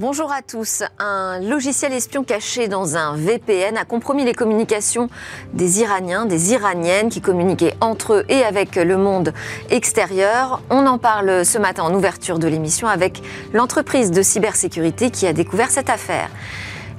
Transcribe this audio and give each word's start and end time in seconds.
Bonjour 0.00 0.32
à 0.32 0.40
tous. 0.40 0.82
Un 0.98 1.40
logiciel 1.40 1.92
espion 1.92 2.24
caché 2.24 2.68
dans 2.68 2.96
un 2.96 3.18
VPN 3.18 3.76
a 3.76 3.84
compromis 3.84 4.24
les 4.24 4.32
communications 4.32 5.10
des 5.52 5.82
Iraniens, 5.82 6.24
des 6.24 6.54
Iraniennes 6.54 7.10
qui 7.10 7.20
communiquaient 7.20 7.74
entre 7.82 8.14
eux 8.14 8.24
et 8.30 8.42
avec 8.42 8.76
le 8.76 8.96
monde 8.96 9.34
extérieur. 9.68 10.62
On 10.70 10.86
en 10.86 10.96
parle 10.96 11.44
ce 11.44 11.58
matin 11.58 11.82
en 11.82 11.92
ouverture 11.92 12.38
de 12.38 12.48
l'émission 12.48 12.88
avec 12.88 13.20
l'entreprise 13.52 14.10
de 14.10 14.22
cybersécurité 14.22 15.10
qui 15.10 15.26
a 15.26 15.34
découvert 15.34 15.70
cette 15.70 15.90
affaire. 15.90 16.30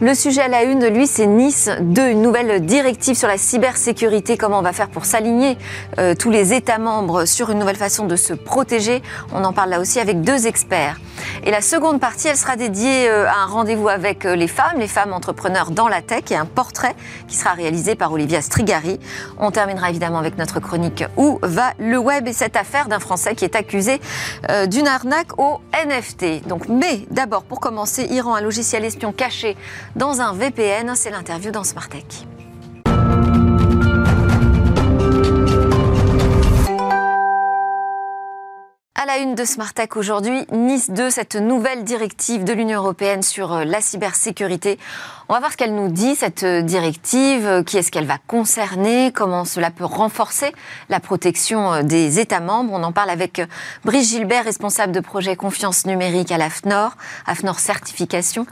Le 0.04 0.16
sujet 0.16 0.42
à 0.42 0.48
la 0.48 0.64
une, 0.64 0.84
lui, 0.88 1.06
c'est 1.06 1.28
Nice 1.28 1.70
2, 1.80 2.10
une 2.10 2.24
nouvelle 2.24 2.66
directive 2.66 3.16
sur 3.16 3.28
la 3.28 3.38
cybersécurité. 3.38 4.36
Comment 4.36 4.58
on 4.58 4.64
va 4.64 4.74
faire 4.74 4.90
pour 4.90 5.06
s'aligner 5.06 5.60
euh, 6.00 6.16
tous 6.16 6.32
les 6.32 6.54
États 6.54 6.80
membres 6.80 7.26
sur 7.26 7.52
une 7.52 7.60
nouvelle 7.60 7.76
façon 7.76 8.08
de 8.08 8.16
se 8.16 8.34
protéger? 8.34 9.04
On 9.32 9.44
en 9.44 9.54
parle 9.54 9.70
là 9.70 9.80
aussi 9.80 10.00
avec 10.00 10.22
deux 10.22 10.48
experts. 10.48 11.00
Et 11.44 11.52
la 11.52 11.62
seconde 11.62 12.00
partie, 12.00 12.30
elle 12.30 12.36
sera 12.36 12.56
dédiée 12.56 13.08
euh, 13.08 13.28
à 13.28 13.44
un 13.44 13.46
rendez-vous 13.46 13.90
avec 13.90 14.26
euh, 14.26 14.36
les 14.36 14.48
femmes, 14.48 14.80
les 14.80 14.88
femmes 14.88 15.14
entrepreneurs 15.14 15.70
dans 15.70 15.88
la 15.88 16.02
tech 16.02 16.24
et 16.32 16.36
un 16.36 16.48
portrait 16.48 16.96
qui 17.28 17.36
sera 17.36 17.52
réalisé 17.52 17.94
par 17.94 18.12
Olivia 18.12 18.42
Strigari. 18.42 19.00
On 19.38 19.52
terminera 19.52 19.92
évidemment 19.92 20.18
avec 20.18 20.36
notre 20.36 20.60
chronique 20.60 21.04
Où 21.16 21.38
va 21.44 21.74
le 21.78 22.00
web? 22.00 22.28
Et 22.28 22.34
cette 22.34 22.56
affaire 22.56 22.88
d'un 22.88 23.00
Français 23.00 23.36
qui 23.36 23.46
est 23.46 23.56
accusé 23.56 24.02
d'une 24.68 24.88
arnaque 24.88 25.40
au 25.40 25.60
NFT. 25.74 26.48
Donc, 26.48 26.68
mais 26.70 27.06
d'abord, 27.12 27.44
pour 27.44 27.60
commencer, 27.60 28.08
Iran, 28.10 28.34
un 28.34 28.42
logiciel 28.42 28.84
espion 28.84 29.12
caché 29.12 29.56
dans 29.96 30.22
un 30.22 30.34
VPN. 30.34 30.94
C'est 30.96 31.12
l'interview 31.12 31.52
dans 31.52 31.64
Smartech. 31.64 32.26
À 39.02 39.08
la 39.08 39.18
une 39.18 39.34
de 39.34 39.46
Smart 39.46 39.74
aujourd'hui, 39.96 40.46
Nice 40.52 40.92
2, 40.92 41.10
cette 41.10 41.36
nouvelle 41.36 41.84
directive 41.84 42.44
de 42.44 42.54
l'Union 42.54 42.82
européenne 42.82 43.24
sur 43.24 43.52
euh, 43.52 43.64
la 43.66 43.82
cybersécurité. 43.82 44.78
On 45.32 45.36
va 45.36 45.40
voir 45.40 45.54
ce 45.54 45.56
qu'elle 45.56 45.74
nous 45.74 45.88
dit, 45.88 46.16
cette 46.16 46.44
euh, 46.44 46.62
directive, 46.62 47.48
euh, 47.48 47.64
qui 47.64 47.78
est-ce 47.78 47.90
qu'elle 47.90 48.06
va 48.06 48.18
concerner, 48.28 49.14
comment 49.14 49.46
cela 49.46 49.72
peut 49.72 49.86
renforcer 49.86 50.52
la 50.90 51.00
protection 51.00 51.84
des 51.84 52.20
États 52.20 52.42
membres. 52.42 52.74
On 52.74 52.84
en 52.84 52.92
parle 52.92 53.10
avec 53.10 53.42
Brice 53.86 54.10
Gilbert, 54.10 54.44
responsable 54.44 54.92
de 54.92 55.00
projet 55.00 55.38
confiance 55.38 55.86
numérique 55.86 56.34
à 56.34 56.38
l'AFNOR, 56.38 56.98
AFNOR 57.28 57.60
Certification, 57.60 58.46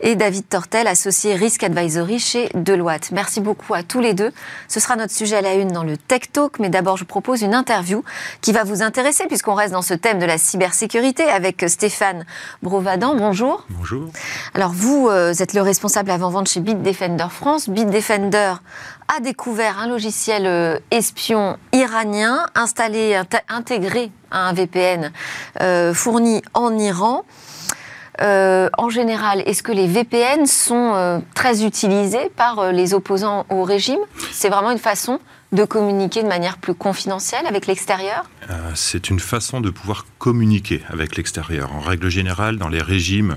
et 0.00 0.16
David 0.16 0.48
Tortel, 0.48 0.88
associé 0.88 1.36
Risk 1.36 1.62
Advisory 1.62 2.18
chez 2.18 2.48
Deloitte. 2.56 3.12
Merci 3.12 3.40
beaucoup 3.40 3.72
à 3.72 3.84
tous 3.84 4.00
les 4.00 4.12
deux. 4.12 4.32
Ce 4.66 4.80
sera 4.80 4.96
notre 4.96 5.14
sujet 5.14 5.36
à 5.36 5.40
la 5.40 5.54
une 5.54 5.70
dans 5.70 5.84
le 5.84 5.96
Tech 5.96 6.32
Talk, 6.32 6.58
mais 6.58 6.68
d'abord 6.68 6.96
je 6.96 7.04
propose 7.04 7.42
une 7.42 7.54
interview 7.54 8.02
qui 8.40 8.50
va 8.50 8.64
vous 8.64 8.82
intéresser 8.82 9.26
puisqu'on 9.28 9.54
reste 9.54 9.72
dans 9.72 9.82
ce 9.82 9.94
thème 9.94 10.18
de 10.18 10.26
la 10.26 10.38
cybersécurité 10.38 11.22
avec 11.22 11.64
Stéphane 11.68 12.26
Brovadan. 12.60 13.14
Bonjour. 13.14 13.64
Bonjour. 13.70 14.08
Alors 14.52 14.72
vous 14.72 15.06
euh, 15.08 15.32
êtes 15.32 15.52
le 15.52 15.62
responsable 15.62 16.10
avant-vente 16.24 16.48
chez 16.48 16.60
Bitdefender 16.60 17.26
France. 17.30 17.68
Bitdefender 17.68 18.54
a 19.14 19.20
découvert 19.20 19.78
un 19.78 19.86
logiciel 19.86 20.46
euh, 20.46 20.78
espion 20.90 21.58
iranien 21.72 22.46
installé, 22.54 23.20
intégré 23.48 24.10
à 24.30 24.48
un 24.48 24.54
VPN 24.54 25.12
euh, 25.60 25.92
fourni 25.92 26.40
en 26.54 26.78
Iran. 26.78 27.24
en 28.20 28.88
général, 28.88 29.42
est-ce 29.44 29.62
que 29.62 29.72
les 29.72 29.86
VPN 29.86 30.46
sont 30.46 31.22
très 31.34 31.64
utilisés 31.64 32.30
par 32.36 32.72
les 32.72 32.94
opposants 32.94 33.44
au 33.50 33.64
régime? 33.64 34.00
C'est 34.32 34.48
vraiment 34.48 34.70
une 34.70 34.78
façon 34.78 35.18
de 35.54 35.64
communiquer 35.64 36.22
de 36.22 36.28
manière 36.28 36.58
plus 36.58 36.74
confidentielle 36.74 37.46
avec 37.46 37.66
l'extérieur? 37.66 38.24
Euh, 38.50 38.72
C'est 38.74 39.08
une 39.08 39.20
façon 39.20 39.60
de 39.60 39.70
pouvoir 39.70 40.04
communiquer 40.18 40.82
avec 40.88 41.16
l'extérieur. 41.16 41.72
En 41.72 41.80
règle 41.80 42.08
générale, 42.08 42.58
dans 42.58 42.68
les 42.68 42.82
régimes 42.82 43.36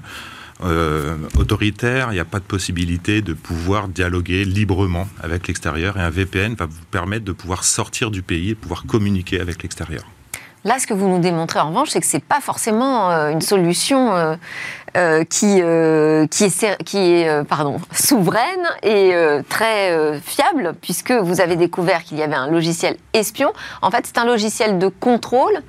euh, 0.63 1.16
autoritaires, 1.38 2.07
il 2.12 2.16
n'y 2.16 2.19
a 2.19 2.25
pas 2.25 2.40
de 2.40 2.44
possibilité 2.44 3.22
de 3.22 3.34
pouvoir 3.34 3.88
dialoguer 3.88 4.44
librement 4.44 5.07
avec 5.22 5.47
l'extérieur 5.47 5.97
et 5.97 6.01
un 6.01 6.09
VPN 6.09 6.56
va 6.56 6.66
vous 6.66 6.85
permettre 6.90 7.25
de 7.25 7.31
pouvoir 7.31 7.63
sortir 7.63 8.09
du 8.09 8.23
pays 8.23 8.51
et 8.51 8.56
pouvoir 8.56 8.85
communiquer 8.85 9.40
avec 9.40 9.62
l'extérieur. 9.62 10.03
Là, 10.63 10.79
ce 10.79 10.88
que 10.88 10.94
vous 10.94 11.07
nous 11.07 11.19
démontrez 11.19 11.59
en 11.59 11.69
revanche, 11.69 11.90
c'est 11.90 12.00
que 12.00 12.07
ce 12.07 12.18
n'est 12.18 12.23
pas 12.23 12.41
forcément 12.41 13.12
euh, 13.12 13.29
une 13.29 13.41
solution 13.41 14.16
euh, 14.95 15.23
qui, 15.25 15.62
qui 16.85 16.97
est 16.97 17.44
pardon, 17.47 17.79
souveraine 17.91 18.68
et 18.81 19.13
très 19.47 20.19
fiable, 20.22 20.74
puisque 20.81 21.12
vous 21.12 21.39
avez 21.39 21.56
découvert 21.56 22.03
qu'il 22.03 22.18
y 22.18 22.24
avait 22.24 22.35
un 22.35 22.50
logiciel 22.50 22.97
espion. 23.13 23.53
En 23.84 23.91
fait, 23.91 24.07
c'est 24.07 24.18
un 24.18 24.25
logiciel 24.25 24.79
de 24.79 24.88
contrôle 24.88 25.62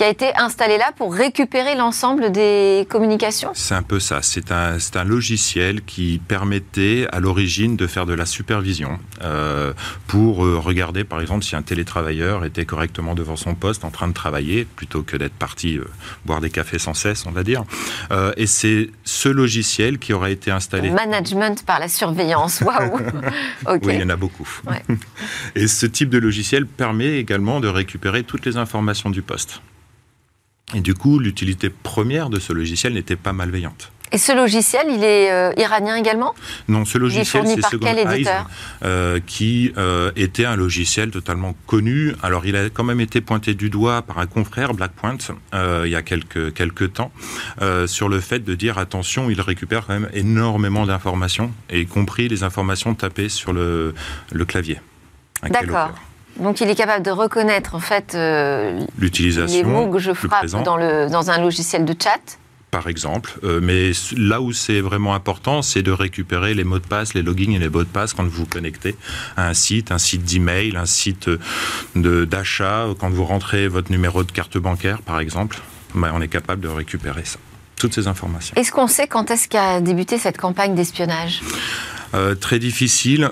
qui 0.00 0.04
a 0.04 0.08
été 0.08 0.34
installé 0.34 0.78
là 0.78 0.92
pour 0.96 1.14
récupérer 1.14 1.74
l'ensemble 1.74 2.32
des 2.32 2.86
communications 2.88 3.50
C'est 3.52 3.74
un 3.74 3.82
peu 3.82 4.00
ça. 4.00 4.20
C'est 4.22 4.50
un, 4.50 4.78
un, 4.94 5.04
logiciel 5.04 5.82
qui 5.82 6.22
permettait 6.26 7.06
à 7.12 7.20
l'origine 7.20 7.76
de 7.76 7.86
faire 7.86 8.06
de 8.06 8.14
la 8.14 8.24
supervision 8.24 8.98
euh, 9.22 9.74
pour 10.06 10.42
euh, 10.46 10.58
regarder, 10.58 11.04
par 11.04 11.20
exemple, 11.20 11.44
si 11.44 11.54
un 11.54 11.60
télétravailleur 11.60 12.46
était 12.46 12.64
correctement 12.64 13.14
devant 13.14 13.36
son 13.36 13.54
poste 13.54 13.84
en 13.84 13.90
train 13.90 14.08
de 14.08 14.14
travailler, 14.14 14.64
plutôt 14.64 15.02
que 15.02 15.18
d'être 15.18 15.34
parti 15.34 15.76
euh, 15.76 15.84
boire 16.24 16.40
des 16.40 16.48
cafés 16.48 16.78
sans 16.78 16.94
cesse, 16.94 17.26
on 17.26 17.30
va 17.30 17.42
dire. 17.42 17.64
et 18.38 18.46
c'est 18.46 18.88
ce 19.04 19.28
logiciel 19.28 19.98
qui 19.98 20.14
aurait 20.14 20.32
été 20.32 20.50
installé. 20.50 20.88
Management 20.88 21.62
par 21.66 21.78
la 21.78 21.88
surveillance, 21.88 22.62
waouh 22.62 22.96
Oui, 23.82 23.96
il 23.96 24.00
y 24.00 24.02
en 24.02 24.08
a 24.08 24.16
beaucoup. 24.16 24.48
Et 25.54 25.66
ce 25.66 25.84
type 25.84 26.08
de 26.08 26.16
logiciel 26.16 26.64
permet 26.64 27.18
également 27.18 27.60
de 27.60 27.68
récupérer 27.68 28.22
toutes 28.22 28.46
les 28.46 28.56
informations 28.56 29.10
du 29.10 29.20
poste. 29.20 29.60
Et 30.74 30.80
du 30.80 30.94
coup, 30.94 31.18
l'utilité 31.18 31.70
première 31.70 32.30
de 32.30 32.38
ce 32.38 32.52
logiciel 32.52 32.94
n'était 32.94 33.16
pas 33.16 33.32
malveillante. 33.32 33.90
Et 34.12 34.18
ce 34.18 34.32
logiciel, 34.32 34.86
il 34.90 35.04
est 35.04 35.30
euh, 35.30 35.52
iranien 35.56 35.94
également? 35.94 36.34
Non, 36.68 36.84
ce 36.84 36.98
logiciel, 36.98 37.46
c'est 37.46 37.62
Second 37.62 37.86
Eyes, 37.86 38.28
euh, 38.84 39.20
qui 39.24 39.72
euh, 39.76 40.10
était 40.16 40.44
un 40.44 40.56
logiciel 40.56 41.10
totalement 41.10 41.54
connu. 41.66 42.14
Alors, 42.22 42.44
il 42.44 42.56
a 42.56 42.70
quand 42.70 42.82
même 42.82 43.00
été 43.00 43.20
pointé 43.20 43.54
du 43.54 43.70
doigt 43.70 44.02
par 44.02 44.18
un 44.18 44.26
confrère, 44.26 44.74
Blackpoint, 44.74 45.18
il 45.52 45.90
y 45.90 45.94
a 45.94 46.02
quelques, 46.02 46.52
quelques 46.54 46.92
temps, 46.94 47.12
sur 47.86 48.08
le 48.08 48.20
fait 48.20 48.40
de 48.40 48.54
dire 48.54 48.78
attention, 48.78 49.30
il 49.30 49.40
récupère 49.40 49.86
quand 49.86 49.94
même 49.94 50.10
énormément 50.12 50.86
d'informations, 50.86 51.52
y 51.72 51.86
compris 51.86 52.28
les 52.28 52.42
informations 52.42 52.94
tapées 52.94 53.28
sur 53.28 53.52
le, 53.52 53.94
le 54.32 54.44
clavier. 54.44 54.80
D'accord. 55.48 55.92
Donc 56.40 56.60
il 56.60 56.68
est 56.70 56.74
capable 56.74 57.04
de 57.04 57.10
reconnaître 57.10 57.74
en 57.74 57.80
fait 57.80 58.14
euh, 58.14 58.80
les 58.98 59.64
mots 59.64 59.88
que 59.90 59.98
je 59.98 60.12
frappe 60.12 60.46
dans, 60.46 60.76
le, 60.76 61.08
dans 61.10 61.30
un 61.30 61.40
logiciel 61.40 61.84
de 61.84 61.94
chat 62.00 62.38
par 62.70 62.86
exemple. 62.86 63.32
Euh, 63.42 63.58
mais 63.60 63.90
là 64.16 64.40
où 64.40 64.52
c'est 64.52 64.80
vraiment 64.80 65.14
important, 65.14 65.60
c'est 65.60 65.82
de 65.82 65.90
récupérer 65.90 66.54
les 66.54 66.64
mots 66.64 66.78
de 66.78 66.86
passe, 66.86 67.14
les 67.14 67.22
logins 67.22 67.50
et 67.52 67.58
les 67.58 67.68
mots 67.68 67.82
de 67.82 67.88
passe 67.88 68.12
quand 68.14 68.22
vous 68.22 68.30
vous 68.30 68.46
connectez 68.46 68.96
à 69.36 69.48
un 69.48 69.54
site, 69.54 69.90
un 69.90 69.98
site 69.98 70.24
d'email, 70.24 70.76
un 70.76 70.86
site 70.86 71.28
d'achat, 71.96 72.86
quand 72.98 73.10
vous 73.10 73.24
rentrez 73.24 73.66
votre 73.66 73.90
numéro 73.90 74.22
de 74.22 74.30
carte 74.30 74.56
bancaire, 74.56 75.02
par 75.02 75.18
exemple. 75.20 75.58
Ben, 75.94 76.12
on 76.14 76.22
est 76.22 76.28
capable 76.28 76.62
de 76.62 76.68
récupérer 76.68 77.24
ça, 77.24 77.38
toutes 77.76 77.92
ces 77.94 78.06
informations. 78.06 78.54
Est-ce 78.56 78.70
qu'on 78.70 78.86
sait 78.86 79.08
quand 79.08 79.32
est-ce 79.32 79.48
qu'a 79.48 79.80
débuté 79.80 80.18
cette 80.18 80.38
campagne 80.38 80.76
d'espionnage? 80.76 81.40
Euh, 82.14 82.36
Très 82.36 82.60
difficile. 82.60 83.30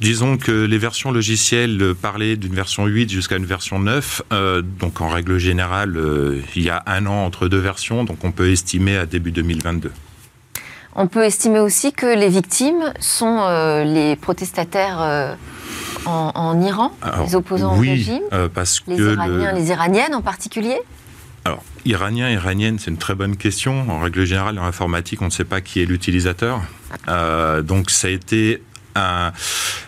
Disons 0.00 0.38
que 0.38 0.64
les 0.64 0.78
versions 0.78 1.12
logicielles 1.12 1.94
parlaient 2.00 2.36
d'une 2.36 2.54
version 2.54 2.86
8 2.86 3.10
jusqu'à 3.10 3.36
une 3.36 3.44
version 3.44 3.78
9. 3.78 4.22
Euh, 4.32 4.62
donc 4.62 5.02
en 5.02 5.08
règle 5.08 5.36
générale, 5.36 5.94
euh, 5.98 6.40
il 6.56 6.62
y 6.62 6.70
a 6.70 6.82
un 6.86 7.04
an 7.04 7.26
entre 7.26 7.48
deux 7.48 7.58
versions, 7.58 8.04
donc 8.04 8.24
on 8.24 8.32
peut 8.32 8.50
estimer 8.50 8.96
à 8.96 9.04
début 9.04 9.30
2022. 9.30 9.92
On 10.94 11.06
peut 11.06 11.22
estimer 11.24 11.58
aussi 11.58 11.92
que 11.92 12.06
les 12.06 12.30
victimes 12.30 12.94
sont 12.98 13.40
euh, 13.42 13.84
les 13.84 14.16
protestataires 14.16 15.36
en, 16.06 16.62
Iran, 16.62 16.92
les 17.26 17.34
opposants 17.34 17.76
au 17.76 17.80
régime, 17.80 18.22
parce 18.54 18.82
les 18.88 18.98
Iraniens, 18.98 19.52
les 19.52 19.68
Iraniennes 19.68 20.14
en 20.14 20.22
particulier? 20.22 20.78
Alors, 21.44 21.62
Iranien, 21.84 22.30
Iranienne, 22.30 22.78
c'est 22.78 22.90
une 22.90 22.96
très 22.96 23.14
bonne 23.14 23.36
question. 23.36 23.88
En 23.90 24.00
règle 24.00 24.24
générale, 24.24 24.58
en 24.58 24.64
informatique, 24.64 25.20
on 25.20 25.26
ne 25.26 25.30
sait 25.30 25.44
pas 25.44 25.60
qui 25.60 25.80
est 25.82 25.86
l'utilisateur. 25.86 26.62
donc, 27.62 27.90
ça 27.90 28.08
a 28.08 28.10
été 28.10 28.62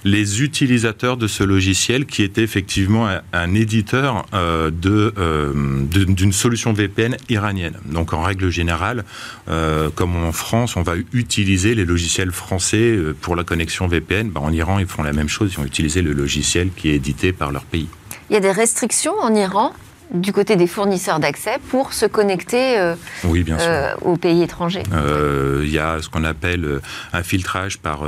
les 0.05 0.43
utilisateurs 0.43 1.17
de 1.17 1.27
ce 1.27 1.45
logiciel 1.45 2.07
qui 2.07 2.23
était 2.23 2.43
effectivement 2.43 3.09
un, 3.33 3.55
éditeur 3.55 4.27
euh, 4.35 4.71
euh, 4.87 5.53
de, 5.55 6.05
d'une 6.05 6.33
solution 6.33 6.73
VPN 6.73 7.17
iranienne. 7.29 7.77
Donc 7.87 8.13
en 8.13 8.23
règle 8.23 8.51
générale, 8.51 9.05
euh, 9.49 9.91
comme 9.95 10.17
en 10.17 10.33
France, 10.33 10.77
on 10.77 10.83
va 10.83 10.95
utiliser 11.13 11.75
les 11.75 11.85
logiciels 11.85 12.33
français 12.33 12.99
pour 13.21 13.37
la 13.37 13.45
connexion 13.45 13.87
VPN. 13.87 14.31
Ben, 14.31 14.41
en 14.41 14.53
Iran, 14.53 14.79
ils 14.79 14.87
font 14.87 15.03
la 15.03 15.13
même 15.13 15.29
chose, 15.29 15.55
ils 15.57 15.61
ont 15.61 15.65
utilisé 15.65 16.03
le 16.03 16.13
logiciel 16.13 16.71
qui 16.75 16.91
est 16.91 16.97
édité 16.97 17.33
par 17.33 17.53
leur 17.53 17.65
pays. 17.65 17.89
Il 18.31 18.35
y 18.35 18.37
a 18.37 18.41
des 18.41 18.53
restrictions 18.53 19.15
en 19.21 19.35
Iran? 19.35 19.73
Du 20.13 20.33
côté 20.33 20.57
des 20.57 20.67
fournisseurs 20.67 21.19
d'accès 21.19 21.59
pour 21.71 21.93
se 21.93 22.07
connecter 22.07 22.79
euh, 22.79 22.95
oui, 23.25 23.43
bien 23.43 23.59
sûr. 23.59 23.69
Euh, 23.69 23.95
aux 24.03 24.17
pays 24.17 24.43
étrangers 24.43 24.83
euh, 24.93 25.63
Il 25.65 25.71
y 25.71 25.79
a 25.79 26.03
ce 26.03 26.09
qu'on 26.09 26.25
appelle 26.25 26.81
un 27.13 27.23
filtrage 27.23 27.79
par, 27.79 28.03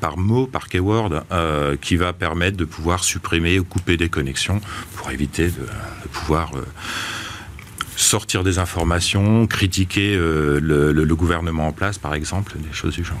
par 0.00 0.18
mot, 0.18 0.46
par 0.46 0.68
keyword, 0.68 1.24
qui 1.80 1.96
va 1.96 2.12
permettre 2.12 2.56
de 2.56 2.64
pouvoir 2.64 3.04
supprimer 3.04 3.58
ou 3.58 3.64
couper 3.64 3.96
des 3.96 4.08
connexions 4.08 4.60
pour 4.94 5.10
éviter 5.10 5.48
de, 5.48 5.66
pouvoir 6.12 6.52
sortir 7.96 8.44
des 8.44 8.58
informations, 8.58 9.46
critiquer 9.46 10.16
le, 10.16 10.92
le, 10.92 11.16
gouvernement 11.16 11.68
en 11.68 11.72
place, 11.72 11.98
par 11.98 12.14
exemple, 12.14 12.54
des 12.56 12.72
choses 12.72 12.94
du 12.94 13.04
genre. 13.04 13.18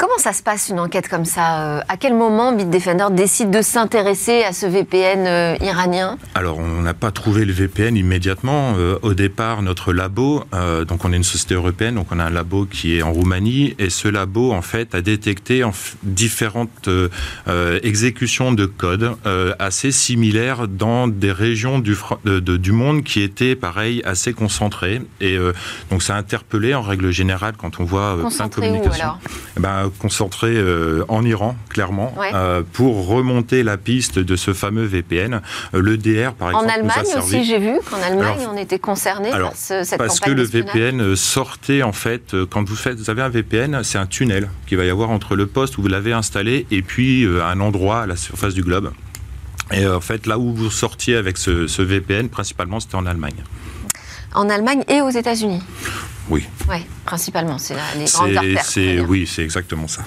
Comment 0.00 0.16
ça 0.16 0.32
se 0.32 0.42
passe 0.42 0.70
une 0.70 0.80
enquête 0.80 1.08
comme 1.08 1.26
ça 1.26 1.76
euh, 1.76 1.80
À 1.90 1.98
quel 1.98 2.14
moment 2.14 2.54
Bitdefender 2.54 3.08
décide 3.10 3.50
de 3.50 3.60
s'intéresser 3.60 4.44
à 4.44 4.54
ce 4.54 4.64
VPN 4.64 5.26
euh, 5.26 5.56
iranien 5.60 6.16
Alors, 6.34 6.56
on 6.56 6.80
n'a 6.80 6.94
pas 6.94 7.10
trouvé 7.10 7.44
le 7.44 7.52
VPN 7.52 7.98
immédiatement. 7.98 8.76
Euh, 8.78 8.98
au 9.02 9.12
départ, 9.12 9.60
notre 9.60 9.92
labo, 9.92 10.42
donc 10.88 11.04
on 11.04 11.12
est 11.12 11.16
une 11.16 11.22
société 11.22 11.52
européenne, 11.52 11.96
donc 11.96 12.06
on 12.12 12.18
a 12.18 12.24
un 12.24 12.30
labo 12.30 12.64
qui 12.64 12.96
est 12.96 13.02
en 13.02 13.12
Roumanie, 13.12 13.74
et 13.78 13.90
ce 13.90 14.08
labo, 14.08 14.52
en 14.52 14.62
fait, 14.62 14.94
a 14.94 15.02
détecté 15.02 15.64
en 15.64 15.72
différentes 16.02 16.88
exécutions 17.82 18.52
de 18.52 18.64
code 18.64 19.16
assez 19.58 19.92
similaires 19.92 20.66
dans 20.66 21.08
des 21.08 21.32
régions 21.32 21.78
du, 21.78 21.94
du 22.24 22.72
monde 22.72 23.04
qui 23.04 23.22
étaient, 23.22 23.54
pareil, 23.54 24.00
assez 24.06 24.32
concentrées. 24.32 25.02
Et 25.20 25.36
donc, 25.90 26.02
ça 26.02 26.14
a 26.14 26.18
interpellé, 26.18 26.74
en 26.74 26.82
règle 26.82 27.10
générale, 27.10 27.54
quand 27.58 27.80
on 27.80 27.84
voit 27.84 28.16
plein 28.34 28.46
de 28.46 28.54
communications. 28.54 28.90
Où, 28.90 29.02
alors? 29.02 29.18
Eh 29.56 29.60
ben, 29.60 29.89
concentré 29.98 30.48
euh, 30.56 31.04
en 31.08 31.24
Iran, 31.24 31.56
clairement, 31.68 32.14
euh, 32.34 32.62
pour 32.72 33.06
remonter 33.06 33.62
la 33.62 33.76
piste 33.76 34.18
de 34.18 34.36
ce 34.36 34.52
fameux 34.52 34.84
VPN. 34.84 35.40
Euh, 35.74 35.80
le 35.80 35.96
DR, 35.96 36.32
par 36.32 36.50
exemple. 36.50 36.66
En 36.66 36.68
Allemagne 36.68 37.18
aussi, 37.18 37.44
j'ai 37.44 37.58
vu 37.58 37.78
qu'en 37.90 38.00
Allemagne, 38.02 38.46
on 38.52 38.56
était 38.56 38.78
concerné 38.78 39.30
par 39.30 39.52
cette 39.54 39.98
Parce 39.98 40.20
que 40.20 40.30
le 40.30 40.42
VPN 40.42 41.16
sortait, 41.16 41.82
en 41.82 41.92
fait, 41.92 42.34
quand 42.50 42.68
vous, 42.68 42.76
faites, 42.76 42.98
vous 42.98 43.10
avez 43.10 43.22
un 43.22 43.28
VPN, 43.28 43.82
c'est 43.82 43.98
un 43.98 44.06
tunnel 44.06 44.48
qu'il 44.66 44.78
va 44.78 44.84
y 44.84 44.90
avoir 44.90 45.10
entre 45.10 45.36
le 45.36 45.46
poste 45.46 45.78
où 45.78 45.82
vous 45.82 45.88
l'avez 45.88 46.12
installé 46.12 46.66
et 46.70 46.82
puis 46.82 47.26
un 47.26 47.60
endroit 47.60 48.02
à 48.02 48.06
la 48.06 48.16
surface 48.16 48.54
du 48.54 48.62
globe. 48.62 48.92
Et 49.72 49.86
en 49.86 50.00
fait, 50.00 50.26
là 50.26 50.38
où 50.38 50.52
vous 50.52 50.70
sortiez 50.70 51.16
avec 51.16 51.38
ce, 51.38 51.66
ce 51.66 51.82
VPN, 51.82 52.28
principalement, 52.28 52.80
c'était 52.80 52.96
en 52.96 53.06
Allemagne. 53.06 53.44
En 54.34 54.48
Allemagne 54.48 54.84
et 54.88 55.00
aux 55.00 55.10
États-Unis 55.10 55.62
oui. 56.30 56.46
Oui, 56.68 56.86
principalement, 57.04 57.58
c'est 57.58 57.74
les 57.98 58.04
grandes 58.04 58.36
artères. 58.36 59.04
Oui, 59.08 59.26
c'est 59.26 59.42
exactement 59.42 59.88
ça. 59.88 60.02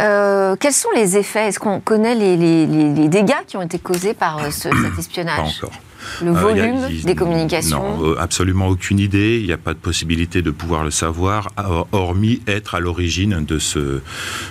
Euh, 0.00 0.56
quels 0.58 0.72
sont 0.72 0.88
les 0.94 1.16
effets? 1.16 1.48
Est-ce 1.48 1.58
qu'on 1.58 1.80
connaît 1.80 2.14
les, 2.14 3.08
dégâts 3.08 3.44
qui 3.46 3.56
ont 3.56 3.62
été 3.62 3.78
causés 3.78 4.14
par 4.14 4.38
euh, 4.38 4.50
cet 4.50 4.72
espionnage? 4.98 5.60
Pas 5.60 5.66
encore. 5.66 5.80
Le 6.20 6.30
euh, 6.30 6.34
volume 6.34 6.88
des 7.04 7.14
communications? 7.14 7.98
Non, 7.98 8.16
absolument 8.18 8.66
aucune 8.66 8.98
idée. 8.98 9.38
Il 9.38 9.46
n'y 9.46 9.52
a 9.52 9.58
pas 9.58 9.74
de 9.74 9.78
possibilité 9.78 10.42
de 10.42 10.50
pouvoir 10.50 10.82
le 10.82 10.90
savoir, 10.90 11.50
hormis 11.92 12.42
être 12.48 12.74
à 12.74 12.80
l'origine 12.80 13.44
de 13.44 13.58
ce, 13.58 14.00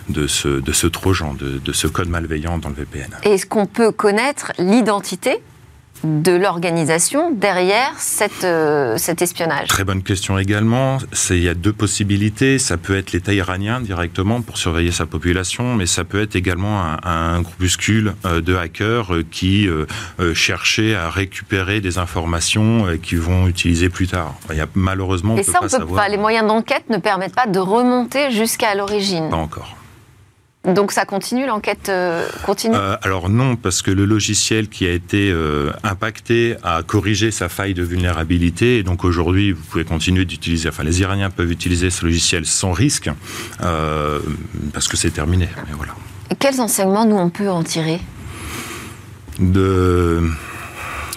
de 0.09 0.27
ce, 0.27 0.48
de 0.48 0.71
ce 0.71 0.88
trojan, 0.88 1.33
de, 1.33 1.57
de 1.57 1.74
ce 1.74 1.88
code 1.88 2.07
malveillant 2.07 2.57
dans 2.57 2.69
le 2.69 2.75
VPN. 2.75 3.09
Est-ce 3.24 3.45
qu'on 3.45 3.65
peut 3.65 3.92
connaître 3.92 4.53
l'identité 4.59 5.42
de 6.03 6.31
l'organisation 6.31 7.31
derrière 7.31 7.94
cette, 7.98 8.44
euh, 8.44 8.98
cet 8.98 9.21
espionnage? 9.21 9.68
Très 9.68 9.83
bonne 9.83 10.03
question 10.03 10.38
également. 10.38 10.98
Il 11.30 11.44
y 11.44 11.50
a 11.50 11.53
deux 11.53 11.74
possibilités. 11.74 12.59
Ça 12.59 12.77
peut 12.77 12.98
être 12.98 13.12
l'État 13.12 13.33
iranien 13.33 13.81
directement 13.81 14.42
pour 14.42 14.57
surveiller 14.57 14.92
sa 14.92 15.06
population, 15.06 15.75
mais 15.75 15.86
ça 15.86 16.03
peut 16.03 16.21
être 16.21 16.36
également 16.36 16.81
un, 16.81 16.98
un 17.03 17.42
groupuscule 17.42 18.13
euh, 18.25 18.42
de 18.42 18.56
hackers 18.56 19.13
euh, 19.13 19.24
qui 19.30 19.68
cherchaient 20.33 20.95
à 20.95 21.09
récupérer 21.09 21.81
des 21.81 21.98
informations 21.98 22.86
qu'ils 23.01 23.19
vont 23.19 23.48
utiliser 23.48 23.89
plus 23.89 24.07
tard. 24.07 24.36
Il 24.50 24.57
y 24.57 24.62
a, 24.62 24.68
malheureusement, 24.75 25.36
on 25.36 25.38
Et 25.38 25.44
ça, 25.44 25.59
on 25.62 25.68
peut 25.68 25.86
pas. 25.95 26.09
Les 26.09 26.18
moyens 26.18 26.48
d'enquête 26.48 26.89
ne 26.89 26.98
permettent 26.98 27.36
pas 27.36 27.48
de 27.48 27.59
remonter 27.59 28.31
jusqu'à 28.31 28.75
l'origine. 28.75 29.30
Pas 29.30 29.38
encore. 29.38 29.75
Donc 30.63 30.92
ça 30.92 31.06
continue, 31.06 31.48
l'enquête 31.48 31.90
euh, 31.90 32.28
continue 32.46 32.75
euh, 32.75 32.96
Alors 33.02 33.30
non, 33.30 33.56
parce 33.56 33.81
que 33.81 33.90
le 33.90 34.06
logiciel 34.06 34.69
qui 34.69 34.86
a 34.86 34.92
été 34.92 35.31
euh, 35.31 35.72
impacté 35.84 36.56
a 36.62 36.84
corrigé 36.84 37.31
sa 37.31 37.50
faille 37.50 37.74
de 37.74 37.81
vulnérabilité. 37.81 38.78
Et 38.78 38.84
donc 38.84 39.04
aujourd'hui, 39.04 39.54
vous 39.54 39.63
pouvez 39.63 39.86
continuer 39.86 40.24
d'utiliser, 40.24 40.69
enfin 40.69 40.84
les 40.84 41.02
Iraniens 41.02 41.31
peuvent 41.31 41.52
utiliser 41.52 41.90
ce 41.90 42.06
logiciel 42.06 42.46
sans 42.46 42.74
risque, 42.74 43.10
parce 43.60 44.88
que 44.88 44.98
c'est 44.98 45.10
terminé. 45.10 45.50
Mais 45.68 45.74
voilà. 45.75 45.94
Quels 46.38 46.62
enseignements 46.62 47.06
nous 47.06 47.18
on 47.18 47.30
peut 47.30 47.50
en 47.50 47.63
tirer? 47.63 48.00
De 49.40 50.22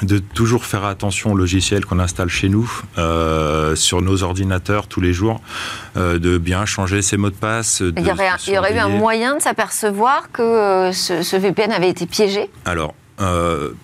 de 0.05 0.19
toujours 0.19 0.65
faire 0.65 0.85
attention 0.85 1.33
au 1.33 1.37
logiciel 1.37 1.85
qu'on 1.85 1.99
installe 1.99 2.29
chez 2.29 2.49
nous, 2.49 2.71
euh, 2.99 3.75
sur 3.75 4.03
nos 4.03 4.23
ordinateurs 4.23 4.87
tous 4.87 5.01
les 5.01 5.13
jours, 5.13 5.41
euh, 5.97 6.19
de 6.19 6.39
bien 6.39 6.67
changer 6.67 7.03
ses 7.03 7.17
mots 7.17 7.31
de 7.31 7.35
passe. 7.35 7.83
il, 7.97 8.07
y 8.07 8.11
aurait, 8.59 8.75
eu 8.75 8.79
un 8.79 8.89
moyen 8.89 9.37
de 9.37 9.43
s'apercevoir 9.43 10.31
que 10.33 10.43
euh, 10.43 10.93
ce, 10.93 11.37
VPN 11.37 11.73
avait 11.73 11.91
été 11.91 12.07
piégé? 12.07 12.51
Alors, 12.65 12.95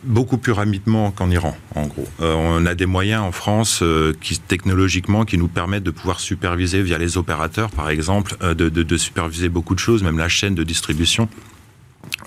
beaucoup 0.03 0.39
plus 0.39 0.53
rapidement 0.53 1.13
qu'en 1.13 1.31
Iran, 1.31 1.57
en 1.77 1.87
gros. 1.87 2.09
on 2.19 2.67
a 2.67 2.75
des 2.75 2.87
moyens 2.87 3.23
en 3.23 3.31
France 3.31 3.83
qui 4.21 4.41
technologiquement 4.41 5.25
qui 5.25 5.39
nous 5.39 5.47
permettent 5.47 5.85
de 5.85 5.93
pouvoir 5.93 6.19
superviser 6.19 6.83
via 6.83 6.99
les 6.99 7.17
opérateurs, 7.17 7.71
par 7.71 7.91
exemple, 7.91 8.37
de, 8.55 8.97
superviser 8.97 9.49
beaucoup 9.49 9.75
de 9.75 9.79
choses, 9.79 10.03
même 10.03 10.19
la 10.19 10.29
chaîne 10.29 10.57
de 10.57 10.65
distribution 10.65 11.29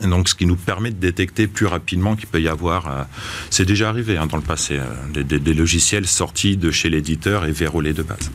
donc, 0.02 0.30
ce 0.30 0.36
qui 0.36 0.46
nous 0.46 0.56
permet 0.56 0.92
de 0.92 0.96
détecter 0.96 1.48
plus 1.48 1.66
rapidement 1.66 2.16
qu'il 2.16 2.28
peut 2.28 2.42
y 2.42 2.48
avoir. 2.48 2.88
Euh, 2.88 3.04
c'est 3.50 3.66
déjà 3.66 3.90
arrivé 3.90 4.18
hein, 4.18 4.26
dans 4.26 4.38
le 4.38 4.44
passé, 4.44 4.80
euh, 4.80 5.24
des, 5.24 5.54
logiciels 5.54 6.08
sortis 6.08 6.58
de 6.58 6.72
chez 6.72 6.90
l'éditeur 6.90 7.46
et 7.46 7.52
verrouillés 7.52 7.94
de 7.94 8.04
base. 8.04 8.32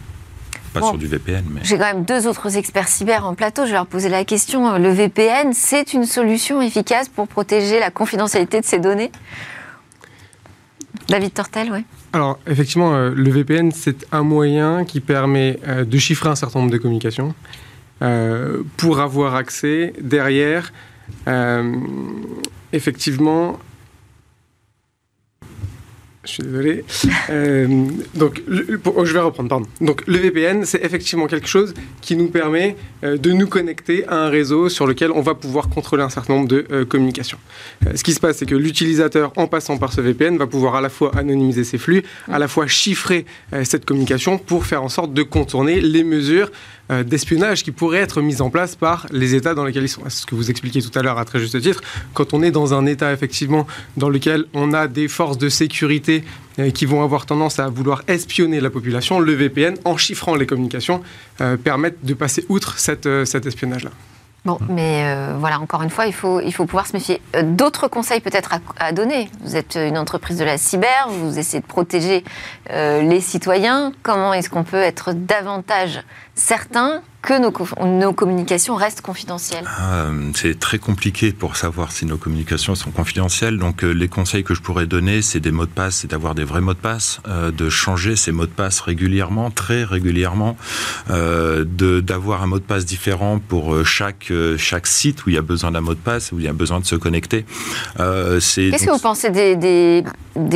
Pas 0.73 0.83
sur 0.83 0.99
du 0.99 1.07
VPN, 1.07 1.45
mais. 1.51 1.61
J'ai 1.65 1.77
quand 1.77 1.93
même 1.93 2.05
deux 2.05 2.27
autres 2.27 2.57
experts 2.57 2.89
cyber 2.89 3.27
en 3.27 3.35
plateau. 3.35 3.63
Je 3.65 3.69
vais 3.71 3.77
leur 3.77 3.87
poser 3.87 4.09
la 4.09 4.25
question. 4.25 4.79
Le 4.79 4.91
VPN, 4.91 5.53
c'est 5.53 5.95
une 5.95 6.05
solution 6.05 6.61
efficace 6.61 7.09
pour 7.09 7.27
protéger 7.27 7.81
la 7.81 7.91
confidentialité 7.91 8.61
de 8.61 8.67
ces 8.67 8.79
données? 8.79 9.11
David 11.09 11.33
Tortel, 11.33 11.71
oui. 11.73 11.85
Alors, 12.13 12.39
effectivement, 12.47 12.95
euh, 12.95 13.13
le 13.15 13.31
VPN, 13.31 13.73
c'est 13.73 14.07
un 14.13 14.23
moyen 14.23 14.85
qui 14.85 15.01
permet 15.01 15.59
de 15.67 15.99
chiffrer 15.99 16.29
un 16.29 16.35
certain 16.35 16.61
nombre 16.61 16.73
de 16.73 16.79
communications 16.79 17.35
pour 18.77 19.01
avoir 19.01 19.35
accès 19.35 19.93
derrière 20.01 20.73
euh, 21.29 21.77
effectivement, 22.73 23.59
je 26.25 26.31
suis 26.31 26.43
désolé. 26.43 26.85
Euh, 27.31 27.67
donc, 28.15 28.43
oh, 28.97 29.05
je 29.05 29.13
vais 29.13 29.19
reprendre, 29.19 29.51
pardon. 29.51 29.67
Donc, 29.83 30.03
le 30.07 30.17
VPN, 30.17 30.65
c'est 30.65 30.83
effectivement 30.83 31.27
quelque 31.27 31.47
chose 31.47 31.75
qui 32.01 32.17
nous 32.17 32.29
permet 32.29 32.75
euh, 33.05 33.19
de 33.19 33.33
nous 33.33 33.47
connecter 33.47 34.09
à 34.09 34.25
un 34.25 34.29
réseau 34.31 34.71
sur 34.71 34.87
lequel 34.87 35.11
on 35.13 35.21
va 35.21 35.35
pouvoir 35.35 35.69
contrôler 35.69 36.03
un 36.03 36.09
certain 36.09 36.33
nombre 36.33 36.49
de 36.49 36.85
communications. 36.85 37.37
ce 37.95 38.03
qui 38.03 38.15
se 38.15 38.21
passe, 38.21 38.39
c'est 38.39 38.47
que 38.47 38.55
l'utilisateur, 38.55 39.31
en 39.37 39.47
passant 39.47 39.77
par 39.77 39.93
ce 39.93 40.01
VPN, 40.01 40.39
va 40.39 40.47
pouvoir 40.47 40.75
à 40.75 40.81
la 40.81 40.89
fois 40.89 41.15
anonymiser 41.19 41.65
ses 41.65 41.77
flux, 41.77 42.03
à 42.29 42.39
la 42.39 42.49
fois 42.49 42.67
chiffrer 42.67 43.27
cette 43.65 43.85
communication 43.85 44.39
pour 44.39 44.65
faire 44.65 44.83
en 44.83 44.89
sorte 44.89 45.13
de 45.13 45.23
contourner 45.23 45.83
les 45.83 46.03
mesures 46.03 46.51
euh, 46.91 47.03
d'espionnage 47.03 47.63
qui 47.63 47.71
pourraient 47.71 47.99
être 47.99 48.23
mises 48.23 48.41
en 48.41 48.51
place 48.51 48.77
par 48.77 49.07
les 49.11 49.35
États 49.35 49.55
dans 49.55 49.65
lesquels 49.65 49.85
ils 49.85 49.89
sont. 49.89 50.03
C'est 50.05 50.23
ce 50.23 50.27
que 50.27 50.35
vous 50.35 50.51
expliquez 50.51 50.83
tout 50.83 50.97
à 50.99 51.03
l'heure 51.03 51.19
à 51.19 51.25
très 51.25 51.39
juste 51.39 51.61
titre. 51.61 51.83
Quand 52.15 52.35
on 52.35 52.43
est 52.43 52.51
dans 52.51 52.75
un 52.75 52.87
État 52.87 53.13
effectivement 53.13 53.67
dans 53.97 54.09
lequel 54.09 54.47
on 54.55 54.73
a 54.73 54.89
des 54.89 55.09
forces 55.09 55.39
de 55.39 55.49
sécurité 55.49 56.25
euh, 56.59 56.71
qui 56.71 56.87
vont 56.87 57.03
avoir 57.03 57.27
tendance 57.27 57.59
à 57.59 57.69
vouloir 57.69 58.03
espionner 58.09 58.61
la 58.61 58.71
population, 58.71 59.21
le 59.21 59.33
VPN, 59.33 59.77
en 59.85 59.97
chiffrant 59.97 60.35
les 60.35 60.47
communications, 60.47 61.03
euh, 61.41 61.57
permettent 61.57 62.05
de 62.05 62.15
passer 62.15 62.45
outre 62.49 62.79
cet 62.79 63.07
espionnage-là. 63.07 63.91
Bon, 64.45 64.59
mais 64.69 65.05
voilà, 65.39 65.61
encore 65.61 65.83
une 65.83 65.91
fois, 65.91 66.07
il 66.07 66.15
faut, 66.15 66.41
il 66.41 66.53
faut 66.53 66.65
pouvoir 66.65 66.87
se 66.87 66.95
méfier. 66.95 67.21
D'autres 67.43 67.87
conseils 67.89 68.21
peut-être 68.21 68.55
à, 68.79 68.93
donner 68.93 69.29
Vous 69.43 69.57
êtes 69.57 69.77
une 69.77 69.99
entreprise 69.99 70.39
de 70.39 70.45
la 70.45 70.57
cyber, 70.57 71.09
vous 71.09 71.39
essayez 71.39 71.61
de 71.61 71.67
protéger 71.67 72.25
les 72.71 73.21
citoyens. 73.21 73.93
Comment 74.03 74.33
est-ce 74.33 74.49
qu'on 74.49 74.65
peut 74.65 74.81
être 74.81 75.13
davantage 75.13 76.03
certain 76.35 77.03
que 77.21 77.39
nos, 77.39 78.13
communications 78.13 78.77
restent 78.77 79.01
confidentielles 79.01 79.65
ah, 79.67 80.07
C'est 80.35 80.59
très 80.59 80.79
compliqué 80.79 81.33
pour 81.33 81.57
savoir 81.57 81.91
si 81.91 82.07
nos 82.07 82.17
communications 82.17 82.75
sont 82.75 82.91
confidentielles. 82.91 83.59
Donc 83.59 83.83
euh, 83.83 83.91
les 83.91 84.09
conseils 84.09 84.45
que 84.45 84.55
je 84.55 84.63
pourrais 84.63 84.87
donner, 84.87 85.21
c'est 85.21 85.41
des 85.41 85.51
mots 85.51 85.67
de 85.67 85.71
passe, 85.71 85.97
c'est 85.97 86.11
d'avoir 86.11 86.35
des 86.35 86.45
vrais 86.45 86.61
mots 86.61 86.75
de 86.75 86.79
passe, 86.79 87.21
euh, 87.29 87.51
de 87.51 87.69
changer 87.69 88.15
ces 88.15 88.31
mots 88.31 88.47
de 88.47 88.53
passe 88.53 88.81
régulièrement, 88.81 89.51
très 89.51 89.85
régulièrement, 89.85 90.57
euh, 91.11 91.65
d'avoir 91.65 92.43
un 92.43 92.47
mot 92.47 92.59
de 92.59 92.65
passe 92.65 92.85
différent 92.85 93.41
pour 93.41 93.75
euh, 93.75 93.85
chaque, 93.85 94.33
chaque 94.57 94.87
site 94.87 95.27
où 95.27 95.31
il 95.31 95.35
y 95.35 95.39
a 95.39 95.43
besoin 95.43 95.73
d'un 95.73 95.81
mot 95.81 95.95
de 95.95 95.99
passe, 95.99 96.31
où 96.33 96.39
il 96.39 96.45
y 96.45 96.49
a 96.49 96.53
besoin 96.53 96.79
de 96.81 96.87
se 96.87 96.97
connecter. 96.97 97.45
Qu'est-ce 97.97 98.87
que 98.87 98.91
vous 98.91 98.99
pensez 98.99 99.31
des, 99.31 99.57
des, 99.57 100.05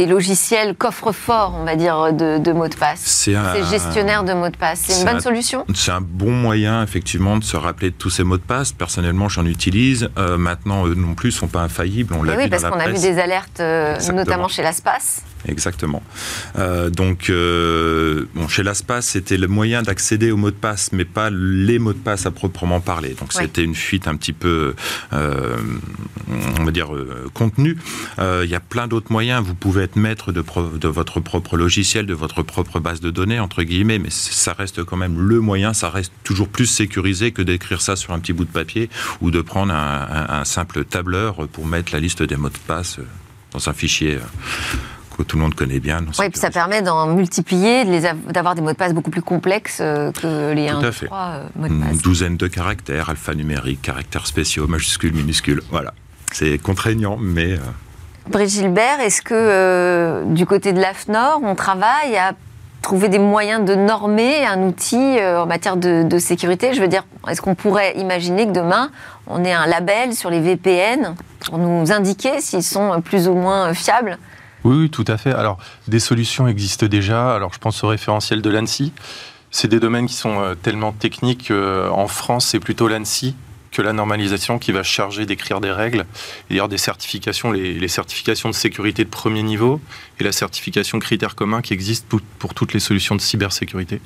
logiciels 0.07 0.75
coffre-fort, 0.75 1.55
on 1.61 1.65
va 1.65 1.77
dire, 1.77 2.13
de, 2.13 2.39
de 2.39 2.53
mots 2.53 2.69
de 2.69 2.75
passe 2.75 3.01
Ces 3.01 3.35
gestionnaires 3.71 4.25
de 4.25 4.33
mots 4.33 4.49
de 4.49 4.57
passe, 4.57 4.81
c'est 4.87 5.01
une 5.01 5.07
bonne 5.07 5.21
solution? 5.21 5.65
C'est 5.75 5.93
un 5.93 6.01
bon 6.01 6.31
moyen 6.31 6.83
effectivement 6.83 7.37
de 7.37 7.45
se 7.45 7.57
rappeler 7.57 7.91
de 7.91 7.97
tous 7.97 8.11
ces 8.11 8.25
mots 8.25 8.37
de 8.37 8.43
passe. 8.43 8.73
Personnellement, 8.73 9.29
j'en 9.29 9.47
utilise. 9.47 10.09
Euh, 10.19 10.37
maintenant, 10.39 10.87
eux 10.87 10.95
non 10.95 11.15
plus 11.15 11.33
sont 11.33 11.49
pas 11.49 11.61
infaillibles. 11.61 12.15
On 12.19 12.23
l'a 12.23 12.37
oui, 12.37 12.49
parce 12.49 12.65
qu'on 12.65 12.79
a 12.79 12.89
vu 12.89 12.99
des 12.99 13.19
alertes, 13.19 13.61
euh, 13.61 13.97
notamment 14.13 14.49
chez 14.49 14.63
l'ASPAS. 14.63 15.23
Exactement. 15.49 16.03
Euh, 16.59 16.91
donc, 16.91 17.31
bon, 18.35 18.49
chez 18.49 18.63
l'ASPAS, 18.63 19.03
c'était 19.03 19.37
le 19.37 19.49
moyen 19.49 19.83
d'accéder 19.83 20.31
aux 20.31 20.37
mots 20.37 20.51
de 20.51 20.57
passe, 20.57 20.91
mais 20.93 21.05
pas 21.05 21.31
les 21.31 21.79
mots 21.79 21.93
de 21.93 21.99
passe 21.99 22.27
à 22.27 22.31
proprement 22.31 22.81
parler. 22.81 23.15
Donc, 23.19 23.33
c'était 23.33 23.65
une 23.65 23.75
fuite 23.75 24.09
un 24.09 24.17
petit 24.17 24.33
peu, 24.33 24.75
on 25.13 26.65
va 26.65 26.71
dire, 26.71 26.91
contenue. 27.35 27.77
Il 28.19 28.49
y 28.49 28.55
a 28.55 28.61
plein 28.61 28.87
d'autres 28.87 29.11
moyens. 29.11 29.45
Vous 29.45 29.55
pouvez 29.55 29.85
être 29.85 29.97
maître 29.97 30.33
de, 30.33 30.45
de, 30.79 30.89
votre 30.89 31.21
propre 31.21 31.57
logiciel, 31.57 32.07
de 32.07 32.15
votre 32.15 32.43
propre 32.43 32.81
base 32.81 33.01
de 33.01 33.11
données, 33.11 33.41
entre 33.41 33.63
guillemets, 33.63 33.99
mais 33.99 34.11
ça 34.11 34.53
reste 34.53 34.85
quand 34.85 34.97
même 34.97 35.21
le 35.21 35.41
moyen, 35.41 35.73
ça 35.73 35.91
reste 35.91 36.13
toujours 36.25 36.49
plus 36.49 36.67
sécurisé 36.67 37.33
que 37.33 37.43
d'écrire 37.43 37.81
ça 37.81 37.97
sur 37.97 38.13
un 38.13 38.19
petit 38.19 38.33
bout 38.33 38.45
de 38.45 38.51
papier 38.51 38.91
ou 39.21 39.31
de 39.31 39.41
prendre 39.41 39.73
un, 39.73 40.45
simple 40.45 40.85
tableur 40.85 41.49
pour 41.49 41.67
mettre 41.67 41.93
la 41.93 42.01
liste 42.01 42.23
des 42.23 42.37
mots 42.37 42.49
de 42.49 42.59
passe 42.67 42.99
dans 43.53 43.69
un 43.69 43.73
fichier 43.73 44.19
que 45.17 45.23
tout 45.23 45.37
le 45.37 45.43
monde 45.43 45.55
connaît 45.55 45.81
bien. 45.81 46.01
Oui, 46.19 46.29
puis 46.29 46.41
ça 46.41 46.51
permet 46.51 46.83
d'en 46.83 47.07
multiplier, 47.07 47.85
d'avoir 48.31 48.55
des 48.55 48.63
mots 48.63 48.73
de 48.73 48.77
passe 48.77 48.95
beaucoup 48.95 49.11
plus 49.11 49.23
complexes 49.23 49.79
que 49.79 50.53
les 50.53 50.69
1, 50.69 50.81
2, 50.81 50.91
3 50.91 51.41
mots 51.57 51.69
de 51.69 51.81
passe. 51.81 51.93
Une 51.93 51.99
douzaine 51.99 52.37
de 52.37 52.47
caractères, 52.47 53.11
alphanumériques, 53.11 53.83
caractères 53.83 54.27
spéciaux, 54.27 54.67
majuscules, 54.67 55.15
minuscules. 55.15 55.63
Voilà. 55.71 55.95
C'est 56.33 56.59
contraignant, 56.59 57.17
mais 57.21 57.59
Brigitte 58.29 58.63
Gilbert, 58.63 59.01
est-ce 59.01 59.21
que 59.21 59.35
euh, 59.35 60.25
du 60.27 60.47
côté 60.47 60.73
de 60.73 60.81
l'AFNOR, 60.81 61.41
on 61.43 61.55
travaille 61.55 62.17
à 62.17 62.33
trouver 62.81 63.09
des 63.09 63.19
moyens 63.19 63.65
de 63.65 63.75
normer 63.75 64.45
un 64.47 64.63
outil 64.63 65.19
euh, 65.19 65.43
en 65.43 65.47
matière 65.47 65.77
de, 65.77 66.19
sécurité? 66.19 66.73
Je 66.73 66.81
veux 66.81 66.89
dire, 66.89 67.05
est-ce 67.29 67.43
qu'on 67.43 67.55
pourrait 67.55 67.99
imaginer 67.99 68.47
que 68.47 68.53
demain, 68.53 68.91
on 69.27 69.45
ait 69.45 69.53
un 69.53 69.67
label 69.67 70.15
sur 70.15 70.31
les 70.31 70.41
VPN 70.41 71.15
pour 71.45 71.59
nous 71.59 71.91
indiquer 71.91 72.41
s'ils 72.41 72.63
sont 72.63 73.01
plus 73.01 73.29
ou 73.29 73.35
moins 73.35 73.75
fiables? 73.75 74.19
Oui, 74.65 74.91
tout 74.91 75.05
à 75.09 75.17
fait. 75.17 75.33
Alors, 75.33 75.59
des 75.89 76.01
solutions 76.01 76.47
existent 76.47 76.87
déjà. 76.87 77.35
Alors, 77.35 77.53
je 77.53 77.59
pense 77.59 77.83
au 77.85 77.89
référentiel 77.89 78.43
de 78.43 78.51
l'ANSI. 78.51 78.93
C'est 79.51 79.69
des 79.69 79.81
domaines 79.81 80.07
qui 80.07 80.15
sont 80.15 80.41
euh, 80.41 80.55
tellement 80.55 80.93
techniques. 80.93 81.51
en 81.51 82.07
France, 82.07 82.47
c'est 82.47 82.61
plutôt 82.61 82.89
l'ANSI 82.89 83.35
que 83.73 83.83
la 83.83 83.93
normalisation 83.93 84.59
qui 84.59 84.71
va 84.71 84.85
charger 84.85 85.27
d'écrire 85.27 85.61
des 85.61 85.73
règles. 85.73 86.05
Y 86.51 86.61
a 86.61 86.69
des 86.69 86.79
certifications, 86.79 87.51
les, 87.51 87.89
certifications 87.89 88.51
de 88.51 88.55
sécurité 88.55 89.03
de 89.03 89.09
premier 89.09 89.43
niveau 89.43 89.81
et 90.21 90.25
la 90.25 90.33
certification 90.33 90.99
critères 91.01 91.35
communs 91.35 91.63
qui 91.63 91.73
existent 91.73 92.19
pour, 92.39 92.55
toutes 92.55 92.75
les 92.75 92.81
solutions 92.81 93.17
de 93.17 93.21
cybersécurité. 93.21 94.01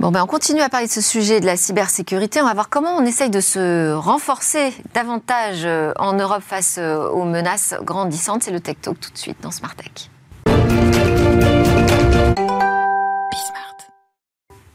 Bon, 0.00 0.12
ben 0.12 0.22
on 0.22 0.28
continue 0.28 0.60
à 0.60 0.68
parler 0.68 0.86
de 0.86 0.92
ce 0.92 1.00
sujet 1.00 1.40
de 1.40 1.46
la 1.46 1.56
cybersécurité. 1.56 2.40
On 2.40 2.44
va 2.44 2.54
voir 2.54 2.68
comment 2.68 2.96
on 2.96 3.04
essaye 3.04 3.30
de 3.30 3.40
se 3.40 3.92
renforcer 3.94 4.72
davantage 4.94 5.64
euh, 5.64 5.92
en 5.98 6.12
Europe 6.12 6.42
face 6.46 6.76
euh, 6.78 7.08
aux 7.08 7.24
menaces 7.24 7.74
grandissantes. 7.82 8.44
C'est 8.44 8.52
le 8.52 8.60
Tech 8.60 8.76
Talk 8.80 9.00
tout 9.00 9.10
de 9.10 9.18
suite 9.18 9.38
dans 9.42 9.50
Smart 9.50 9.74
Tech. 9.74 10.08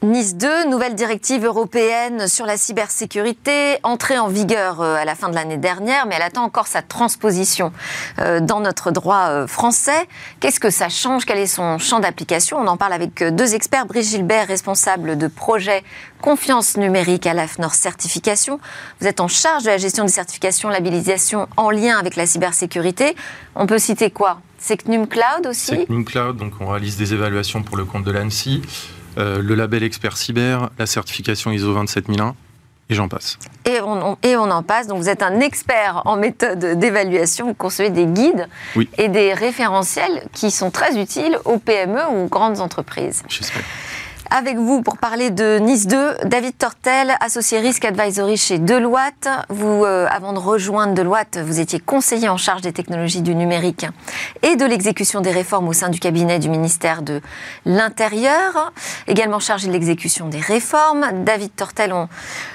Nice 0.03 0.35
2, 0.35 0.69
nouvelle 0.69 0.95
directive 0.95 1.45
européenne 1.45 2.27
sur 2.27 2.45
la 2.45 2.57
cybersécurité, 2.57 3.77
entrée 3.83 4.19
en 4.19 4.27
vigueur 4.27 4.81
euh, 4.81 4.95
à 4.95 5.05
la 5.05 5.15
fin 5.15 5.29
de 5.29 5.33
l'année 5.33 5.55
dernière, 5.55 6.05
mais 6.05 6.15
elle 6.15 6.23
attend 6.23 6.43
encore 6.43 6.67
sa 6.67 6.81
transposition 6.81 7.71
euh, 8.19 8.41
dans 8.41 8.59
notre 8.59 8.91
droit 8.91 9.29
euh, 9.29 9.47
français. 9.47 10.09
Qu'est-ce 10.41 10.59
que 10.59 10.69
ça 10.69 10.89
change? 10.89 11.23
Quel 11.23 11.37
est 11.37 11.47
son 11.47 11.77
champ 11.77 12.01
d'application? 12.01 12.57
On 12.57 12.67
en 12.67 12.75
parle 12.75 12.91
avec 12.91 13.23
deux 13.23 13.55
experts. 13.55 13.85
Brice 13.85 14.11
Gilbert, 14.11 14.45
responsable 14.45 15.17
de 15.17 15.27
projet 15.27 15.85
confiance 16.21 16.75
numérique 16.75 17.25
à 17.25 17.33
l'AFNOR 17.33 17.73
Certification. 17.73 18.59
Vous 18.99 19.07
êtes 19.07 19.21
en 19.21 19.29
charge 19.29 19.63
de 19.63 19.69
la 19.69 19.77
gestion 19.77 20.03
des 20.03 20.11
certifications, 20.11 20.67
labellisation 20.67 21.47
en 21.55 21.71
lien 21.71 21.97
avec 21.97 22.17
la 22.17 22.25
cybersécurité. 22.25 23.15
On 23.55 23.67
peut 23.67 23.79
citer 23.79 24.11
quoi? 24.11 24.41
Secnum 24.59 25.07
Cloud 25.07 25.47
aussi? 25.47 25.77
Secnum 25.77 26.03
Cloud, 26.03 26.35
donc 26.35 26.55
on 26.59 26.67
réalise 26.67 26.97
des 26.97 27.13
évaluations 27.13 27.63
pour 27.63 27.77
le 27.77 27.85
compte 27.85 28.03
de 28.03 28.11
l'ANSI. 28.11 28.61
Euh, 29.17 29.41
le 29.41 29.55
label 29.55 29.83
expert 29.83 30.17
cyber, 30.17 30.69
la 30.77 30.85
certification 30.85 31.51
ISO 31.51 31.73
27001, 31.73 32.35
et 32.89 32.95
j'en 32.95 33.07
passe. 33.07 33.37
Et 33.65 33.79
on, 33.81 34.17
et 34.23 34.35
on, 34.35 34.49
en 34.51 34.63
passe. 34.63 34.87
Donc 34.87 34.97
vous 34.97 35.09
êtes 35.09 35.23
un 35.23 35.39
expert 35.39 36.01
en 36.05 36.17
méthode 36.17 36.79
d'évaluation, 36.79 37.47
vous 37.47 37.53
concevez 37.53 37.89
des 37.89 38.05
guides 38.05 38.47
et 38.97 39.07
des 39.07 39.33
référentiels 39.33 40.27
qui 40.33 40.51
sont 40.51 40.71
très 40.71 40.99
utiles 40.99 41.37
aux 41.45 41.59
PME 41.59 42.01
ou 42.11 42.25
aux 42.25 42.27
grandes 42.27 42.59
entreprises. 42.59 43.23
J'espère 43.29 43.63
avec 44.33 44.57
vous 44.57 44.81
pour 44.81 44.97
parler 44.97 45.29
de 45.29 45.59
Nice 45.59 45.85
2. 45.85 46.25
David 46.25 46.57
Tortel, 46.57 47.15
associé 47.19 47.59
Risk 47.59 47.85
Advisory 47.85 48.35
chez 48.35 48.57
Deloitte. 48.57 49.29
Vous, 49.49 49.85
euh, 49.85 50.07
avant 50.09 50.33
de 50.33 50.39
rejoindre 50.39 50.95
Deloitte, 50.95 51.37
vous 51.37 51.59
étiez 51.59 51.79
conseiller 51.79 52.29
en 52.29 52.37
charge 52.37 52.61
des 52.61 52.73
technologies 52.73 53.21
du 53.21 53.35
numérique 53.35 53.85
et 54.41 54.55
de 54.55 54.65
l'exécution 54.65 55.21
des 55.21 55.29
réformes 55.29 55.67
au 55.67 55.73
sein 55.73 55.89
du 55.89 55.99
cabinet 55.99 56.39
du 56.39 56.49
ministère 56.49 57.03
de 57.03 57.21
l'Intérieur, 57.65 58.73
également 59.07 59.39
chargé 59.39 59.67
de 59.67 59.71
l'exécution 59.71 60.27
des 60.29 60.39
réformes. 60.39 61.23
David 61.23 61.55
Tortel, 61.55 61.93
on, 61.93 62.09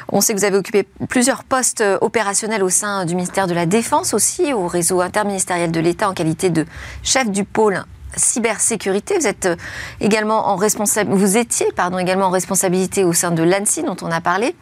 on 0.08 0.20
sait 0.20 0.34
que 0.34 0.40
vous 0.40 0.46
avez 0.46 0.56
occupé 0.56 0.84
plusieurs 1.08 1.44
postes 1.44 1.84
opérationnels 2.00 2.64
au 2.64 2.70
sein 2.70 3.04
du 3.04 3.14
ministère 3.14 3.46
de 3.46 3.54
la 3.54 3.66
Défense 3.66 4.14
aussi, 4.14 4.52
au 4.52 4.66
réseau 4.66 5.00
interministériel 5.00 5.70
de 5.70 5.78
l'État 5.78 6.10
en 6.10 6.14
qualité 6.14 6.50
de 6.50 6.66
chef 7.04 7.30
du 7.30 7.44
pôle 7.44 7.84
cybersécurité. 8.16 9.18
Vous 9.18 9.26
êtes 9.26 9.46
euh, 9.46 9.56
également 10.00 10.48
en 10.48 10.56
vous 10.56 11.36
étiez 11.36 11.66
également 11.98 12.26
en 12.26 12.30
responsabilité 12.30 13.04
au 13.04 13.12
sein 13.12 13.30
de 13.30 13.42
l'ANSI 13.42 13.82
dont 13.82 13.96
on 14.02 14.10
a 14.10 14.20
parlé, 14.20 14.54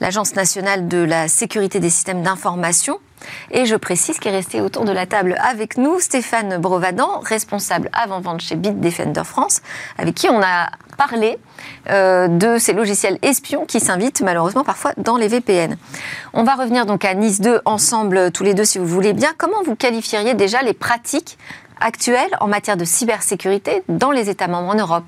l'Agence 0.00 0.34
nationale 0.34 0.88
de 0.88 0.98
la 0.98 1.28
sécurité 1.28 1.80
des 1.80 1.90
systèmes 1.90 2.22
d'information. 2.22 2.98
Et 3.50 3.66
je 3.66 3.76
précise 3.76 4.18
qu'il 4.18 4.32
est 4.32 4.36
resté 4.36 4.60
autour 4.60 4.84
de 4.84 4.92
la 4.92 5.06
table 5.06 5.36
avec 5.42 5.76
nous 5.76 6.00
Stéphane 6.00 6.58
Brovadan, 6.58 7.20
responsable 7.20 7.90
avant-vente 7.92 8.40
chez 8.40 8.56
Bitdefender 8.56 9.24
France, 9.24 9.60
avec 9.98 10.14
qui 10.14 10.28
on 10.28 10.40
a 10.40 10.70
parlé 10.96 11.38
euh, 11.90 12.28
de 12.28 12.58
ces 12.58 12.72
logiciels 12.72 13.18
espions 13.22 13.66
qui 13.66 13.80
s'invitent 13.80 14.22
malheureusement 14.22 14.64
parfois 14.64 14.92
dans 14.96 15.16
les 15.16 15.28
VPN. 15.28 15.76
On 16.32 16.44
va 16.44 16.54
revenir 16.54 16.86
donc 16.86 17.04
à 17.04 17.14
Nice 17.14 17.40
2 17.40 17.60
ensemble 17.64 18.32
tous 18.32 18.44
les 18.44 18.54
deux 18.54 18.64
si 18.64 18.78
vous 18.78 18.86
voulez 18.86 19.12
bien. 19.12 19.30
Comment 19.36 19.62
vous 19.64 19.76
qualifieriez 19.76 20.34
déjà 20.34 20.62
les 20.62 20.74
pratiques 20.74 21.38
actuelle 21.80 22.30
en 22.40 22.48
matière 22.48 22.76
de 22.76 22.84
cybersécurité 22.84 23.82
dans 23.88 24.10
les 24.10 24.30
États 24.30 24.48
membres 24.48 24.68
en 24.68 24.74
Europe 24.74 25.04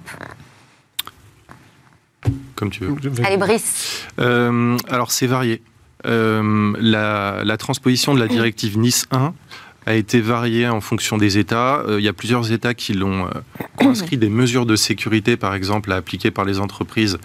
Comme 2.56 2.70
tu 2.70 2.84
veux. 2.84 2.94
Allez, 3.24 3.36
Brice. 3.36 4.06
Euh, 4.20 4.76
alors, 4.88 5.10
c'est 5.10 5.26
varié. 5.26 5.62
Euh, 6.06 6.72
la, 6.80 7.56
transposition 7.56 8.14
de 8.14 8.20
la 8.20 8.26
directive 8.26 8.76
Nice 8.76 9.06
1 9.12 9.32
a 9.86 9.94
été 9.94 10.20
variée 10.20 10.68
en 10.68 10.80
fonction 10.80 11.16
des 11.16 11.38
États. 11.38 11.80
Euh, 11.80 12.00
il 12.00 12.04
y 12.04 12.08
a 12.08 12.12
plusieurs 12.12 12.52
États 12.52 12.74
qui 12.74 12.94
l'ont 12.94 13.28
inscrit 13.80 14.16
des 14.16 14.28
mesures 14.28 14.66
de 14.66 14.76
sécurité, 14.76 15.36
par 15.36 15.54
exemple, 15.54 15.92
à 15.92 15.96
appliquer 15.96 16.30
par 16.30 16.44
les 16.44 16.60
entreprises 16.60 17.18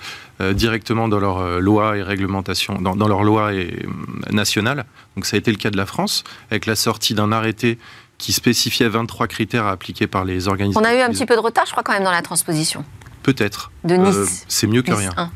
directement 0.53 1.07
dans 1.07 1.19
leur 1.19 1.59
loi 1.59 1.97
et 1.97 2.03
réglementation, 2.03 2.75
dans, 2.75 2.95
dans 2.95 3.07
leur 3.07 3.23
loi 3.23 3.53
et, 3.55 3.85
nationale. 4.31 4.85
Donc 5.15 5.25
ça 5.25 5.35
a 5.35 5.39
été 5.39 5.49
le 5.49 5.57
cas 5.57 5.71
de 5.71 5.77
la 5.77 5.87
France, 5.87 6.23
avec 6.51 6.67
la 6.67 6.75
sortie 6.75 7.15
d'un 7.15 7.31
arrêté 7.31 7.79
qui 8.17 8.33
spécifiait 8.33 8.89
23 8.89 9.27
critères 9.27 9.65
à 9.65 9.71
appliquer 9.71 10.07
par 10.07 10.25
les 10.25 10.47
organismes. 10.47 10.79
On 10.79 10.83
a 10.83 10.95
eu 10.95 10.99
un 10.99 11.09
petit 11.09 11.25
peu 11.25 11.35
de 11.35 11.39
retard, 11.39 11.65
je 11.65 11.71
crois, 11.71 11.83
quand 11.83 11.93
même, 11.93 12.03
dans 12.03 12.11
la 12.11 12.21
transposition. 12.21 12.83
Peut-être. 13.27 13.71
De 13.83 13.95
Nice. 13.95 14.15
Euh, 14.15 14.25
c'est 14.47 14.67
mieux 14.67 14.81
que 14.81 14.93
rien. 14.93 15.11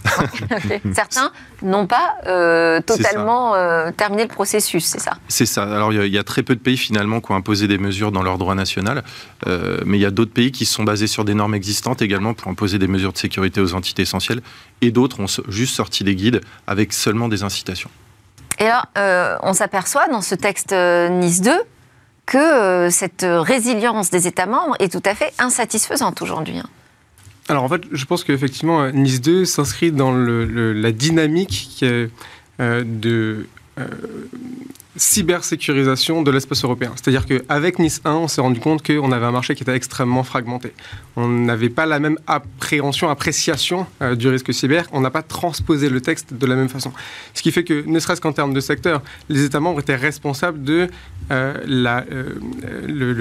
Certains 0.95 1.29
n'ont 1.61 1.87
pas 1.87 2.15
euh, 2.25 2.79
totalement 2.79 3.53
euh, 3.53 3.91
terminé 3.91 4.23
le 4.23 4.29
processus, 4.29 4.85
c'est 4.85 5.01
ça 5.01 5.17
C'est 5.27 5.45
ça. 5.45 5.63
Alors 5.63 5.91
il 5.91 6.07
y, 6.07 6.17
a 6.17 6.23
très 6.23 6.41
peu 6.41 6.55
de 6.55 6.61
pays 6.61 6.77
finalement 6.77 7.19
qui 7.19 7.33
ont 7.33 7.35
imposé 7.35 7.67
des 7.67 7.77
mesures 7.77 8.13
dans 8.13 8.23
leur 8.23 8.37
droit 8.37 8.55
national, 8.55 9.03
mais 9.45 9.97
il 9.97 10.01
y 10.01 10.05
a 10.05 10.11
d'autres 10.11 10.31
pays 10.31 10.53
qui 10.53 10.63
sont 10.63 10.85
basés 10.85 11.07
sur 11.07 11.25
des 11.25 11.33
normes 11.33 11.53
existantes 11.53 12.01
également 12.01 12.33
pour 12.33 12.49
imposer 12.49 12.79
des 12.79 12.87
mesures 12.87 13.11
de 13.11 13.17
sécurité 13.17 13.59
aux 13.59 13.73
entités 13.73 14.03
essentielles, 14.03 14.41
et 14.79 14.91
d'autres 14.91 15.19
ont 15.19 15.41
juste 15.49 15.75
sorti 15.75 16.05
des 16.05 16.15
guides 16.15 16.39
avec 16.67 16.93
seulement 16.93 17.27
des 17.27 17.43
incitations. 17.43 17.89
Et 18.57 18.63
là, 18.63 19.39
on 19.43 19.51
s'aperçoit 19.51 20.07
dans 20.07 20.21
ce 20.21 20.35
texte 20.35 20.71
Nice 20.71 21.41
2 21.41 21.51
que 22.25 22.37
euh, 22.37 22.89
cette 22.89 23.25
résilience 23.27 24.09
des 24.09 24.27
États 24.27 24.45
membres 24.45 24.75
est 24.79 24.91
tout 24.91 25.03
à 25.05 25.15
fait 25.15 25.33
insatisfaisante 25.39 26.21
aujourd'hui. 26.21 26.57
Hein. 26.57 26.69
Alors 27.49 27.63
en 27.63 27.69
fait, 27.69 27.81
je 27.91 28.05
pense 28.05 28.23
qu'effectivement, 28.23 28.89
Nice 28.91 29.19
2 29.21 29.45
s'inscrit 29.45 29.91
dans 29.91 30.13
la 30.13 30.91
dynamique 30.91 31.83
euh, 32.61 32.83
de 32.85 33.47
euh, 33.79 33.85
cybersécurisation 34.95 36.21
de 36.21 36.31
l'espace 36.31 36.63
européen. 36.63 36.91
C'est-à-dire 36.95 37.25
qu'avec 37.25 37.79
Nice 37.79 38.01
1, 38.03 38.11
on 38.11 38.27
s'est 38.27 38.41
rendu 38.41 38.59
compte 38.59 38.85
qu'on 38.85 39.11
avait 39.11 39.25
un 39.25 39.31
marché 39.31 39.55
qui 39.55 39.63
était 39.63 39.75
extrêmement 39.75 40.23
fragmenté. 40.23 40.73
On 41.15 41.27
n'avait 41.27 41.69
pas 41.69 41.85
la 41.85 41.99
même 41.99 42.17
appréhension, 42.27 43.09
appréciation 43.09 43.87
euh, 44.01 44.15
du 44.15 44.27
risque 44.27 44.53
cyber. 44.53 44.87
On 44.91 45.01
n'a 45.01 45.09
pas 45.09 45.21
transposé 45.21 45.89
le 45.89 46.01
texte 46.01 46.33
de 46.33 46.45
la 46.45 46.55
même 46.55 46.69
façon. 46.69 46.91
Ce 47.33 47.41
qui 47.41 47.51
fait 47.51 47.63
que, 47.63 47.83
ne 47.85 47.99
serait-ce 47.99 48.21
qu'en 48.21 48.33
termes 48.33 48.53
de 48.53 48.59
secteur, 48.59 49.01
les 49.29 49.45
États 49.45 49.59
membres 49.59 49.79
étaient 49.79 49.95
responsables 49.95 50.63
de 50.63 50.89
euh, 51.31 51.53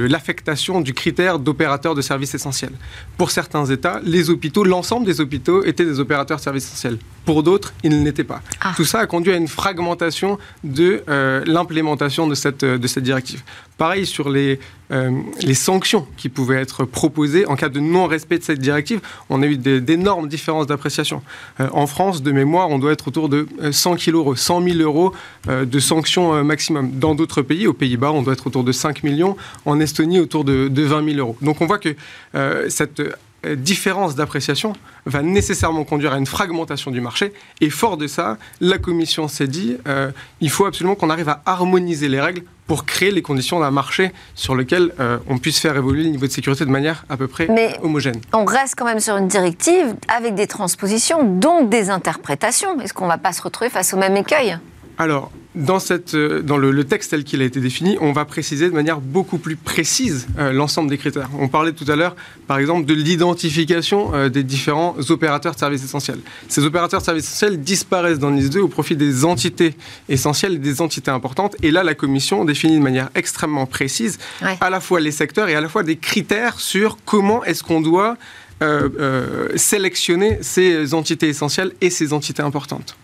l'affectation 0.09 0.81
du 0.81 0.93
critère 0.93 1.39
d'opérateur 1.39 1.95
de 1.95 2.03
services 2.03 2.35
essentiels. 2.35 2.73
Pour 3.17 3.31
certains 3.31 3.65
États, 3.67 4.01
les 4.03 4.31
hôpitaux, 4.31 4.65
l'ensemble 4.65 5.07
des 5.07 5.21
hôpitaux 5.21 5.65
étaient 5.65 5.85
des 5.85 6.01
opérateurs 6.01 6.39
de 6.39 6.43
services 6.43 6.67
essentiels. 6.67 6.99
Pour 7.31 7.45
d'autres, 7.45 7.73
il 7.85 7.97
ne 7.97 8.05
l'était 8.05 8.25
pas. 8.25 8.43
Ah. 8.61 8.73
Tout 8.77 8.85
ça 8.85 8.99
a 8.99 9.07
conduit 9.07 9.33
à 9.33 9.37
une 9.37 9.47
fragmentation 9.47 10.37
de 10.65 11.05
euh, 11.09 11.45
l'implémentation 11.47 12.27
de 12.27 12.35
cette, 12.35 12.65
de 12.65 12.87
cette 12.89 13.05
directive. 13.05 13.45
Pareil 13.79 14.05
sur 14.05 14.31
les, 14.31 14.59
euh, 14.91 15.13
les 15.41 15.55
sanctions 15.55 16.09
qui 16.17 16.29
pouvaient 16.29 16.61
être 16.61 16.85
proposées 16.85 17.47
en 17.47 17.55
cas 17.55 17.69
de 17.69 17.79
non-respect 17.79 18.39
de 18.39 18.43
cette 18.43 18.59
directive. 18.59 19.01
On 19.29 19.43
a 19.43 19.47
eu 19.47 19.57
d'énormes 19.57 20.27
différences 20.27 20.67
d'appréciation. 20.67 21.23
Euh, 21.61 21.69
en 21.73 21.87
France, 21.87 22.21
de 22.21 22.33
mémoire, 22.33 22.69
on 22.69 22.81
doit 22.81 22.91
être 22.91 23.07
autour 23.07 23.29
de 23.29 23.47
euh, 23.63 23.71
100 23.71 23.99
000 23.99 24.17
euros, 24.17 24.35
100 24.35 24.63
000 24.63 24.79
euros 24.79 25.13
euh, 25.49 25.65
de 25.65 25.79
sanctions 25.79 26.35
euh, 26.35 26.43
maximum. 26.43 26.99
Dans 26.99 27.15
d'autres 27.15 27.43
pays, 27.43 27.69
aux 27.69 27.73
Pays-Bas, 27.73 28.11
on 28.11 28.23
doit 28.23 28.33
être 28.33 28.49
autour 28.49 28.65
de 28.65 28.73
5 28.73 29.05
millions. 29.05 29.37
En 29.67 29.79
Estonie, 29.79 30.19
autour 30.19 30.43
de, 30.43 30.67
de 30.67 30.83
20 30.83 31.05
000 31.05 31.19
euros. 31.19 31.37
Donc 31.43 31.61
on 31.61 31.67
voit 31.67 31.79
que 31.79 31.95
euh, 32.35 32.67
cette 32.69 32.99
euh, 32.99 33.13
différence 33.57 34.15
d'appréciation 34.15 34.73
va 35.07 35.23
nécessairement 35.23 35.85
conduire 35.85 36.13
à 36.13 36.19
une 36.19 36.27
fragmentation 36.27 36.91
du 36.91 37.01
marché. 37.01 37.33
Et 37.61 37.71
fort 37.71 37.97
de 37.97 38.07
ça, 38.07 38.37
la 38.61 38.79
Commission 38.79 39.29
s'est 39.29 39.47
dit, 39.49 39.77
euh, 39.89 40.11
il 40.41 40.51
faut 40.51 40.67
absolument 40.67 40.95
qu'on 40.95 41.11
arrive 41.11 41.29
à 41.29 41.43
harmoniser 41.47 42.09
les 42.09 42.21
règles 42.21 42.43
pour 42.67 42.85
créer 42.85 43.11
les 43.11 43.23
conditions 43.23 43.59
d'un 43.59 43.71
marché 43.73 44.13
sur 44.35 44.55
lequel 44.55 44.93
euh, 45.01 45.19
on 45.27 45.39
puisse 45.39 45.59
faire 45.59 45.77
évoluer 45.77 46.05
le 46.05 46.11
niveau 46.11 46.27
de 46.27 46.33
sécurité 46.33 46.65
de 46.65 46.71
manière 46.71 47.05
à 47.09 47.17
peu 47.17 47.27
près 47.27 47.49
Mais- 47.49 47.77
homogène. 47.83 48.21
On 48.33 48.45
reste 48.45 48.75
quand 48.77 48.85
même 48.85 49.01
sur 49.01 49.17
une 49.17 49.27
directive 49.27 49.97
avec 50.07 50.35
des 50.35 50.47
transpositions, 50.47 51.25
donc 51.25 51.69
des 51.69 51.91
interprétations. 51.91 52.79
Est-ce 52.81 52.93
qu'on 52.95 53.07
ne 53.07 53.11
va 53.11 53.19
pas 53.19 53.33
se 53.33 53.43
retrouver 53.43 53.71
face 53.71 53.93
au 53.93 53.97
même 53.97 54.17
écueil? 54.17 54.57
Alors, 54.99 55.33
dans, 55.55 55.79
cette, 55.81 56.15
euh, 56.15 56.43
dans 56.43 56.57
le, 56.57 56.71
le 56.71 56.85
texte 56.85 57.11
tel 57.11 57.25
qu'il 57.25 57.43
a 57.43 57.45
été 57.45 57.61
défini, 57.61 57.97
on 58.01 58.13
va 58.13 58.25
préciser 58.25 58.69
de 58.69 58.75
manière 58.75 59.01
beaucoup 59.01 59.39
plus 59.39 59.57
précise 59.57 60.29
euh, 60.39 60.53
l'ensemble 60.53 60.89
des 60.91 60.99
critères. 60.99 61.29
On 61.39 61.49
parlait 61.49 61.73
tout 61.73 61.85
à 61.91 61.97
l'heure, 61.97 62.15
par 62.47 62.59
exemple, 62.59 62.87
de 62.87 62.95
l'identification 62.95 64.15
euh, 64.15 64.29
des 64.29 64.43
différents 64.45 64.95
opérateurs 65.09 65.55
de 65.55 65.59
services 65.59 65.83
essentiels. 65.85 66.21
Ces 66.49 66.65
opérateurs 66.65 67.01
de 67.01 67.05
services 67.05 67.25
essentiels 67.27 67.61
disparaissent 67.61 68.19
dans 68.19 68.31
NIS 68.31 68.49
2 68.51 68.61
au 68.61 68.69
profit 68.69 68.97
des 68.97 69.25
entités 69.25 69.75
essentielles 70.09 70.55
et 70.55 70.59
des 70.59 70.81
entités 70.81 71.11
importantes. 71.11 71.57
Et 71.63 71.71
là, 71.71 71.83
la 71.83 71.95
Commission 71.95 72.45
définit 72.45 72.77
de 72.77 72.83
manière 72.83 73.11
extrêmement 73.15 73.67
précise 73.67 74.19
Ouais. 74.43 74.57
à 74.61 74.71
la 74.71 74.81
fois 74.81 75.01
les 75.01 75.11
secteurs 75.13 75.49
et 75.49 75.55
à 75.55 75.61
la 75.61 75.69
fois 75.69 75.83
des 75.83 75.97
critères 75.97 76.61
sur 76.61 76.97
comment 77.05 77.45
est-ce 77.45 77.63
qu'on 77.63 77.81
doit 77.81 78.17
euh, 78.63 79.49
sélectionner 79.57 80.39
ces 80.43 80.93
entités 80.95 81.29
essentielles 81.29 81.73
et 81.81 81.91
ces 81.91 82.13
entités 82.13 82.43
importantes. 82.43 82.97